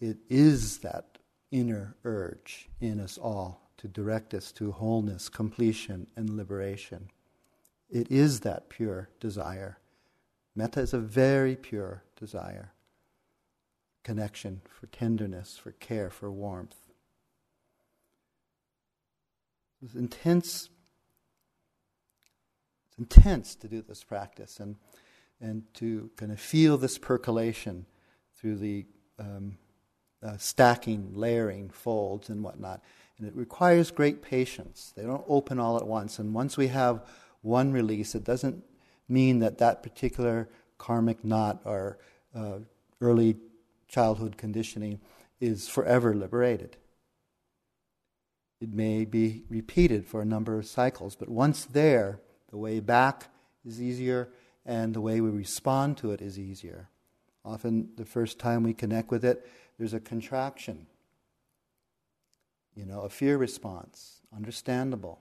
It 0.00 0.18
is 0.28 0.78
that 0.78 1.18
inner 1.50 1.94
urge 2.04 2.68
in 2.80 3.00
us 3.00 3.18
all 3.18 3.70
to 3.78 3.88
direct 3.88 4.32
us 4.32 4.52
to 4.52 4.72
wholeness, 4.72 5.28
completion, 5.28 6.06
and 6.16 6.30
liberation. 6.30 7.10
It 7.90 8.10
is 8.10 8.40
that 8.40 8.68
pure 8.68 9.08
desire. 9.20 9.78
Metta 10.54 10.80
is 10.80 10.92
a 10.92 10.98
very 10.98 11.56
pure 11.56 12.02
desire. 12.18 12.72
Connection 14.04 14.60
for 14.68 14.86
tenderness, 14.86 15.56
for 15.56 15.72
care, 15.72 16.10
for 16.10 16.30
warmth. 16.30 16.76
This 19.80 19.94
intense 19.94 20.68
it's 22.92 22.98
intense 22.98 23.54
to 23.56 23.68
do 23.68 23.80
this 23.80 24.04
practice 24.04 24.60
and, 24.60 24.76
and 25.40 25.62
to 25.74 26.10
kind 26.16 26.30
of 26.30 26.38
feel 26.38 26.76
this 26.76 26.98
percolation 26.98 27.86
through 28.38 28.56
the 28.56 28.84
um, 29.18 29.56
uh, 30.22 30.36
stacking, 30.36 31.12
layering, 31.14 31.70
folds, 31.70 32.28
and 32.28 32.42
whatnot. 32.44 32.82
And 33.16 33.26
it 33.26 33.34
requires 33.34 33.90
great 33.90 34.20
patience. 34.20 34.92
They 34.94 35.04
don't 35.04 35.24
open 35.26 35.58
all 35.58 35.78
at 35.78 35.86
once. 35.86 36.18
And 36.18 36.34
once 36.34 36.58
we 36.58 36.68
have 36.68 37.06
one 37.40 37.72
release, 37.72 38.14
it 38.14 38.24
doesn't 38.24 38.62
mean 39.08 39.40
that 39.40 39.58
that 39.58 39.82
particular 39.82 40.48
karmic 40.78 41.24
knot 41.24 41.60
or 41.64 41.98
uh, 42.34 42.58
early 43.00 43.36
childhood 43.88 44.36
conditioning 44.36 45.00
is 45.40 45.68
forever 45.68 46.14
liberated. 46.14 46.76
It 48.60 48.72
may 48.72 49.04
be 49.04 49.44
repeated 49.48 50.06
for 50.06 50.22
a 50.22 50.24
number 50.24 50.56
of 50.56 50.66
cycles, 50.66 51.16
but 51.16 51.28
once 51.28 51.64
there, 51.64 52.20
the 52.50 52.56
way 52.56 52.78
back 52.80 53.28
is 53.64 53.82
easier, 53.82 54.28
and 54.64 54.94
the 54.94 55.00
way 55.00 55.20
we 55.20 55.30
respond 55.30 55.96
to 55.98 56.12
it 56.12 56.22
is 56.22 56.38
easier. 56.38 56.88
Often, 57.44 57.88
the 57.96 58.04
first 58.04 58.38
time 58.38 58.62
we 58.62 58.72
connect 58.72 59.10
with 59.10 59.24
it, 59.24 59.44
there's 59.78 59.94
a 59.94 60.00
contraction, 60.00 60.86
you 62.76 62.86
know, 62.86 63.00
a 63.00 63.08
fear 63.08 63.36
response, 63.36 64.20
understandable. 64.34 65.20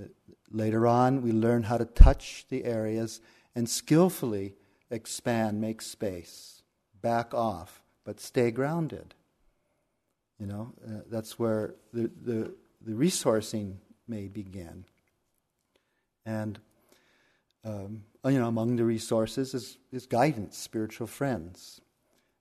Uh, 0.00 0.06
later 0.50 0.86
on, 0.86 1.22
we 1.22 1.32
learn 1.32 1.64
how 1.64 1.78
to 1.78 1.84
touch 1.84 2.46
the 2.48 2.64
areas 2.64 3.20
and 3.54 3.68
skillfully 3.68 4.54
expand, 4.90 5.60
make 5.60 5.82
space, 5.82 6.62
back 7.00 7.34
off, 7.34 7.82
but 8.04 8.20
stay 8.20 8.50
grounded. 8.50 9.14
You 10.38 10.46
know, 10.46 10.72
uh, 10.86 11.00
that's 11.10 11.38
where 11.38 11.74
the, 11.92 12.10
the, 12.24 12.54
the 12.80 12.92
resourcing 12.92 13.76
may 14.08 14.28
begin. 14.28 14.84
And 16.26 16.58
um, 17.64 18.02
you 18.24 18.38
know, 18.38 18.48
among 18.48 18.76
the 18.76 18.84
resources 18.84 19.54
is, 19.54 19.78
is 19.92 20.06
guidance, 20.06 20.56
spiritual 20.58 21.06
friends 21.06 21.80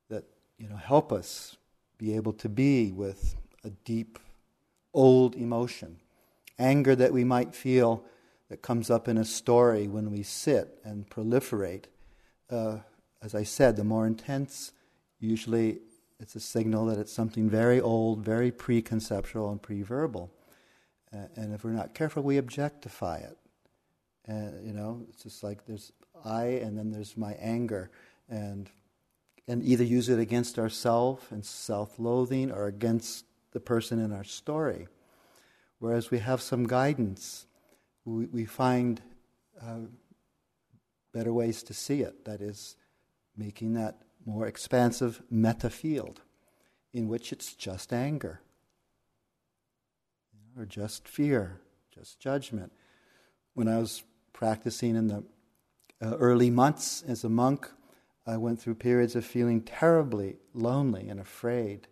that 0.09 0.23
you 0.57 0.67
know 0.67 0.75
help 0.75 1.11
us 1.11 1.57
be 1.97 2.15
able 2.15 2.33
to 2.33 2.49
be 2.49 2.91
with 2.91 3.35
a 3.63 3.69
deep, 3.69 4.17
old 4.93 5.35
emotion, 5.35 5.99
anger 6.61 6.95
that 6.95 7.11
we 7.11 7.23
might 7.23 7.53
feel 7.55 8.05
that 8.49 8.61
comes 8.61 8.89
up 8.89 9.07
in 9.07 9.17
a 9.17 9.25
story 9.25 9.87
when 9.87 10.11
we 10.11 10.23
sit 10.23 10.79
and 10.83 11.09
proliferate. 11.09 11.85
Uh, 12.49 12.77
as 13.21 13.33
I 13.35 13.43
said, 13.43 13.75
the 13.75 13.83
more 13.83 14.07
intense, 14.07 14.73
usually 15.19 15.79
it's 16.19 16.35
a 16.35 16.39
signal 16.39 16.85
that 16.85 16.99
it's 16.99 17.11
something 17.11 17.49
very 17.49 17.81
old, 17.81 18.23
very 18.23 18.51
preconceptual 18.51 19.51
and 19.51 19.61
pre-verbal. 19.61 20.31
Uh, 21.13 21.27
and 21.35 21.53
if 21.53 21.63
we're 21.63 21.71
not 21.71 21.93
careful, 21.93 22.23
we 22.23 22.37
objectify 22.37 23.17
it. 23.17 23.37
And 24.25 24.65
you 24.65 24.73
know, 24.73 25.05
it's 25.09 25.23
just 25.23 25.43
like 25.43 25.65
there's 25.65 25.91
I, 26.23 26.45
and 26.63 26.77
then 26.77 26.91
there's 26.91 27.17
my 27.17 27.33
anger, 27.33 27.89
and 28.29 28.69
and 29.47 29.63
either 29.63 29.83
use 29.83 30.07
it 30.09 30.19
against 30.19 30.59
ourselves 30.59 31.23
and 31.31 31.43
self-loathing, 31.43 32.51
or 32.51 32.67
against 32.67 33.25
the 33.51 33.59
person 33.59 33.99
in 33.99 34.13
our 34.13 34.23
story. 34.23 34.87
Whereas 35.81 36.11
we 36.11 36.19
have 36.19 36.43
some 36.43 36.67
guidance, 36.67 37.47
we, 38.05 38.27
we 38.27 38.45
find 38.45 39.01
uh, 39.59 39.87
better 41.11 41.33
ways 41.33 41.63
to 41.63 41.73
see 41.73 42.01
it. 42.01 42.23
That 42.25 42.39
is, 42.39 42.75
making 43.35 43.73
that 43.73 43.97
more 44.23 44.45
expansive 44.45 45.23
metta 45.31 45.71
field 45.71 46.21
in 46.93 47.07
which 47.07 47.33
it's 47.33 47.55
just 47.55 47.91
anger, 47.91 48.41
or 50.55 50.67
just 50.67 51.07
fear, 51.07 51.61
just 51.91 52.19
judgment. 52.19 52.71
When 53.55 53.67
I 53.67 53.79
was 53.79 54.03
practicing 54.33 54.95
in 54.95 55.07
the 55.07 55.23
uh, 55.99 56.15
early 56.17 56.51
months 56.51 57.03
as 57.07 57.23
a 57.23 57.29
monk, 57.29 57.67
I 58.27 58.37
went 58.37 58.61
through 58.61 58.75
periods 58.75 59.15
of 59.15 59.25
feeling 59.25 59.63
terribly 59.63 60.37
lonely 60.53 61.09
and 61.09 61.19
afraid 61.19 61.87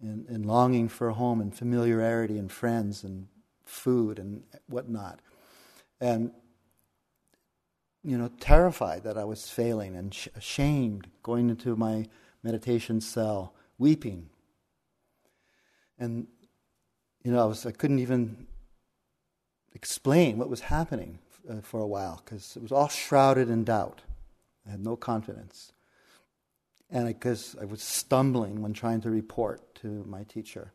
and, 0.00 0.26
and 0.28 0.46
longing 0.46 0.88
for 0.88 1.08
a 1.08 1.14
home 1.14 1.40
and 1.40 1.54
familiarity 1.54 2.38
and 2.38 2.50
friends 2.50 3.04
and 3.04 3.28
food 3.64 4.18
and 4.18 4.42
whatnot. 4.66 5.20
And, 6.00 6.32
you 8.02 8.16
know, 8.16 8.30
terrified 8.40 9.04
that 9.04 9.18
I 9.18 9.24
was 9.24 9.48
failing 9.48 9.94
and 9.96 10.14
sh- 10.14 10.28
ashamed, 10.34 11.08
going 11.22 11.50
into 11.50 11.76
my 11.76 12.06
meditation 12.42 13.00
cell, 13.00 13.54
weeping. 13.78 14.30
And, 15.98 16.26
you 17.22 17.32
know, 17.32 17.42
I, 17.42 17.44
was, 17.44 17.66
I 17.66 17.72
couldn't 17.72 17.98
even 17.98 18.46
explain 19.74 20.38
what 20.38 20.48
was 20.48 20.60
happening 20.60 21.18
uh, 21.48 21.60
for 21.60 21.80
a 21.80 21.86
while 21.86 22.22
because 22.24 22.56
it 22.56 22.62
was 22.62 22.72
all 22.72 22.88
shrouded 22.88 23.50
in 23.50 23.64
doubt. 23.64 24.02
I 24.66 24.70
had 24.70 24.84
no 24.84 24.96
confidence. 24.96 25.72
And 26.90 27.06
because 27.06 27.56
I, 27.58 27.62
I, 27.62 27.64
was 27.66 27.82
stumbling 27.82 28.62
when 28.62 28.72
trying 28.72 29.00
to 29.02 29.10
report 29.10 29.74
to 29.76 30.04
my 30.08 30.24
teacher. 30.24 30.72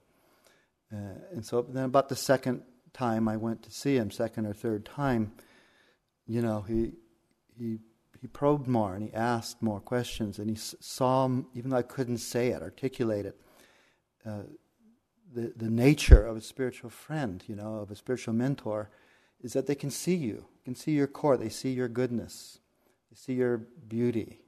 Uh, 0.93 1.20
and 1.32 1.45
so 1.45 1.61
then, 1.61 1.86
about 1.86 2.09
the 2.09 2.16
second 2.16 2.61
time 2.93 3.28
I 3.28 3.38
went 3.38 3.63
to 3.63 3.72
see 3.72 3.95
him, 3.97 4.11
second 4.11 4.45
or 4.45 4.53
third 4.53 4.86
time, 4.86 5.34
you 6.26 6.41
know, 6.41 6.61
he, 6.61 6.93
he, 7.57 7.80
he 8.22 8.28
probed 8.28 8.68
more 8.68 8.95
and 8.95 9.03
he 9.03 9.13
asked 9.13 9.61
more 9.61 9.80
questions 9.80 10.39
and 10.39 10.49
he 10.49 10.55
saw, 10.55 11.30
even 11.53 11.70
though 11.70 11.78
I 11.78 11.82
couldn't 11.82 12.20
say 12.20 12.49
it, 12.49 12.61
articulate 12.61 13.26
it, 13.26 13.39
uh, 14.26 14.43
the, 15.34 15.53
the 15.55 15.70
nature 15.70 16.26
of 16.26 16.38
a 16.38 16.41
spiritual 16.41 16.89
friend, 16.89 17.43
you 17.47 17.55
know, 17.55 17.76
of 17.76 17.91
a 17.91 17.95
spiritual 17.95 18.34
mentor 18.34 18.89
is 19.41 19.53
that 19.53 19.68
they 19.68 19.76
can 19.76 19.91
see 19.91 20.16
you, 20.16 20.45
can 20.63 20.76
see 20.76 20.93
your 20.93 21.07
core, 21.07 21.38
they 21.38 21.49
see 21.49 21.72
your 21.72 21.89
goodness, 21.89 22.59
they 23.11 23.16
see 23.16 23.34
your 23.34 23.57
beauty, 23.57 24.39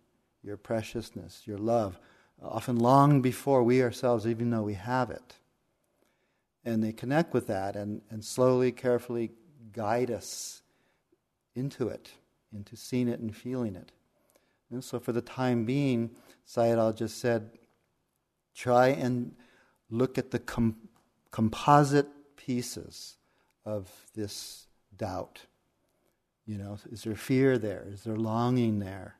your 0.48 0.58
preciousness, 0.58 1.42
your 1.46 1.58
love, 1.58 2.00
often 2.42 2.78
long 2.78 3.22
before 3.22 3.64
we 3.64 3.84
ourselves 3.84 4.26
even 4.26 4.50
know 4.50 4.64
we 4.64 4.76
have 4.76 5.12
it. 5.12 5.36
And 6.64 6.82
they 6.82 6.94
connect 6.94 7.34
with 7.34 7.48
that 7.48 7.76
and, 7.76 8.02
and 8.10 8.24
slowly, 8.24 8.72
carefully 8.72 9.32
guide 9.74 10.10
us 10.10 10.62
into 11.54 11.90
it, 11.90 12.10
into 12.54 12.78
seeing 12.78 13.10
it 13.10 13.20
and 13.20 13.36
feeling 13.36 13.76
it. 13.76 13.92
And 14.72 14.84
so, 14.84 15.00
for 15.00 15.12
the 15.12 15.22
time 15.22 15.66
being, 15.66 16.12
Sayadaw 16.48 16.96
just 16.96 17.20
said, 17.20 17.50
try 18.56 18.88
and 18.88 19.34
look 19.90 20.18
at 20.18 20.32
the 20.32 20.40
com- 20.40 20.78
composite 21.32 22.08
pieces 22.38 23.16
of 23.66 23.90
this 24.16 24.68
doubt? 24.96 25.42
You 26.46 26.58
know, 26.58 26.78
is 26.90 27.04
there 27.04 27.16
fear 27.16 27.58
there? 27.58 27.86
Is 27.92 28.04
there 28.04 28.16
longing 28.16 28.80
there? 28.80 29.17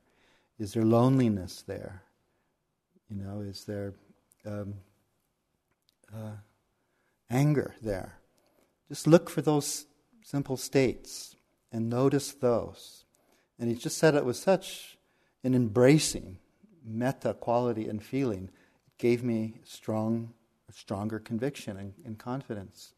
Is 0.60 0.74
there 0.74 0.84
loneliness 0.84 1.64
there? 1.68 2.04
You 3.10 3.18
know, 3.18 3.42
is 3.42 3.66
there 3.66 3.94
um, 4.46 4.76
uh, 6.14 6.32
anger 7.30 7.76
there? 7.82 8.20
Just 8.90 9.08
look 9.08 9.30
for 9.30 9.42
those 9.42 9.86
simple 10.24 10.58
states 10.58 11.36
and 11.72 11.90
notice 11.90 12.32
those. 12.32 13.06
And 13.60 13.70
he 13.70 13.76
just 13.76 13.98
said 13.98 14.16
it 14.16 14.26
with 14.26 14.36
such 14.36 14.98
an 15.44 15.54
embracing 15.54 16.38
metta 16.84 17.34
quality 17.34 17.88
and 17.88 18.04
feeling. 18.04 18.50
It 18.88 18.98
gave 18.98 19.24
me 19.24 19.56
strong, 19.64 20.34
stronger 20.72 21.20
conviction 21.20 21.78
and, 21.78 21.94
and 22.06 22.18
confidence. 22.18 22.94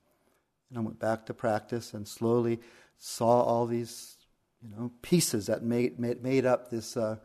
And 0.69 0.77
I 0.77 0.81
went 0.81 0.99
back 0.99 1.25
to 1.25 1.33
practice 1.33 1.93
and 1.93 2.07
slowly 2.07 2.59
saw 2.97 3.41
all 3.41 3.65
these 3.65 4.17
you 4.61 4.69
know, 4.69 4.91
pieces 5.01 5.47
that 5.47 5.63
made, 5.63 5.99
made, 5.99 6.21
made 6.21 6.45
up 6.45 6.69
this 6.69 6.97
uh, 6.97 7.17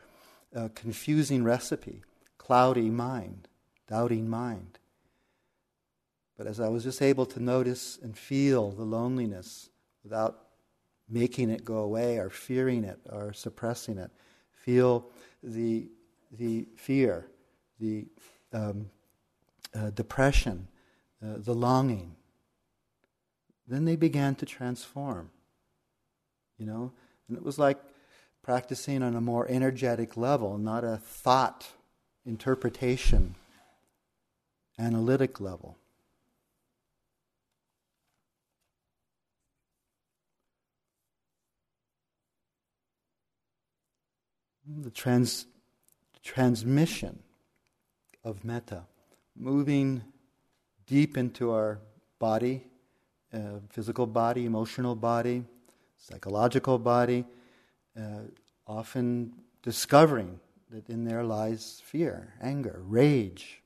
uh, 0.54 0.68
confusing 0.74 1.44
recipe, 1.44 2.02
cloudy 2.38 2.90
mind, 2.90 3.48
doubting 3.88 4.28
mind. 4.28 4.78
But 6.36 6.46
as 6.46 6.60
I 6.60 6.68
was 6.68 6.82
just 6.82 7.00
able 7.02 7.26
to 7.26 7.40
notice 7.40 7.98
and 8.02 8.16
feel 8.16 8.70
the 8.70 8.84
loneliness 8.84 9.70
without 10.02 10.40
making 11.08 11.50
it 11.50 11.64
go 11.64 11.78
away 11.78 12.18
or 12.18 12.30
fearing 12.30 12.84
it 12.84 12.98
or 13.10 13.32
suppressing 13.32 13.98
it, 13.98 14.10
feel 14.50 15.10
the, 15.42 15.88
the 16.32 16.66
fear, 16.76 17.26
the 17.78 18.06
um, 18.52 18.90
uh, 19.74 19.90
depression, 19.90 20.68
uh, 21.22 21.34
the 21.38 21.54
longing, 21.54 22.16
then 23.66 23.84
they 23.84 23.96
began 23.96 24.34
to 24.36 24.46
transform. 24.46 25.30
You 26.58 26.66
know? 26.66 26.92
And 27.28 27.36
it 27.36 27.42
was 27.42 27.58
like 27.58 27.78
practicing 28.44 29.02
on 29.02 29.16
a 29.16 29.20
more 29.20 29.48
energetic 29.48 30.18
level, 30.18 30.58
not 30.58 30.84
a 30.84 30.98
thought, 30.98 31.66
interpretation, 32.26 33.34
analytic 34.78 35.40
level. 35.40 35.78
The 44.66 44.90
trans, 44.90 45.46
transmission 46.22 47.20
of 48.24 48.44
metta, 48.44 48.84
moving 49.34 50.02
deep 50.86 51.16
into 51.16 51.50
our 51.50 51.78
body, 52.18 52.64
uh, 53.32 53.60
physical 53.70 54.06
body, 54.06 54.44
emotional 54.44 54.94
body, 54.94 55.44
psychological 55.96 56.78
body, 56.78 57.24
uh, 57.98 58.22
often 58.66 59.32
discovering 59.62 60.40
that 60.70 60.88
in 60.88 61.04
there 61.04 61.24
lies 61.24 61.82
fear, 61.84 62.34
anger, 62.42 62.80
rage. 62.84 63.62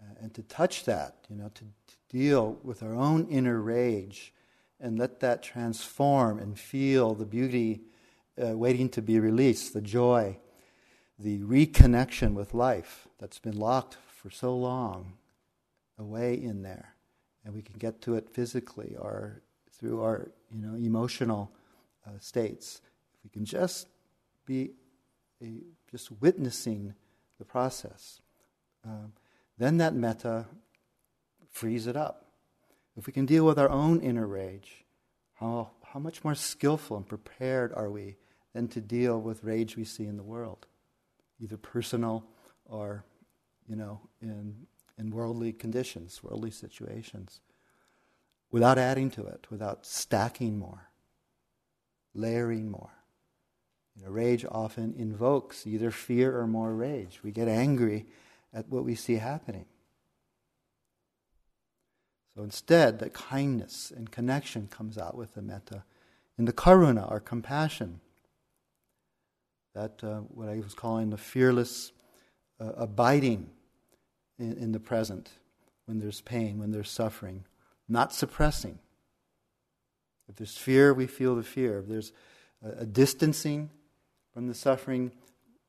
Uh, 0.00 0.14
and 0.20 0.34
to 0.34 0.42
touch 0.42 0.84
that, 0.84 1.16
you 1.28 1.36
know, 1.36 1.50
to, 1.54 1.64
to 1.64 1.94
deal 2.08 2.58
with 2.62 2.82
our 2.82 2.94
own 2.94 3.26
inner 3.28 3.60
rage 3.60 4.32
and 4.80 4.98
let 4.98 5.20
that 5.20 5.42
transform 5.42 6.38
and 6.38 6.58
feel 6.58 7.14
the 7.14 7.24
beauty 7.24 7.80
uh, 8.42 8.56
waiting 8.56 8.88
to 8.88 9.00
be 9.00 9.18
released, 9.20 9.72
the 9.72 9.80
joy, 9.80 10.36
the 11.18 11.40
reconnection 11.42 12.34
with 12.34 12.54
life 12.54 13.06
that's 13.18 13.38
been 13.38 13.58
locked 13.58 13.96
for 14.16 14.30
so 14.30 14.56
long 14.56 15.12
away 15.98 16.34
in 16.34 16.62
there 16.62 16.94
and 17.44 17.54
we 17.54 17.62
can 17.62 17.76
get 17.78 18.00
to 18.02 18.14
it 18.16 18.28
physically 18.28 18.96
or 18.98 19.42
through 19.70 20.02
our 20.02 20.28
you 20.50 20.60
know 20.60 20.74
emotional 20.74 21.50
uh, 22.06 22.18
states. 22.18 22.80
If 23.14 23.24
we 23.24 23.30
can 23.30 23.44
just 23.44 23.88
be 24.46 24.70
a, 25.42 25.62
just 25.90 26.10
witnessing 26.10 26.94
the 27.38 27.44
process, 27.44 28.20
um, 28.84 29.12
then 29.58 29.78
that 29.78 29.94
metta 29.94 30.46
frees 31.50 31.86
it 31.86 31.96
up. 31.96 32.26
If 32.96 33.06
we 33.06 33.12
can 33.12 33.26
deal 33.26 33.44
with 33.44 33.58
our 33.58 33.70
own 33.70 34.00
inner 34.00 34.26
rage, 34.26 34.84
how, 35.34 35.70
how 35.82 36.00
much 36.00 36.22
more 36.22 36.34
skillful 36.34 36.96
and 36.96 37.08
prepared 37.08 37.72
are 37.72 37.90
we 37.90 38.16
than 38.52 38.68
to 38.68 38.80
deal 38.80 39.20
with 39.20 39.42
rage 39.42 39.76
we 39.76 39.84
see 39.84 40.06
in 40.06 40.16
the 40.16 40.22
world, 40.22 40.66
either 41.40 41.56
personal 41.56 42.24
or, 42.66 43.04
you 43.66 43.74
know, 43.74 44.00
in 44.20 44.66
in 44.98 45.10
worldly 45.10 45.52
conditions, 45.52 46.22
worldly 46.22 46.50
situations, 46.50 47.40
without 48.50 48.78
adding 48.78 49.10
to 49.10 49.26
it, 49.26 49.46
without 49.50 49.84
stacking 49.84 50.58
more, 50.58 50.88
layering 52.14 52.70
more. 52.70 52.92
You 53.96 54.10
rage 54.10 54.44
often 54.50 54.94
invokes 54.96 55.66
either 55.66 55.90
fear 55.90 56.38
or 56.38 56.46
more 56.46 56.74
rage. 56.74 57.20
We 57.22 57.30
get 57.30 57.48
angry 57.48 58.06
at 58.52 58.68
what 58.68 58.84
we 58.84 58.94
see 58.94 59.16
happening. 59.16 59.66
So 62.34 62.42
instead, 62.42 62.98
the 62.98 63.10
kindness 63.10 63.92
and 63.94 64.10
connection 64.10 64.66
comes 64.66 64.98
out 64.98 65.16
with 65.16 65.34
the 65.34 65.42
metta. 65.42 65.84
In 66.36 66.46
the 66.46 66.52
karuna, 66.52 67.08
or 67.08 67.20
compassion, 67.20 68.00
that 69.74 70.02
uh, 70.02 70.18
what 70.20 70.48
I 70.48 70.58
was 70.58 70.74
calling 70.74 71.10
the 71.10 71.16
fearless 71.16 71.92
uh, 72.60 72.72
abiding 72.76 73.50
in, 74.38 74.56
in 74.56 74.72
the 74.72 74.80
present 74.80 75.30
when 75.86 76.00
there's 76.00 76.20
pain, 76.20 76.58
when 76.58 76.72
there's 76.72 76.90
suffering, 76.90 77.44
not 77.88 78.12
suppressing. 78.12 78.80
If 80.28 80.36
there's 80.36 80.56
fear, 80.56 80.94
we 80.94 81.06
feel 81.06 81.36
the 81.36 81.42
fear. 81.42 81.80
If 81.80 81.88
there's 81.88 82.12
a, 82.62 82.86
distancing 82.86 83.70
from 84.32 84.48
the 84.48 84.54
suffering, 84.54 85.12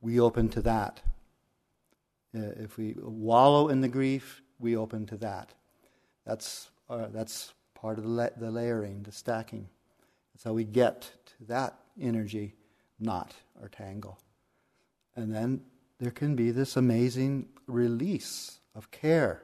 we 0.02 0.20
open 0.20 0.50
to 0.50 0.62
that. 0.62 1.02
Uh, 2.36 2.52
if 2.58 2.78
we 2.78 2.96
wallow 2.98 3.70
in 3.70 3.82
the 3.82 3.88
grief, 3.88 4.42
we 4.60 4.76
open 4.76 5.06
to 5.08 5.18
that. 5.18 5.54
That's, 6.26 6.70
uh, 6.90 7.08
that's 7.12 7.54
part 7.74 7.98
of 7.98 8.04
the, 8.04 8.10
la- 8.10 8.30
the 8.38 8.52
layering, 8.52 9.04
the 9.04 9.12
stacking. 9.12 9.68
That's 10.34 10.44
how 10.44 10.54
we 10.54 10.64
get 10.64 11.02
to 11.02 11.46
that 11.48 11.76
energy 12.00 12.56
knot 13.00 13.34
or 13.62 13.70
tangle. 13.70 14.20
And 15.16 15.34
then 15.34 15.62
there 16.00 16.12
can 16.12 16.36
be 16.36 16.52
this 16.52 16.76
amazing 16.76 17.48
release 17.68 18.60
of 18.74 18.92
care, 18.92 19.44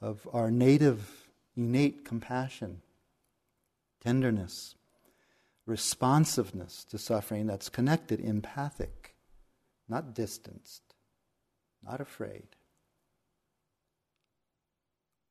of 0.00 0.26
our 0.32 0.50
native, 0.50 1.28
innate 1.56 2.04
compassion, 2.04 2.80
tenderness, 4.04 4.74
responsiveness 5.66 6.84
to 6.84 6.98
suffering 6.98 7.46
that's 7.46 7.68
connected, 7.68 8.20
empathic, 8.20 9.14
not 9.88 10.14
distanced, 10.14 10.82
not 11.82 12.00
afraid. 12.00 12.46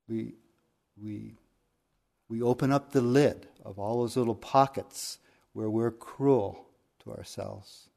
We, 0.07 0.33
we, 1.01 1.35
we 2.27 2.41
open 2.41 2.71
up 2.71 2.91
the 2.91 3.01
lid 3.01 3.47
of 3.63 3.79
all 3.79 4.01
those 4.01 4.17
little 4.17 4.35
pockets 4.35 5.19
where 5.53 5.69
we're 5.69 5.91
cruel 5.91 6.65
to 7.03 7.11
ourselves 7.11 7.89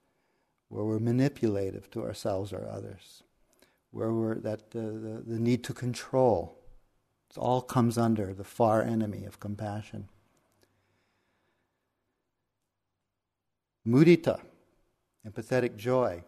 where 0.69 0.85
we're 0.85 0.99
manipulative 0.99 1.91
to 1.93 2.03
ourselves 2.03 2.53
or 2.53 2.69
others, 2.69 3.23
where 3.91 4.13
we're 4.13 4.37
that 4.37 4.71
the, 4.71 4.81
the, 4.81 5.23
the 5.27 5.39
need 5.39 5.65
to 5.65 5.73
control. 5.73 6.59
It 7.31 7.39
all 7.39 7.61
comes 7.61 7.99
under 7.99 8.33
the 8.33 8.45
far 8.45 8.83
enemy 8.83 9.25
of 9.25 9.41
compassion. 9.41 10.09
Mudita, 13.87 14.41
empathetic 15.27 15.77
joy. 15.77 16.25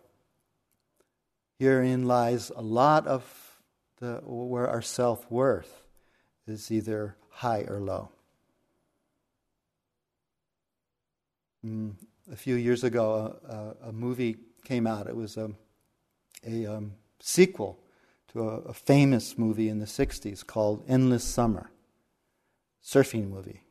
Herein 1.59 2.07
lies 2.07 2.51
a 2.55 2.63
lot 2.63 3.07
of 3.07 3.59
the, 3.99 4.21
where 4.25 4.69
our 4.69 4.83
self 4.83 5.29
worth 5.31 5.83
is 6.47 6.71
either 6.71 7.17
high 7.31 7.65
or 7.69 7.81
low. 7.81 8.11
Mm, 11.67 11.95
a 12.31 12.37
few 12.37 12.55
years 12.55 12.85
ago, 12.85 13.37
a, 13.49 13.89
a, 13.89 13.93
movie 13.93 14.37
came 14.65 14.87
out. 14.87 15.09
It 15.09 15.17
was 15.17 15.37
a, 15.37 15.51
a 16.47 16.67
um, 16.67 16.93
sequel 17.19 17.81
to 18.33 18.49
a, 18.49 18.57
a, 18.59 18.73
famous 18.73 19.37
movie 19.37 19.69
in 19.69 19.81
the 19.81 19.87
60s 19.87 20.47
called 20.47 20.85
Endless 20.87 21.25
Summer, 21.25 21.71
surfing 22.85 23.29
movie. 23.29 23.63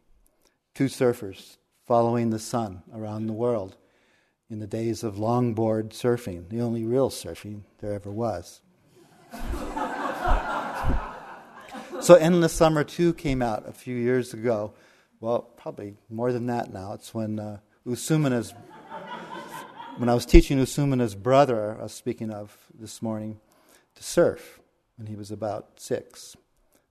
Two 0.76 0.86
surfers 0.86 1.56
following 1.88 2.30
the 2.32 2.38
sun 2.38 2.84
around 2.94 3.28
the 3.28 3.34
world 3.34 3.78
in 4.50 4.60
the 4.60 4.68
days 4.68 5.04
of 5.04 5.16
longboard 5.16 5.90
surfing, 5.90 6.50
the 6.50 6.60
only 6.60 6.84
real 6.84 7.10
surfing 7.10 7.62
there 7.80 7.94
ever 7.94 8.12
was. 8.12 8.60
so 12.02 12.16
Endless 12.16 12.52
Summer 12.52 12.84
2 12.84 13.14
came 13.14 13.42
out 13.42 13.68
a 13.68 13.72
few 13.72 13.96
years 13.96 14.34
ago. 14.34 14.74
Well, 15.22 15.40
probably 15.40 15.96
more 16.10 16.34
than 16.34 16.48
that 16.48 16.74
now. 16.74 16.92
It's 16.94 17.14
when 17.14 17.40
uh, 17.40 17.60
U 17.86 17.94
Sumana's, 17.94 18.54
when 19.96 20.10
I 20.10 20.14
was 20.14 20.26
teaching 20.26 20.60
U 20.60 20.66
Sumana's 20.66 21.16
brother, 21.16 21.78
I 21.80 21.84
was 21.84 21.94
speaking 21.94 22.32
of 22.32 22.58
this 22.78 23.02
morning, 23.02 23.40
to 23.96 24.04
surf 24.04 24.60
when 24.98 25.08
he 25.08 25.16
was 25.16 25.32
about 25.32 25.80
six. 25.80 26.36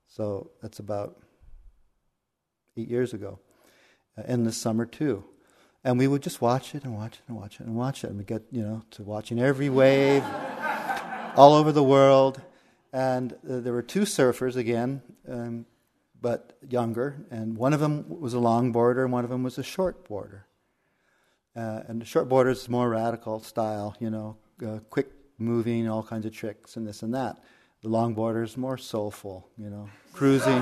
So 0.07 0.49
that's 0.61 0.79
about 0.79 1.21
eight 2.75 2.89
years 2.89 3.13
ago. 3.13 3.39
In 4.25 4.43
the 4.43 4.51
summer, 4.51 4.85
too. 4.85 5.23
And 5.83 5.97
we 5.97 6.07
would 6.07 6.21
just 6.21 6.41
watch 6.41 6.75
it 6.75 6.83
and 6.83 6.95
watch 6.95 7.15
it 7.15 7.21
and 7.27 7.37
watch 7.37 7.59
it 7.59 7.65
and 7.65 7.75
watch 7.75 8.03
it. 8.03 8.09
And 8.09 8.17
we 8.17 8.25
get, 8.25 8.43
you 8.51 8.61
know, 8.61 8.83
to 8.91 9.03
watching 9.03 9.39
every 9.39 9.69
wave 9.69 10.23
all 11.35 11.53
over 11.53 11.71
the 11.71 11.83
world. 11.83 12.41
And 12.91 13.33
uh, 13.33 13.59
there 13.59 13.73
were 13.73 13.83
two 13.83 14.01
surfers 14.01 14.55
again, 14.55 15.01
um, 15.29 15.65
but 16.19 16.57
younger. 16.67 17.25
And 17.29 17.57
one 17.57 17.73
of 17.73 17.79
them 17.79 18.05
was 18.07 18.33
a 18.33 18.37
longboarder 18.37 19.03
and 19.03 19.13
one 19.13 19.23
of 19.23 19.29
them 19.29 19.43
was 19.43 19.57
a 19.57 19.63
shortboarder. 19.63 20.41
Uh, 21.55 21.81
and 21.87 22.01
the 22.01 22.05
shortboarder 22.05 22.51
is 22.51 22.67
more 22.69 22.89
radical 22.89 23.39
style, 23.39 23.95
you 23.99 24.09
know, 24.09 24.37
uh, 24.65 24.79
quick 24.89 25.09
moving, 25.37 25.87
all 25.87 26.03
kinds 26.03 26.25
of 26.25 26.31
tricks 26.31 26.75
and 26.75 26.87
this 26.87 27.01
and 27.01 27.13
that. 27.13 27.37
The 27.81 27.89
longboarder 27.89 28.43
is 28.43 28.57
more 28.57 28.77
soulful, 28.77 29.47
you 29.57 29.69
know, 29.69 29.89
cruising, 30.13 30.61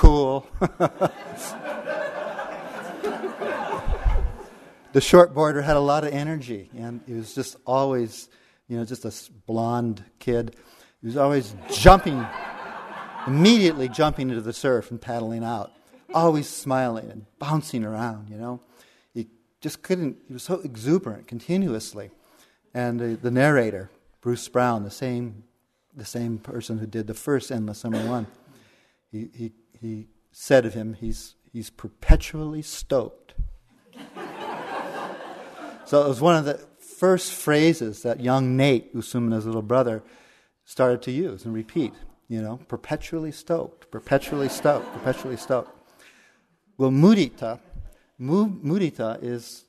cool. 0.00 0.46
the 4.92 5.00
short 5.00 5.34
boarder 5.34 5.60
had 5.60 5.76
a 5.76 5.80
lot 5.80 6.04
of 6.04 6.12
energy, 6.14 6.70
and 6.74 7.02
he 7.06 7.12
was 7.12 7.34
just 7.34 7.56
always, 7.66 8.30
you 8.66 8.78
know, 8.78 8.84
just 8.86 9.04
a 9.04 9.12
blonde 9.46 10.02
kid. 10.18 10.56
He 11.02 11.06
was 11.06 11.18
always 11.18 11.54
jumping, 11.70 12.26
immediately 13.26 13.90
jumping 13.90 14.30
into 14.30 14.40
the 14.40 14.54
surf 14.54 14.90
and 14.90 14.98
paddling 14.98 15.44
out, 15.44 15.70
always 16.14 16.48
smiling 16.48 17.10
and 17.10 17.26
bouncing 17.38 17.84
around, 17.84 18.30
you 18.30 18.38
know. 18.38 18.62
He 19.12 19.26
just 19.60 19.82
couldn't, 19.82 20.16
he 20.26 20.32
was 20.32 20.44
so 20.44 20.60
exuberant 20.60 21.28
continuously. 21.28 22.10
And 22.72 22.98
the, 22.98 23.16
the 23.16 23.30
narrator, 23.30 23.90
Bruce 24.22 24.48
Brown, 24.48 24.82
the 24.82 24.90
same, 24.90 25.44
the 25.94 26.06
same 26.06 26.38
person 26.38 26.78
who 26.78 26.86
did 26.86 27.06
the 27.06 27.12
first 27.12 27.52
Endless 27.52 27.80
Summer 27.80 28.02
One, 28.08 28.26
he, 29.12 29.28
he, 29.34 29.52
he 29.80 30.08
said 30.32 30.66
of 30.66 30.74
him, 30.74 30.94
he's, 30.94 31.34
he's 31.52 31.70
perpetually 31.70 32.62
stoked. 32.62 33.34
so 35.86 36.04
it 36.04 36.08
was 36.08 36.20
one 36.20 36.36
of 36.36 36.44
the 36.44 36.60
first 36.78 37.32
phrases 37.32 38.02
that 38.02 38.20
young 38.20 38.56
Nate, 38.56 38.94
Usuma's 38.94 39.46
little 39.46 39.62
brother, 39.62 40.02
started 40.64 41.02
to 41.02 41.10
use 41.10 41.44
and 41.44 41.54
repeat. 41.54 41.94
You 42.28 42.42
know, 42.42 42.60
perpetually 42.68 43.32
stoked, 43.32 43.90
perpetually 43.90 44.48
stoked, 44.48 44.92
perpetually 44.92 45.36
stoked. 45.36 45.76
Well, 46.78 46.90
mudita, 46.90 47.58
mudita 48.20 49.18
is 49.20 49.64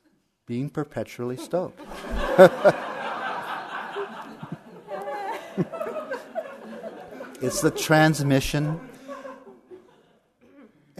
being 0.46 0.70
perpetually 0.70 1.36
stoked. 1.36 1.80
it's 7.42 7.60
the 7.62 7.72
transmission 7.72 8.78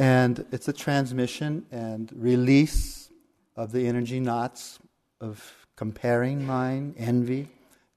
and 0.03 0.45
it's 0.51 0.67
a 0.67 0.73
transmission 0.73 1.65
and 1.71 2.13
release 2.17 3.09
of 3.55 3.71
the 3.71 3.87
energy 3.87 4.19
knots 4.19 4.81
of 5.21 5.69
comparing 5.77 6.45
mind, 6.45 6.97
envy, 6.99 7.47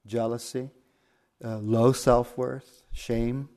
jealousy, 0.06 0.70
uh, 1.44 1.58
low 1.58 1.90
self 1.90 2.38
worth, 2.38 2.84
shame, 2.92 3.48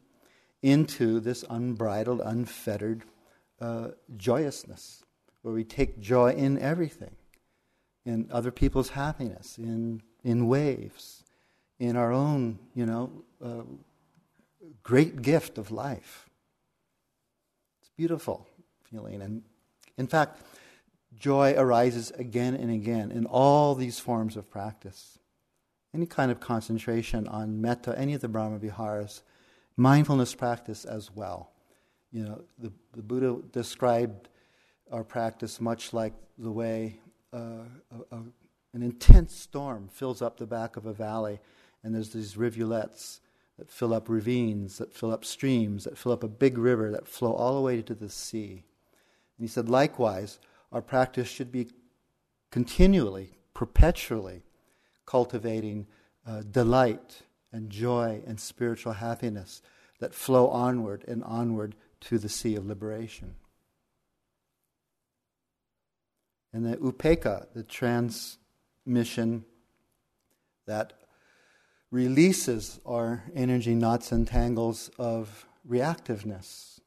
into 0.64 1.20
this 1.20 1.46
unbridled, 1.48 2.22
unfettered 2.22 3.04
uh, 3.62 3.90
joyousness, 4.18 5.04
where 5.44 5.54
we 5.54 5.64
take 5.64 6.00
joy 6.00 6.32
in 6.32 6.58
everything, 6.58 7.16
in 8.04 8.28
other 8.32 8.50
people's 8.50 8.90
happiness, 8.90 9.60
in, 9.60 10.02
in 10.24 10.48
waves, 10.48 11.24
in 11.78 11.96
our 11.96 12.12
own, 12.12 12.58
you 12.74 12.88
know, 12.88 13.12
uh, 13.46 13.62
great 14.82 15.22
gift 15.22 15.60
of 15.60 15.70
life 15.70 16.29
beautiful 18.00 18.48
feeling. 18.90 19.22
And 19.22 19.42
in 19.98 20.08
fact, 20.08 20.42
joy 21.20 21.54
arises 21.58 22.12
again 22.12 22.56
and 22.56 22.72
again 22.72 23.12
in 23.12 23.26
all 23.26 23.76
these 23.76 24.00
forms 24.00 24.38
of 24.38 24.50
practice. 24.50 25.20
Any 25.94 26.06
kind 26.06 26.32
of 26.32 26.40
concentration 26.40 27.28
on 27.28 27.60
metta, 27.60 27.94
any 28.00 28.14
of 28.14 28.22
the 28.22 28.30
Brahma 28.30 28.58
Viharas, 28.58 29.22
mindfulness 29.76 30.34
practice 30.34 30.86
as 30.86 31.14
well. 31.14 31.52
You 32.14 32.24
know, 32.24 32.42
the, 32.58 32.72
the 32.96 33.04
Buddha 33.04 33.42
described 33.52 34.30
our 34.94 35.04
practice 35.04 35.60
much 35.60 35.92
like 35.92 36.14
the 36.38 36.52
way 36.52 37.02
uh, 37.34 37.66
a, 37.92 38.16
a, 38.16 38.20
an 38.76 38.82
intense 38.82 39.36
storm 39.36 39.90
fills 39.92 40.22
up 40.22 40.38
the 40.38 40.48
back 40.48 40.78
of 40.78 40.86
a 40.86 40.94
valley, 40.94 41.42
and 41.84 41.94
there's 41.94 42.12
these 42.12 42.38
rivulets 42.38 43.20
that 43.60 43.70
fill 43.70 43.94
up 43.94 44.10
ravines, 44.10 44.78
that 44.78 44.94
fill 44.94 45.12
up 45.12 45.26
streams, 45.26 45.84
that 45.84 45.98
fill 45.98 46.14
up 46.14 46.24
a 46.24 46.30
big 46.30 46.58
river, 46.58 46.90
that 46.92 47.08
flow 47.08 47.34
all 47.34 47.56
the 47.56 47.62
way 47.62 47.82
to 47.82 47.94
the 47.94 48.10
sea. 48.10 48.64
And 49.38 49.42
he 49.42 49.48
said, 49.48 49.70
likewise, 49.70 50.40
our 50.72 50.82
practice 50.82 51.28
should 51.28 51.52
be 51.52 51.68
continually, 52.52 53.32
perpetually 53.54 54.44
cultivating 55.06 55.88
uh, 56.26 56.44
delight 56.50 57.24
and 57.52 57.70
joy 57.70 58.22
and 58.26 58.40
spiritual 58.40 58.94
happiness 58.94 59.62
that 60.00 60.14
flow 60.14 60.48
onward 60.48 61.04
and 61.08 61.24
onward 61.24 61.76
to 62.00 62.18
the 62.18 62.30
sea 62.30 62.56
of 62.56 62.66
liberation. 62.66 63.36
And 66.54 66.66
the 66.66 66.78
upekkha, 66.78 67.48
the 67.54 67.64
transmission 67.64 69.46
that 70.66 70.94
releases 71.92 72.80
our 72.86 73.24
energy 73.36 73.74
knots 73.74 74.12
and 74.12 74.28
tangles 74.28 74.90
of 75.00 75.46
reactiveness, 75.68 76.80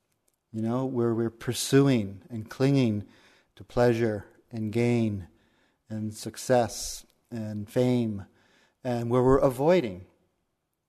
you 0.52 0.62
know, 0.62 0.84
where 0.84 1.14
we're 1.14 1.30
pursuing 1.30 2.22
and 2.30 2.48
clinging 2.48 3.04
to 3.56 3.64
pleasure 3.64 4.26
and 4.50 4.72
gain 4.72 5.26
and 5.88 6.14
success 6.14 7.04
and 7.30 7.68
fame, 7.68 8.24
and 8.84 9.10
where 9.10 9.22
we're 9.22 9.38
avoiding 9.38 10.04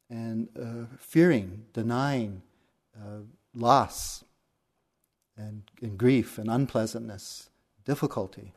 and 0.10 0.48
uh, 0.60 0.96
fearing, 1.00 1.66
denying 1.74 2.42
uh, 2.96 3.20
loss 3.56 4.24
and, 5.38 5.64
and 5.82 5.98
grief 5.98 6.38
and 6.38 6.50
unpleasantness, 6.50 7.50
difficulty, 7.86 8.54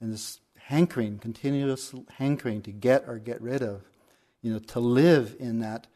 and 0.00 0.12
this 0.12 0.40
hankering, 0.56 1.18
continuous 1.18 1.94
hankering 2.16 2.62
to 2.62 2.72
get 2.72 3.04
or 3.06 3.18
get 3.18 3.40
rid 3.40 3.62
of 3.62 3.82
you 4.42 4.52
know, 4.52 4.58
to 4.58 4.80
live 4.80 5.36
in 5.38 5.58
that 5.60 5.86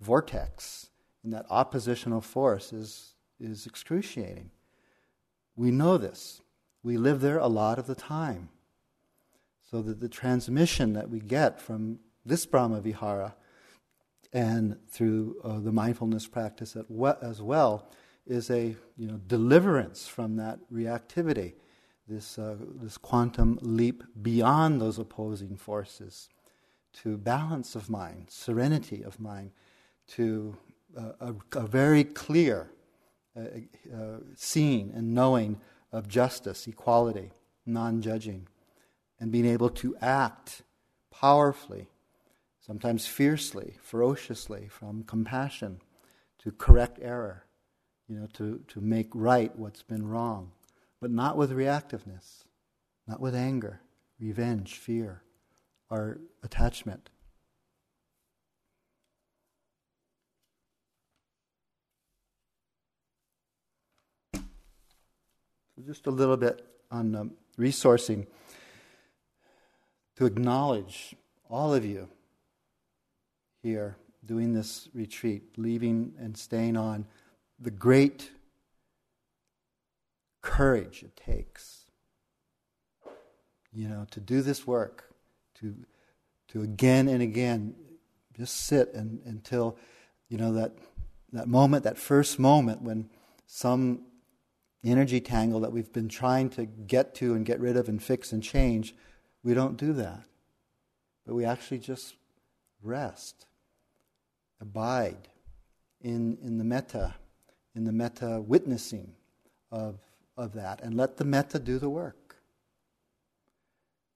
vortex, 0.00 0.90
in 1.22 1.30
that 1.30 1.46
oppositional 1.50 2.20
force, 2.20 2.72
is, 2.72 3.14
is 3.38 3.66
excruciating. 3.66 4.50
We 5.56 5.70
know 5.70 5.98
this. 5.98 6.40
We 6.82 6.96
live 6.96 7.20
there 7.20 7.38
a 7.38 7.46
lot 7.46 7.78
of 7.78 7.86
the 7.86 7.94
time. 7.94 8.48
So 9.70 9.82
that 9.82 10.00
the 10.00 10.08
transmission 10.08 10.94
that 10.94 11.10
we 11.10 11.20
get 11.20 11.60
from 11.60 12.00
this 12.24 12.44
Brahma 12.46 12.80
Vihara 12.80 13.36
and 14.32 14.76
through 14.88 15.36
uh, 15.44 15.60
the 15.60 15.72
mindfulness 15.72 16.26
practice 16.26 16.76
as 17.22 17.42
well 17.42 17.88
is 18.26 18.50
a 18.50 18.76
you 18.96 19.08
know, 19.08 19.20
deliverance 19.26 20.06
from 20.06 20.36
that 20.36 20.58
reactivity, 20.72 21.54
this, 22.08 22.38
uh, 22.38 22.56
this 22.80 22.96
quantum 22.96 23.58
leap 23.62 24.02
beyond 24.22 24.80
those 24.80 24.98
opposing 24.98 25.56
forces 25.56 26.28
to 26.92 27.16
balance 27.16 27.74
of 27.74 27.88
mind, 27.88 28.26
serenity 28.28 29.02
of 29.02 29.20
mind, 29.20 29.50
to 30.08 30.56
uh, 30.96 31.12
a, 31.20 31.58
a, 31.58 31.66
very 31.66 32.04
clear 32.04 32.70
uh, 33.36 33.42
uh, 33.94 34.18
seeing 34.34 34.90
and 34.94 35.14
knowing 35.14 35.60
of 35.92 36.08
justice, 36.08 36.66
equality, 36.66 37.30
non 37.64 38.02
judging, 38.02 38.48
and 39.20 39.30
being 39.30 39.46
able 39.46 39.70
to 39.70 39.96
act 40.00 40.62
powerfully, 41.10 41.88
sometimes 42.60 43.06
fiercely, 43.06 43.76
ferociously, 43.82 44.66
from 44.68 45.04
compassion 45.04 45.80
to 46.38 46.50
correct 46.50 46.98
error, 47.00 47.44
you 48.08 48.16
know, 48.18 48.26
to, 48.32 48.60
to 48.66 48.80
make 48.80 49.08
right 49.14 49.54
what's 49.56 49.82
been 49.82 50.08
wrong, 50.08 50.50
but 51.00 51.10
not 51.10 51.36
with 51.36 51.52
reactiveness, 51.52 52.44
not 53.06 53.20
with 53.20 53.34
anger, 53.34 53.80
revenge, 54.18 54.74
fear 54.74 55.22
our 55.90 56.18
attachment. 56.42 57.10
Just 65.86 66.06
a 66.06 66.10
little 66.10 66.36
bit 66.36 66.64
on 66.90 67.14
um, 67.14 67.32
resourcing 67.58 68.26
to 70.16 70.26
acknowledge 70.26 71.16
all 71.48 71.72
of 71.72 71.84
you 71.84 72.08
here 73.62 73.96
doing 74.24 74.52
this 74.52 74.88
retreat, 74.92 75.42
leaving 75.56 76.12
and 76.18 76.36
staying 76.36 76.76
on, 76.76 77.06
the 77.58 77.70
great 77.70 78.30
courage 80.42 81.02
it 81.02 81.16
takes, 81.16 81.86
you 83.72 83.88
know, 83.88 84.06
to 84.10 84.20
do 84.20 84.42
this 84.42 84.66
work 84.66 85.09
to, 85.60 85.74
to 86.48 86.62
again 86.62 87.08
and 87.08 87.22
again 87.22 87.74
just 88.36 88.56
sit 88.66 88.92
and, 88.94 89.20
until, 89.24 89.76
you 90.28 90.38
know, 90.38 90.52
that, 90.54 90.72
that 91.32 91.46
moment, 91.46 91.84
that 91.84 91.98
first 91.98 92.38
moment 92.38 92.82
when 92.82 93.08
some 93.46 94.02
energy 94.84 95.20
tangle 95.20 95.60
that 95.60 95.72
we've 95.72 95.92
been 95.92 96.08
trying 96.08 96.48
to 96.50 96.64
get 96.64 97.14
to 97.16 97.34
and 97.34 97.44
get 97.44 97.60
rid 97.60 97.76
of 97.76 97.88
and 97.88 98.02
fix 98.02 98.32
and 98.32 98.42
change, 98.42 98.94
we 99.42 99.54
don't 99.54 99.76
do 99.76 99.92
that. 99.92 100.22
But 101.26 101.34
we 101.34 101.44
actually 101.44 101.78
just 101.78 102.14
rest, 102.82 103.46
abide 104.60 105.28
in, 106.00 106.38
in 106.42 106.58
the 106.58 106.64
metta, 106.64 107.14
in 107.74 107.84
the 107.84 107.92
metta 107.92 108.40
witnessing 108.40 109.12
of, 109.70 109.98
of 110.36 110.54
that, 110.54 110.80
and 110.82 110.96
let 110.96 111.18
the 111.18 111.24
metta 111.24 111.58
do 111.58 111.78
the 111.78 111.90
work. 111.90 112.36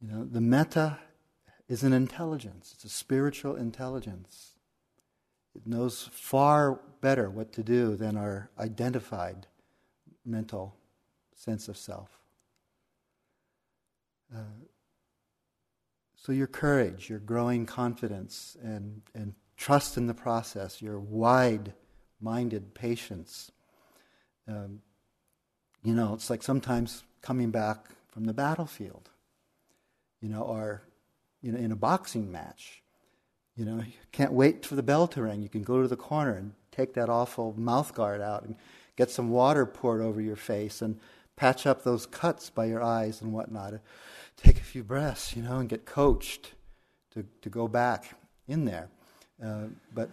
You 0.01 0.09
know, 0.09 0.25
the 0.25 0.41
metta 0.41 0.99
is 1.69 1.83
an 1.83 1.93
intelligence, 1.93 2.73
it's 2.75 2.85
a 2.85 2.89
spiritual 2.89 3.57
intelligence. 3.57 4.51
It 5.55 5.67
knows 5.67 6.09
far 6.13 6.81
better 7.01 7.31
what 7.31 7.53
to 7.53 7.63
do 7.63 7.95
than 7.95 8.17
our 8.17 8.51
identified 8.59 9.47
mental 10.25 10.75
sense 11.37 11.69
of 11.69 11.77
self. 11.77 12.19
So 16.17 16.33
your 16.33 16.47
courage, 16.47 17.11
your 17.11 17.19
growing 17.19 17.67
confidence, 17.67 18.57
and, 18.63 19.03
and 19.15 19.35
trust 19.59 19.99
in 19.99 20.07
the 20.07 20.15
process, 20.15 20.81
your 20.81 20.99
wide 20.99 21.75
minded 22.19 22.75
patience. 22.75 23.53
Um, 24.49 24.81
you 25.83 25.95
know, 25.95 26.15
it's 26.15 26.31
like 26.31 26.43
sometimes 26.43 27.05
coming 27.21 27.51
back 27.51 27.89
from 28.09 28.25
the 28.25 28.33
battlefield, 28.33 29.11
you 30.23 30.31
know, 30.31 30.41
or 30.41 30.83
you 31.45 31.53
know, 31.53 31.59
in 31.59 31.71
a 31.71 31.77
boxing 31.77 32.33
match. 32.33 32.83
You 33.55 33.67
know, 33.67 33.77
you 33.77 33.93
can't 34.13 34.33
wait 34.33 34.65
for 34.65 34.75
the 34.75 34.83
bell 34.83 35.07
to 35.09 35.23
ring. 35.23 35.43
You 35.43 35.51
can 35.51 35.63
go 35.63 35.83
to 35.83 35.87
the 35.87 35.97
corner 35.97 36.33
and 36.33 36.55
take 36.73 36.95
that 36.95 37.11
awful 37.11 37.55
mouth 37.57 37.95
guard 37.95 38.23
out 38.23 38.45
and 38.45 38.57
get 38.97 39.11
some 39.11 39.29
water 39.29 39.67
poured 39.67 40.01
over 40.01 40.21
your 40.21 40.37
face 40.37 40.81
and 40.81 40.99
patch 41.37 41.67
up 41.67 41.85
those 41.85 42.07
cuts 42.07 42.49
by 42.49 42.65
your 42.65 42.83
eyes 42.83 43.21
and 43.21 43.33
whatnot. 43.33 43.75
Take 44.39 44.57
a 44.59 44.65
few 44.65 44.83
breaths, 44.83 45.37
you 45.37 45.43
know, 45.43 45.59
and 45.59 45.69
get 45.69 45.85
coached 45.85 46.55
to, 47.13 47.25
to 47.43 47.51
go 47.51 47.69
back 47.69 48.17
in 48.49 48.65
there. 48.65 48.89
Uh, 49.45 49.67
but 49.93 50.09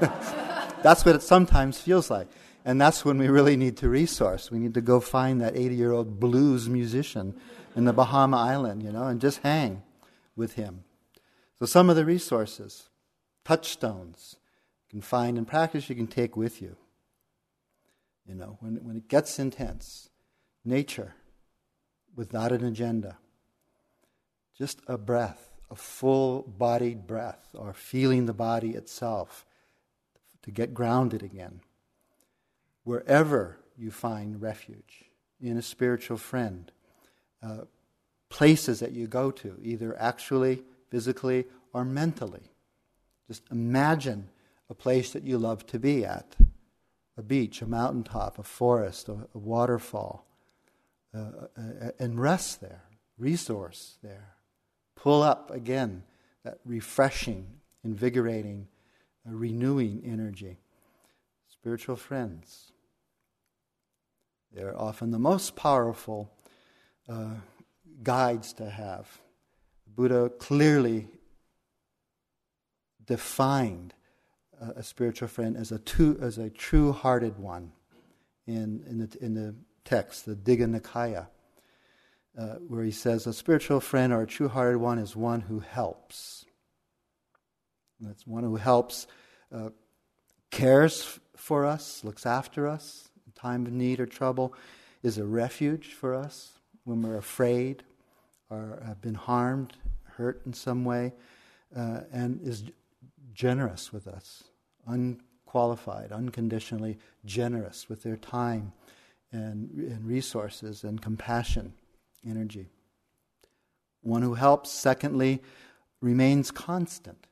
that's 0.82 1.04
what 1.04 1.16
it 1.16 1.22
sometimes 1.22 1.80
feels 1.80 2.08
like. 2.08 2.28
And 2.64 2.80
that's 2.80 3.04
when 3.04 3.18
we 3.18 3.28
really 3.28 3.56
need 3.56 3.76
to 3.78 3.88
resource. 3.88 4.50
We 4.50 4.60
need 4.60 4.74
to 4.74 4.80
go 4.80 5.00
find 5.00 5.40
that 5.40 5.56
80 5.56 5.74
year 5.74 5.90
old 5.90 6.20
blues 6.20 6.68
musician 6.68 7.34
in 7.74 7.84
the 7.84 7.92
Bahama 7.92 8.36
Island, 8.36 8.84
you 8.84 8.92
know, 8.92 9.08
and 9.08 9.20
just 9.20 9.38
hang 9.38 9.82
with 10.36 10.54
him. 10.54 10.84
So, 11.58 11.66
some 11.66 11.90
of 11.90 11.96
the 11.96 12.04
resources, 12.04 12.88
touchstones, 13.44 14.36
you 14.88 14.98
can 14.98 15.00
find 15.00 15.38
and 15.38 15.46
practice, 15.46 15.88
you 15.88 15.94
can 15.94 16.06
take 16.06 16.36
with 16.36 16.60
you. 16.60 16.76
You 18.26 18.34
know, 18.34 18.56
when, 18.60 18.76
when 18.84 18.96
it 18.96 19.08
gets 19.08 19.38
intense, 19.38 20.08
nature 20.64 21.14
without 22.14 22.52
an 22.52 22.64
agenda, 22.64 23.18
just 24.56 24.80
a 24.86 24.98
breath, 24.98 25.50
a 25.70 25.74
full 25.74 26.42
bodied 26.42 27.06
breath, 27.06 27.48
or 27.54 27.72
feeling 27.72 28.26
the 28.26 28.34
body 28.34 28.70
itself 28.70 29.46
to 30.42 30.50
get 30.50 30.74
grounded 30.74 31.22
again. 31.22 31.60
Wherever 32.84 33.58
you 33.76 33.90
find 33.90 34.42
refuge 34.42 35.04
in 35.40 35.56
a 35.56 35.62
spiritual 35.62 36.16
friend, 36.16 36.70
uh, 37.42 37.62
places 38.32 38.80
that 38.80 38.92
you 38.92 39.06
go 39.06 39.30
to, 39.30 39.58
either 39.62 39.94
actually, 40.00 40.62
physically, 40.90 41.44
or 41.74 41.84
mentally. 41.84 42.50
Just 43.28 43.42
imagine 43.50 44.30
a 44.70 44.74
place 44.74 45.12
that 45.12 45.22
you 45.22 45.36
love 45.36 45.66
to 45.66 45.78
be 45.78 46.02
at 46.02 46.34
a 47.18 47.22
beach, 47.22 47.60
a 47.60 47.66
mountaintop, 47.66 48.38
a 48.38 48.42
forest, 48.42 49.10
a, 49.10 49.28
a 49.34 49.38
waterfall, 49.38 50.24
uh, 51.14 51.18
uh, 51.58 51.90
and 51.98 52.18
rest 52.18 52.62
there, 52.62 52.84
resource 53.18 53.98
there. 54.02 54.34
Pull 54.96 55.22
up 55.22 55.50
again 55.50 56.02
that 56.42 56.58
refreshing, 56.64 57.46
invigorating, 57.84 58.66
uh, 59.28 59.34
renewing 59.34 60.02
energy. 60.06 60.56
Spiritual 61.50 61.96
friends. 61.96 62.72
They're 64.54 64.78
often 64.78 65.10
the 65.10 65.18
most 65.18 65.54
powerful 65.54 66.30
uh, 67.06 67.34
guides 68.02 68.52
to 68.54 68.68
have. 68.68 69.20
Buddha 69.86 70.30
clearly 70.38 71.08
defined 73.04 73.94
uh, 74.60 74.72
a 74.76 74.82
spiritual 74.82 75.28
friend 75.28 75.56
as 75.56 75.72
a, 75.72 75.78
two, 75.78 76.18
as 76.20 76.38
a 76.38 76.48
true 76.50 76.92
hearted 76.92 77.38
one 77.38 77.72
in, 78.46 78.82
in, 78.88 78.98
the, 78.98 79.18
in 79.20 79.34
the 79.34 79.54
text, 79.84 80.26
the 80.26 80.34
Digha 80.34 80.66
Nikaya, 80.66 81.26
uh, 82.38 82.56
where 82.68 82.84
he 82.84 82.90
says, 82.90 83.26
A 83.26 83.32
spiritual 83.32 83.80
friend 83.80 84.12
or 84.12 84.22
a 84.22 84.26
true 84.26 84.48
hearted 84.48 84.78
one 84.78 84.98
is 84.98 85.14
one 85.14 85.40
who 85.40 85.60
helps. 85.60 86.44
that's 88.00 88.26
one 88.26 88.44
who 88.44 88.56
helps, 88.56 89.06
uh, 89.54 89.70
cares 90.50 91.18
for 91.36 91.66
us, 91.66 92.04
looks 92.04 92.24
after 92.24 92.66
us 92.68 93.10
in 93.26 93.32
time 93.32 93.66
of 93.66 93.72
need 93.72 94.00
or 94.00 94.06
trouble, 94.06 94.54
is 95.02 95.18
a 95.18 95.24
refuge 95.24 95.88
for 95.88 96.14
us 96.14 96.52
when 96.84 97.02
we're 97.02 97.16
afraid 97.16 97.82
or 98.52 98.82
have 98.86 99.00
been 99.00 99.14
harmed, 99.14 99.72
hurt 100.04 100.42
in 100.44 100.52
some 100.52 100.84
way, 100.84 101.12
uh, 101.74 102.00
and 102.12 102.40
is 102.42 102.64
generous 103.32 103.92
with 103.92 104.06
us, 104.06 104.44
unqualified, 104.86 106.12
unconditionally 106.12 106.98
generous 107.24 107.88
with 107.88 108.02
their 108.02 108.16
time 108.16 108.72
and, 109.32 109.70
and 109.70 110.06
resources 110.06 110.84
and 110.84 111.00
compassion, 111.00 111.72
energy. 112.28 112.68
One 114.02 114.22
who 114.22 114.34
helps, 114.34 114.70
secondly, 114.70 115.40
remains 116.00 116.50
constant, 116.50 117.26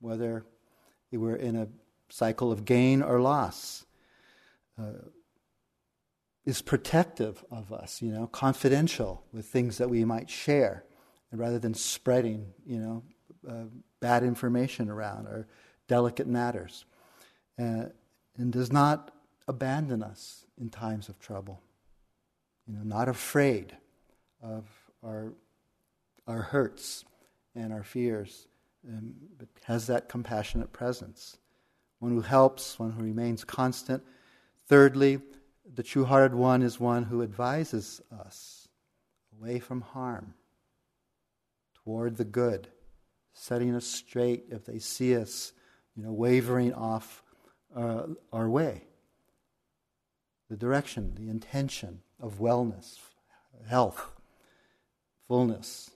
whether 0.00 0.44
we're 1.12 1.36
in 1.36 1.56
a 1.56 1.68
cycle 2.10 2.52
of 2.52 2.64
gain 2.64 3.02
or 3.02 3.20
loss. 3.20 3.86
Uh, 4.78 4.92
is 6.44 6.62
protective 6.62 7.44
of 7.50 7.72
us, 7.72 8.00
you 8.00 8.10
know, 8.10 8.26
confidential 8.26 9.24
with 9.32 9.46
things 9.46 9.78
that 9.78 9.90
we 9.90 10.04
might 10.04 10.30
share, 10.30 10.84
rather 11.32 11.58
than 11.58 11.74
spreading, 11.74 12.52
you 12.66 12.78
know, 12.78 13.02
uh, 13.48 13.64
bad 14.00 14.22
information 14.22 14.88
around 14.88 15.26
or 15.26 15.46
delicate 15.86 16.26
matters, 16.26 16.84
uh, 17.58 17.84
and 18.36 18.52
does 18.52 18.72
not 18.72 19.12
abandon 19.46 20.02
us 20.02 20.46
in 20.60 20.70
times 20.70 21.08
of 21.08 21.18
trouble. 21.18 21.60
You 22.66 22.76
know, 22.76 22.82
not 22.82 23.08
afraid 23.08 23.76
of 24.42 24.64
our 25.04 25.32
our 26.26 26.42
hurts 26.42 27.04
and 27.54 27.72
our 27.72 27.82
fears, 27.82 28.46
um, 28.88 29.14
but 29.36 29.48
has 29.64 29.88
that 29.88 30.08
compassionate 30.08 30.72
presence. 30.72 31.38
One 31.98 32.12
who 32.12 32.20
helps, 32.20 32.78
one 32.78 32.92
who 32.92 33.02
remains 33.02 33.44
constant. 33.44 34.02
Thirdly, 34.68 35.20
the 35.72 35.82
true 35.82 36.04
hearted 36.04 36.34
one 36.34 36.62
is 36.62 36.80
one 36.80 37.04
who 37.04 37.22
advises 37.22 38.00
us 38.12 38.68
away 39.38 39.58
from 39.58 39.80
harm, 39.80 40.34
toward 41.84 42.16
the 42.16 42.24
good, 42.24 42.68
setting 43.32 43.74
us 43.74 43.86
straight 43.86 44.44
if 44.50 44.64
they 44.64 44.78
see 44.78 45.16
us, 45.16 45.52
you 45.96 46.02
know, 46.02 46.12
wavering 46.12 46.74
off 46.74 47.22
uh, 47.74 48.02
our 48.32 48.48
way. 48.48 48.84
The 50.48 50.56
direction, 50.56 51.14
the 51.14 51.30
intention 51.30 52.00
of 52.20 52.38
wellness, 52.38 52.98
health, 53.68 54.10
fullness, 55.28 55.90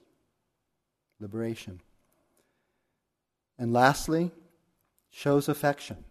liberation. 1.18 1.80
And 3.58 3.72
lastly, 3.72 4.30
shows 5.10 5.48
affection. 5.48 6.04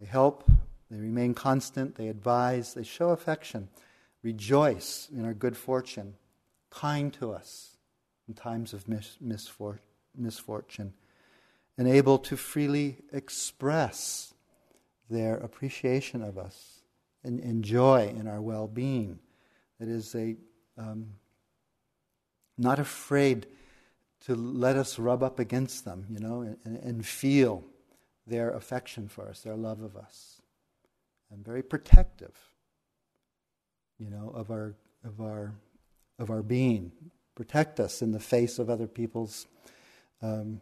They 0.00 0.06
help 0.06 0.48
they 0.92 0.98
remain 1.00 1.32
constant, 1.32 1.94
they 1.94 2.08
advise, 2.08 2.74
they 2.74 2.82
show 2.82 3.10
affection, 3.10 3.68
rejoice 4.22 5.08
in 5.10 5.24
our 5.24 5.32
good 5.32 5.56
fortune, 5.56 6.14
kind 6.68 7.10
to 7.14 7.32
us 7.32 7.78
in 8.28 8.34
times 8.34 8.74
of 8.74 8.86
mis- 8.86 9.16
misfor- 9.24 9.78
misfortune, 10.14 10.92
and 11.78 11.88
able 11.88 12.18
to 12.18 12.36
freely 12.36 12.98
express 13.10 14.34
their 15.08 15.36
appreciation 15.36 16.22
of 16.22 16.36
us 16.36 16.82
and, 17.24 17.40
and 17.40 17.64
joy 17.64 18.14
in 18.14 18.28
our 18.28 18.42
well 18.42 18.68
being. 18.68 19.18
That 19.80 19.88
is, 19.88 20.12
they 20.12 20.36
um, 20.76 21.14
not 22.58 22.78
afraid 22.78 23.46
to 24.26 24.34
let 24.34 24.76
us 24.76 24.98
rub 24.98 25.22
up 25.22 25.38
against 25.38 25.86
them, 25.86 26.04
you 26.10 26.20
know, 26.20 26.42
and, 26.42 26.76
and 26.76 27.06
feel 27.06 27.64
their 28.26 28.50
affection 28.50 29.08
for 29.08 29.26
us, 29.30 29.40
their 29.40 29.56
love 29.56 29.80
of 29.80 29.96
us 29.96 30.41
and 31.32 31.44
very 31.44 31.62
protective, 31.62 32.36
you 33.98 34.10
know, 34.10 34.30
of 34.34 34.50
our 34.50 34.74
of 35.04 35.20
our 35.20 35.54
of 36.18 36.30
our 36.30 36.42
being. 36.42 36.92
Protect 37.34 37.80
us 37.80 38.02
in 38.02 38.12
the 38.12 38.20
face 38.20 38.58
of 38.58 38.68
other 38.68 38.86
people's, 38.86 39.46
um, 40.20 40.60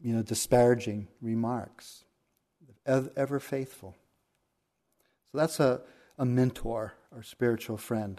you 0.00 0.14
know, 0.14 0.22
disparaging 0.22 1.08
remarks. 1.20 2.04
Ever 2.86 3.38
faithful. 3.38 3.94
So 5.30 5.38
that's 5.38 5.60
a, 5.60 5.82
a 6.18 6.24
mentor 6.24 6.94
or 7.14 7.22
spiritual 7.22 7.76
friend. 7.76 8.18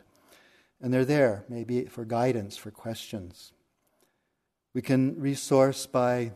And 0.79 0.93
they're 0.93 1.05
there, 1.05 1.43
maybe 1.49 1.85
for 1.85 2.05
guidance, 2.05 2.55
for 2.55 2.69
questions. 2.69 3.51
We 4.75 4.83
can 4.83 5.19
resource 5.19 5.87
by, 5.87 6.33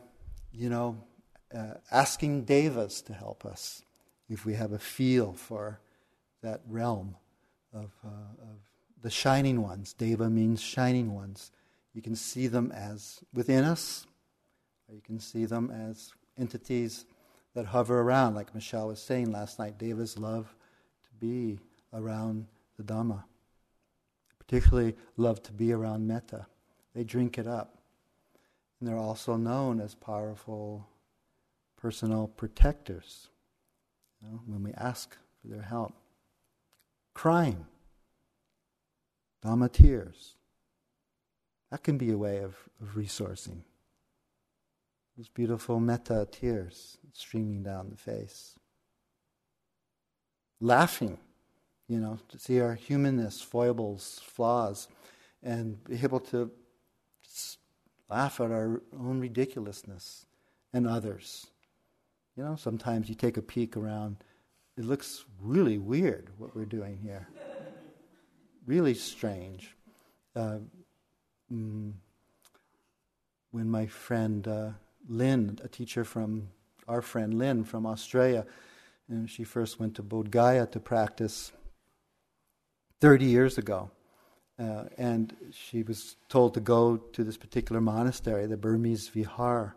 you 0.52 0.68
know, 0.68 0.96
uh, 1.56 1.74
asking 1.92 2.44
devas 2.44 3.00
to 3.02 3.14
help 3.14 3.46
us 3.46 3.84
if 4.28 4.44
we 4.44 4.54
have 4.54 4.72
a 4.72 4.78
feel 4.78 5.32
for 5.32 5.80
that 6.42 6.60
realm 6.68 7.16
of, 7.72 7.90
uh, 8.04 8.42
of 8.42 8.58
the 9.02 9.10
shining 9.10 9.62
ones. 9.62 9.92
Deva 9.92 10.30
means 10.30 10.60
shining 10.60 11.14
ones. 11.14 11.52
You 11.92 12.02
can 12.02 12.16
see 12.16 12.46
them 12.46 12.72
as 12.72 13.20
within 13.32 13.64
us, 13.64 14.06
or 14.88 14.94
you 14.94 15.00
can 15.00 15.18
see 15.18 15.44
them 15.44 15.70
as 15.70 16.12
entities 16.38 17.04
that 17.54 17.66
hover 17.66 18.00
around, 18.00 18.34
like 18.34 18.54
Michelle 18.54 18.88
was 18.88 19.00
saying 19.00 19.30
last 19.30 19.58
night. 19.58 19.78
Devas 19.78 20.18
love 20.18 20.54
to 21.04 21.08
be 21.20 21.58
around 21.92 22.46
the 22.76 22.82
Dhamma, 22.82 23.22
particularly 24.38 24.96
love 25.16 25.42
to 25.44 25.52
be 25.52 25.72
around 25.72 26.06
metta 26.06 26.46
They 26.94 27.04
drink 27.04 27.38
it 27.38 27.46
up. 27.46 27.78
And 28.80 28.88
they're 28.88 28.98
also 28.98 29.36
known 29.36 29.80
as 29.80 29.94
powerful 29.94 30.86
personal 31.76 32.26
protectors 32.26 33.28
know, 34.24 34.40
when 34.46 34.62
we 34.62 34.72
ask 34.72 35.16
for 35.40 35.48
their 35.48 35.62
help. 35.62 35.94
Crying, 37.14 37.66
Dhamma 39.44 39.70
tears. 39.70 40.36
That 41.70 41.82
can 41.82 41.98
be 41.98 42.10
a 42.10 42.16
way 42.16 42.38
of, 42.38 42.56
of 42.80 42.94
resourcing. 42.94 43.62
Those 45.16 45.28
beautiful 45.28 45.78
metta 45.80 46.26
tears 46.30 46.98
streaming 47.12 47.62
down 47.62 47.90
the 47.90 47.96
face. 47.96 48.58
Laughing, 50.60 51.18
you 51.88 51.98
know, 51.98 52.18
to 52.28 52.38
see 52.38 52.60
our 52.60 52.74
humanness, 52.74 53.40
foibles, 53.40 54.20
flaws, 54.24 54.88
and 55.42 55.82
be 55.84 56.00
able 56.02 56.20
to 56.20 56.50
laugh 58.08 58.40
at 58.40 58.50
our 58.50 58.80
own 58.98 59.20
ridiculousness 59.20 60.26
and 60.72 60.86
others. 60.86 61.46
You 62.36 62.44
know, 62.44 62.56
sometimes 62.56 63.08
you 63.08 63.14
take 63.14 63.36
a 63.36 63.42
peek 63.42 63.76
around, 63.76 64.16
it 64.76 64.84
looks 64.84 65.24
really 65.40 65.78
weird 65.78 66.30
what 66.36 66.54
we're 66.56 66.64
doing 66.64 66.98
here. 66.98 67.28
really 68.66 68.94
strange. 68.94 69.76
Uh, 70.34 70.58
mm, 71.52 71.92
when 73.52 73.70
my 73.70 73.86
friend 73.86 74.48
uh, 74.48 74.70
Lynn, 75.08 75.58
a 75.62 75.68
teacher 75.68 76.04
from 76.04 76.48
our 76.88 77.02
friend 77.02 77.34
Lynn 77.34 77.62
from 77.62 77.86
Australia, 77.86 78.44
and 79.08 79.30
she 79.30 79.44
first 79.44 79.78
went 79.78 79.94
to 79.96 80.02
Bodh 80.02 80.30
Gaya 80.30 80.66
to 80.66 80.80
practice 80.80 81.52
30 83.00 83.26
years 83.26 83.58
ago. 83.58 83.90
Uh, 84.58 84.84
and 84.98 85.36
she 85.52 85.82
was 85.82 86.16
told 86.28 86.54
to 86.54 86.60
go 86.60 86.96
to 86.96 87.24
this 87.24 87.36
particular 87.36 87.80
monastery, 87.80 88.46
the 88.46 88.56
Burmese 88.56 89.08
Vihar, 89.08 89.74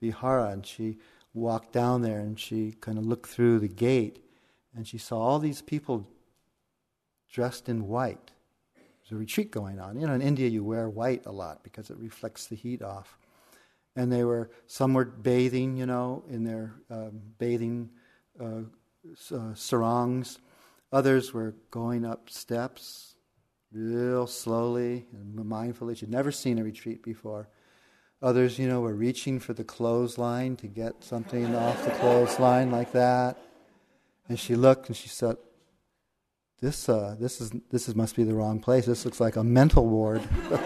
Vihara, 0.00 0.50
and 0.50 0.64
she 0.64 0.98
walked 1.34 1.72
down 1.72 2.02
there 2.02 2.20
and 2.20 2.38
she 2.38 2.72
kind 2.80 2.98
of 2.98 3.06
looked 3.06 3.28
through 3.28 3.58
the 3.58 3.68
gate 3.68 4.24
and 4.74 4.86
she 4.86 4.98
saw 4.98 5.18
all 5.18 5.38
these 5.38 5.62
people 5.62 6.08
dressed 7.30 7.68
in 7.68 7.86
white. 7.86 8.30
There's 8.76 9.12
a 9.12 9.16
retreat 9.16 9.50
going 9.50 9.80
on. 9.80 9.98
You 9.98 10.06
know, 10.06 10.14
in 10.14 10.22
India 10.22 10.48
you 10.48 10.64
wear 10.64 10.88
white 10.88 11.26
a 11.26 11.32
lot 11.32 11.62
because 11.62 11.90
it 11.90 11.96
reflects 11.98 12.46
the 12.46 12.56
heat 12.56 12.82
off. 12.82 13.18
And 13.96 14.10
they 14.10 14.24
were, 14.24 14.50
some 14.66 14.94
were 14.94 15.04
bathing, 15.04 15.76
you 15.76 15.86
know, 15.86 16.24
in 16.28 16.44
their 16.44 16.74
um, 16.90 17.20
bathing 17.38 17.90
uh, 18.40 18.62
uh, 19.34 19.54
sarongs. 19.54 20.38
Others 20.92 21.32
were 21.32 21.54
going 21.70 22.04
up 22.04 22.30
steps 22.30 23.14
real 23.72 24.26
slowly 24.26 25.06
and 25.12 25.34
mindfully. 25.38 25.96
She'd 25.96 26.10
never 26.10 26.32
seen 26.32 26.58
a 26.58 26.64
retreat 26.64 27.02
before. 27.02 27.48
Others, 28.22 28.58
you 28.58 28.68
know, 28.68 28.80
were 28.80 28.94
reaching 28.94 29.40
for 29.40 29.54
the 29.54 29.64
clothesline 29.64 30.56
to 30.56 30.66
get 30.66 31.02
something 31.02 31.54
off 31.56 31.82
the 31.84 31.90
clothesline 31.92 32.70
like 32.70 32.92
that. 32.92 33.38
And 34.28 34.38
she 34.38 34.56
looked 34.56 34.88
and 34.88 34.96
she 34.96 35.08
said, 35.08 35.38
"This, 36.60 36.86
uh, 36.88 37.16
this 37.18 37.40
is 37.40 37.50
this 37.70 37.88
is 37.88 37.94
must 37.94 38.16
be 38.16 38.24
the 38.24 38.34
wrong 38.34 38.60
place. 38.60 38.84
This 38.84 39.06
looks 39.06 39.20
like 39.20 39.36
a 39.36 39.44
mental 39.44 39.86
ward." 39.86 40.20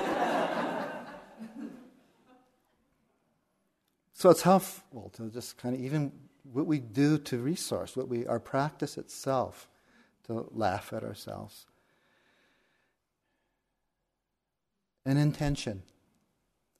so 4.12 4.30
it's 4.30 4.42
helpful 4.42 5.12
to 5.14 5.30
just 5.30 5.56
kind 5.56 5.76
of 5.76 5.80
even 5.80 6.10
what 6.42 6.66
we 6.66 6.80
do 6.80 7.18
to 7.18 7.38
resource, 7.38 7.96
what 7.96 8.08
we 8.08 8.26
our 8.26 8.40
practice 8.40 8.98
itself, 8.98 9.68
to 10.26 10.48
laugh 10.50 10.92
at 10.92 11.04
ourselves. 11.04 11.66
An 15.06 15.16
intention. 15.18 15.84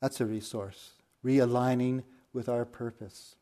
That's 0.04 0.20
a 0.20 0.26
resource. 0.26 0.90
Realigning 1.24 2.02
with 2.34 2.50
our 2.50 2.66
purpose. 2.66 3.36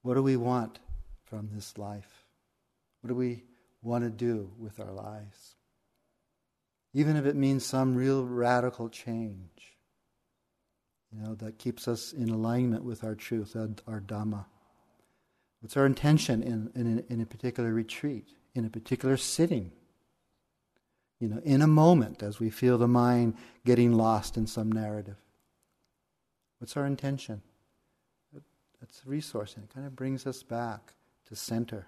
What 0.00 0.14
do 0.14 0.22
we 0.22 0.34
want 0.34 0.78
from 1.26 1.50
this 1.52 1.76
life? 1.76 2.24
What 3.02 3.08
do 3.08 3.14
we 3.14 3.44
want 3.82 4.02
to 4.04 4.08
do 4.08 4.50
with 4.58 4.80
our 4.80 4.92
lives? 4.92 5.56
Even 6.94 7.18
if 7.18 7.26
it 7.26 7.36
means 7.36 7.66
some 7.66 7.94
real 7.94 8.24
radical 8.24 8.88
change, 8.88 9.76
you 11.12 11.20
know, 11.20 11.34
that 11.34 11.58
keeps 11.58 11.86
us 11.86 12.14
in 12.14 12.30
alignment 12.30 12.82
with 12.82 13.04
our 13.04 13.14
truth, 13.14 13.54
our 13.54 14.00
Dhamma. 14.00 14.46
What's 15.60 15.76
our 15.76 15.84
intention 15.84 16.42
in, 16.42 16.70
in, 16.74 17.04
in 17.10 17.20
a 17.20 17.26
particular 17.26 17.74
retreat, 17.74 18.30
in 18.54 18.64
a 18.64 18.70
particular 18.70 19.18
sitting? 19.18 19.72
You 21.20 21.28
know, 21.28 21.42
in 21.44 21.60
a 21.60 21.66
moment 21.66 22.22
as 22.22 22.40
we 22.40 22.48
feel 22.48 22.78
the 22.78 22.88
mind 22.88 23.34
getting 23.66 23.92
lost 23.92 24.38
in 24.38 24.46
some 24.46 24.72
narrative. 24.72 25.18
What's 26.58 26.76
our 26.76 26.86
intention? 26.86 27.42
That's 28.80 29.04
resource, 29.04 29.54
and 29.56 29.64
it 29.64 29.74
kind 29.74 29.86
of 29.86 29.96
brings 29.96 30.26
us 30.26 30.42
back 30.42 30.94
to 31.26 31.34
center, 31.34 31.86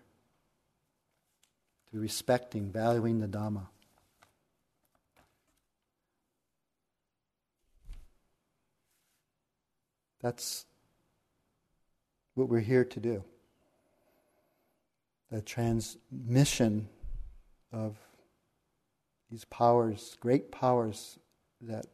to 1.92 2.00
respecting, 2.00 2.70
valuing 2.70 3.20
the 3.20 3.28
Dhamma. 3.28 3.66
That's 10.20 10.66
what 12.34 12.48
we're 12.48 12.60
here 12.60 12.84
to 12.84 13.00
do. 13.00 13.24
The 15.30 15.40
transmission 15.40 16.88
of 17.72 17.96
these 19.30 19.44
powers, 19.44 20.16
great 20.20 20.50
powers 20.50 21.18
that 21.60 21.86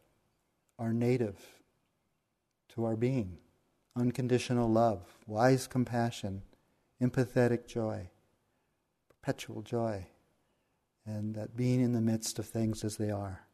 are 0.79 0.93
native 0.93 1.37
to 2.77 2.85
our 2.85 2.95
being 2.95 3.39
unconditional 3.97 4.71
love, 4.71 5.01
wise 5.27 5.67
compassion, 5.67 6.43
empathetic 7.03 7.67
joy, 7.67 8.11
perpetual 9.09 9.63
joy, 9.63 10.07
and 11.07 11.35
that 11.35 11.57
being 11.57 11.81
in 11.81 11.95
the 11.95 12.01
midst 12.01 12.39
of 12.39 12.45
things 12.45 12.85
as 12.85 12.99
they 12.99 13.11
are. 13.11 13.47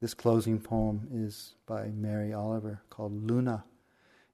This 0.00 0.12
closing 0.12 0.58
poem 0.58 1.06
is 1.12 1.54
by 1.66 1.86
Mary 1.86 2.32
Oliver 2.32 2.82
called 2.90 3.12
Luna. 3.12 3.64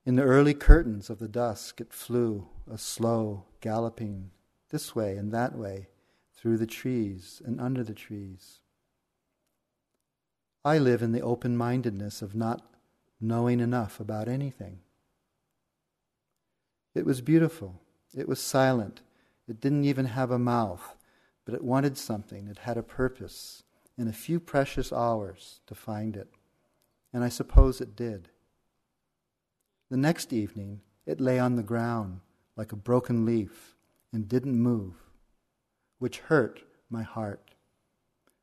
In 0.07 0.16
the 0.16 0.22
early 0.22 0.55
curtains 0.55 1.11
of 1.11 1.18
the 1.18 1.28
dusk, 1.28 1.78
it 1.78 1.92
flew, 1.92 2.48
a 2.70 2.78
slow, 2.78 3.44
galloping, 3.61 4.30
this 4.70 4.96
way 4.96 5.18
and 5.18 5.30
that 5.32 5.55
way, 5.55 5.88
through 6.34 6.57
the 6.57 6.66
trees 6.66 7.42
and 7.44 7.61
under 7.61 7.84
the 7.84 7.94
trees. 7.94 8.61
I 10.64 10.78
live 10.78 11.03
in 11.03 11.12
the 11.12 11.20
open 11.20 11.57
mindedness 11.57 12.22
of 12.22 12.34
not 12.34 12.72
knowing 13.23 13.61
enough 13.61 14.01
about 14.01 14.29
anything. 14.29 14.81
It 16.95 17.07
was 17.07 17.20
beautiful. 17.20 17.81
It 18.14 18.29
was 18.29 18.41
silent. 18.41 19.01
It 19.49 19.61
didn't 19.61 19.85
even 19.85 20.07
have 20.07 20.31
a 20.31 20.39
mouth, 20.39 20.97
but 21.45 21.55
it 21.55 21.64
wanted 21.64 21.97
something. 21.97 22.49
It 22.49 22.59
had 22.59 22.77
a 22.77 22.83
purpose 22.83 23.62
in 23.97 24.09
a 24.09 24.12
few 24.12 24.41
precious 24.41 24.93
hours 24.93 25.61
to 25.66 25.75
find 25.75 26.16
it. 26.16 26.29
And 27.12 27.25
I 27.25 27.29
suppose 27.29 27.81
it 27.81 27.97
did. 27.97 28.29
The 29.91 29.97
next 29.97 30.33
evening, 30.33 30.81
it 31.07 31.20
lay 31.20 31.39
on 31.39 31.57
the 31.57 31.62
ground 31.62 32.20
like 32.57 32.73
a 32.73 32.77
broken 32.77 33.25
leaf 33.25 33.75
and 34.12 34.29
didn't 34.29 34.59
move, 34.59 34.95
which 35.99 36.18
hurt 36.18 36.62
my 36.91 37.03
heart, 37.03 37.51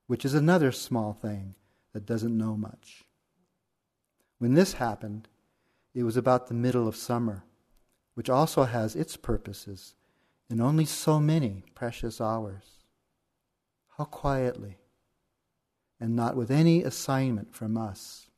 which 0.08 0.26
is 0.26 0.34
another 0.34 0.72
small 0.72 1.14
thing 1.14 1.56
that 1.94 2.06
doesn't 2.06 2.38
know 2.38 2.56
much. 2.56 3.06
When 4.40 4.54
this 4.54 4.74
happened, 4.74 5.28
it 5.94 6.04
was 6.04 6.18
about 6.18 6.48
the 6.48 6.54
middle 6.54 6.88
of 6.88 6.96
summer, 6.96 7.44
which 8.16 8.30
also 8.30 8.64
has 8.64 8.96
its 8.96 9.18
purposes 9.18 9.96
in 10.50 10.60
only 10.60 10.86
so 10.86 11.20
many 11.20 11.64
precious 11.76 12.20
hours. 12.20 12.64
How 13.98 14.06
quietly, 14.06 14.78
and 16.00 16.16
not 16.16 16.36
with 16.38 16.50
any 16.50 16.84
assignment 16.84 17.54
from 17.54 17.78
us, 17.78 18.30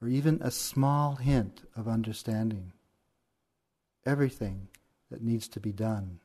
or 0.00 0.08
even 0.08 0.40
a 0.40 0.50
small 0.50 1.16
hint 1.16 1.62
of 1.76 1.86
understanding, 1.86 2.72
everything 4.06 4.68
that 5.10 5.22
needs 5.22 5.48
to 5.48 5.60
be 5.60 5.72
done 5.72 6.20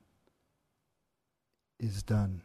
is 1.79 2.01
done. 2.01 2.43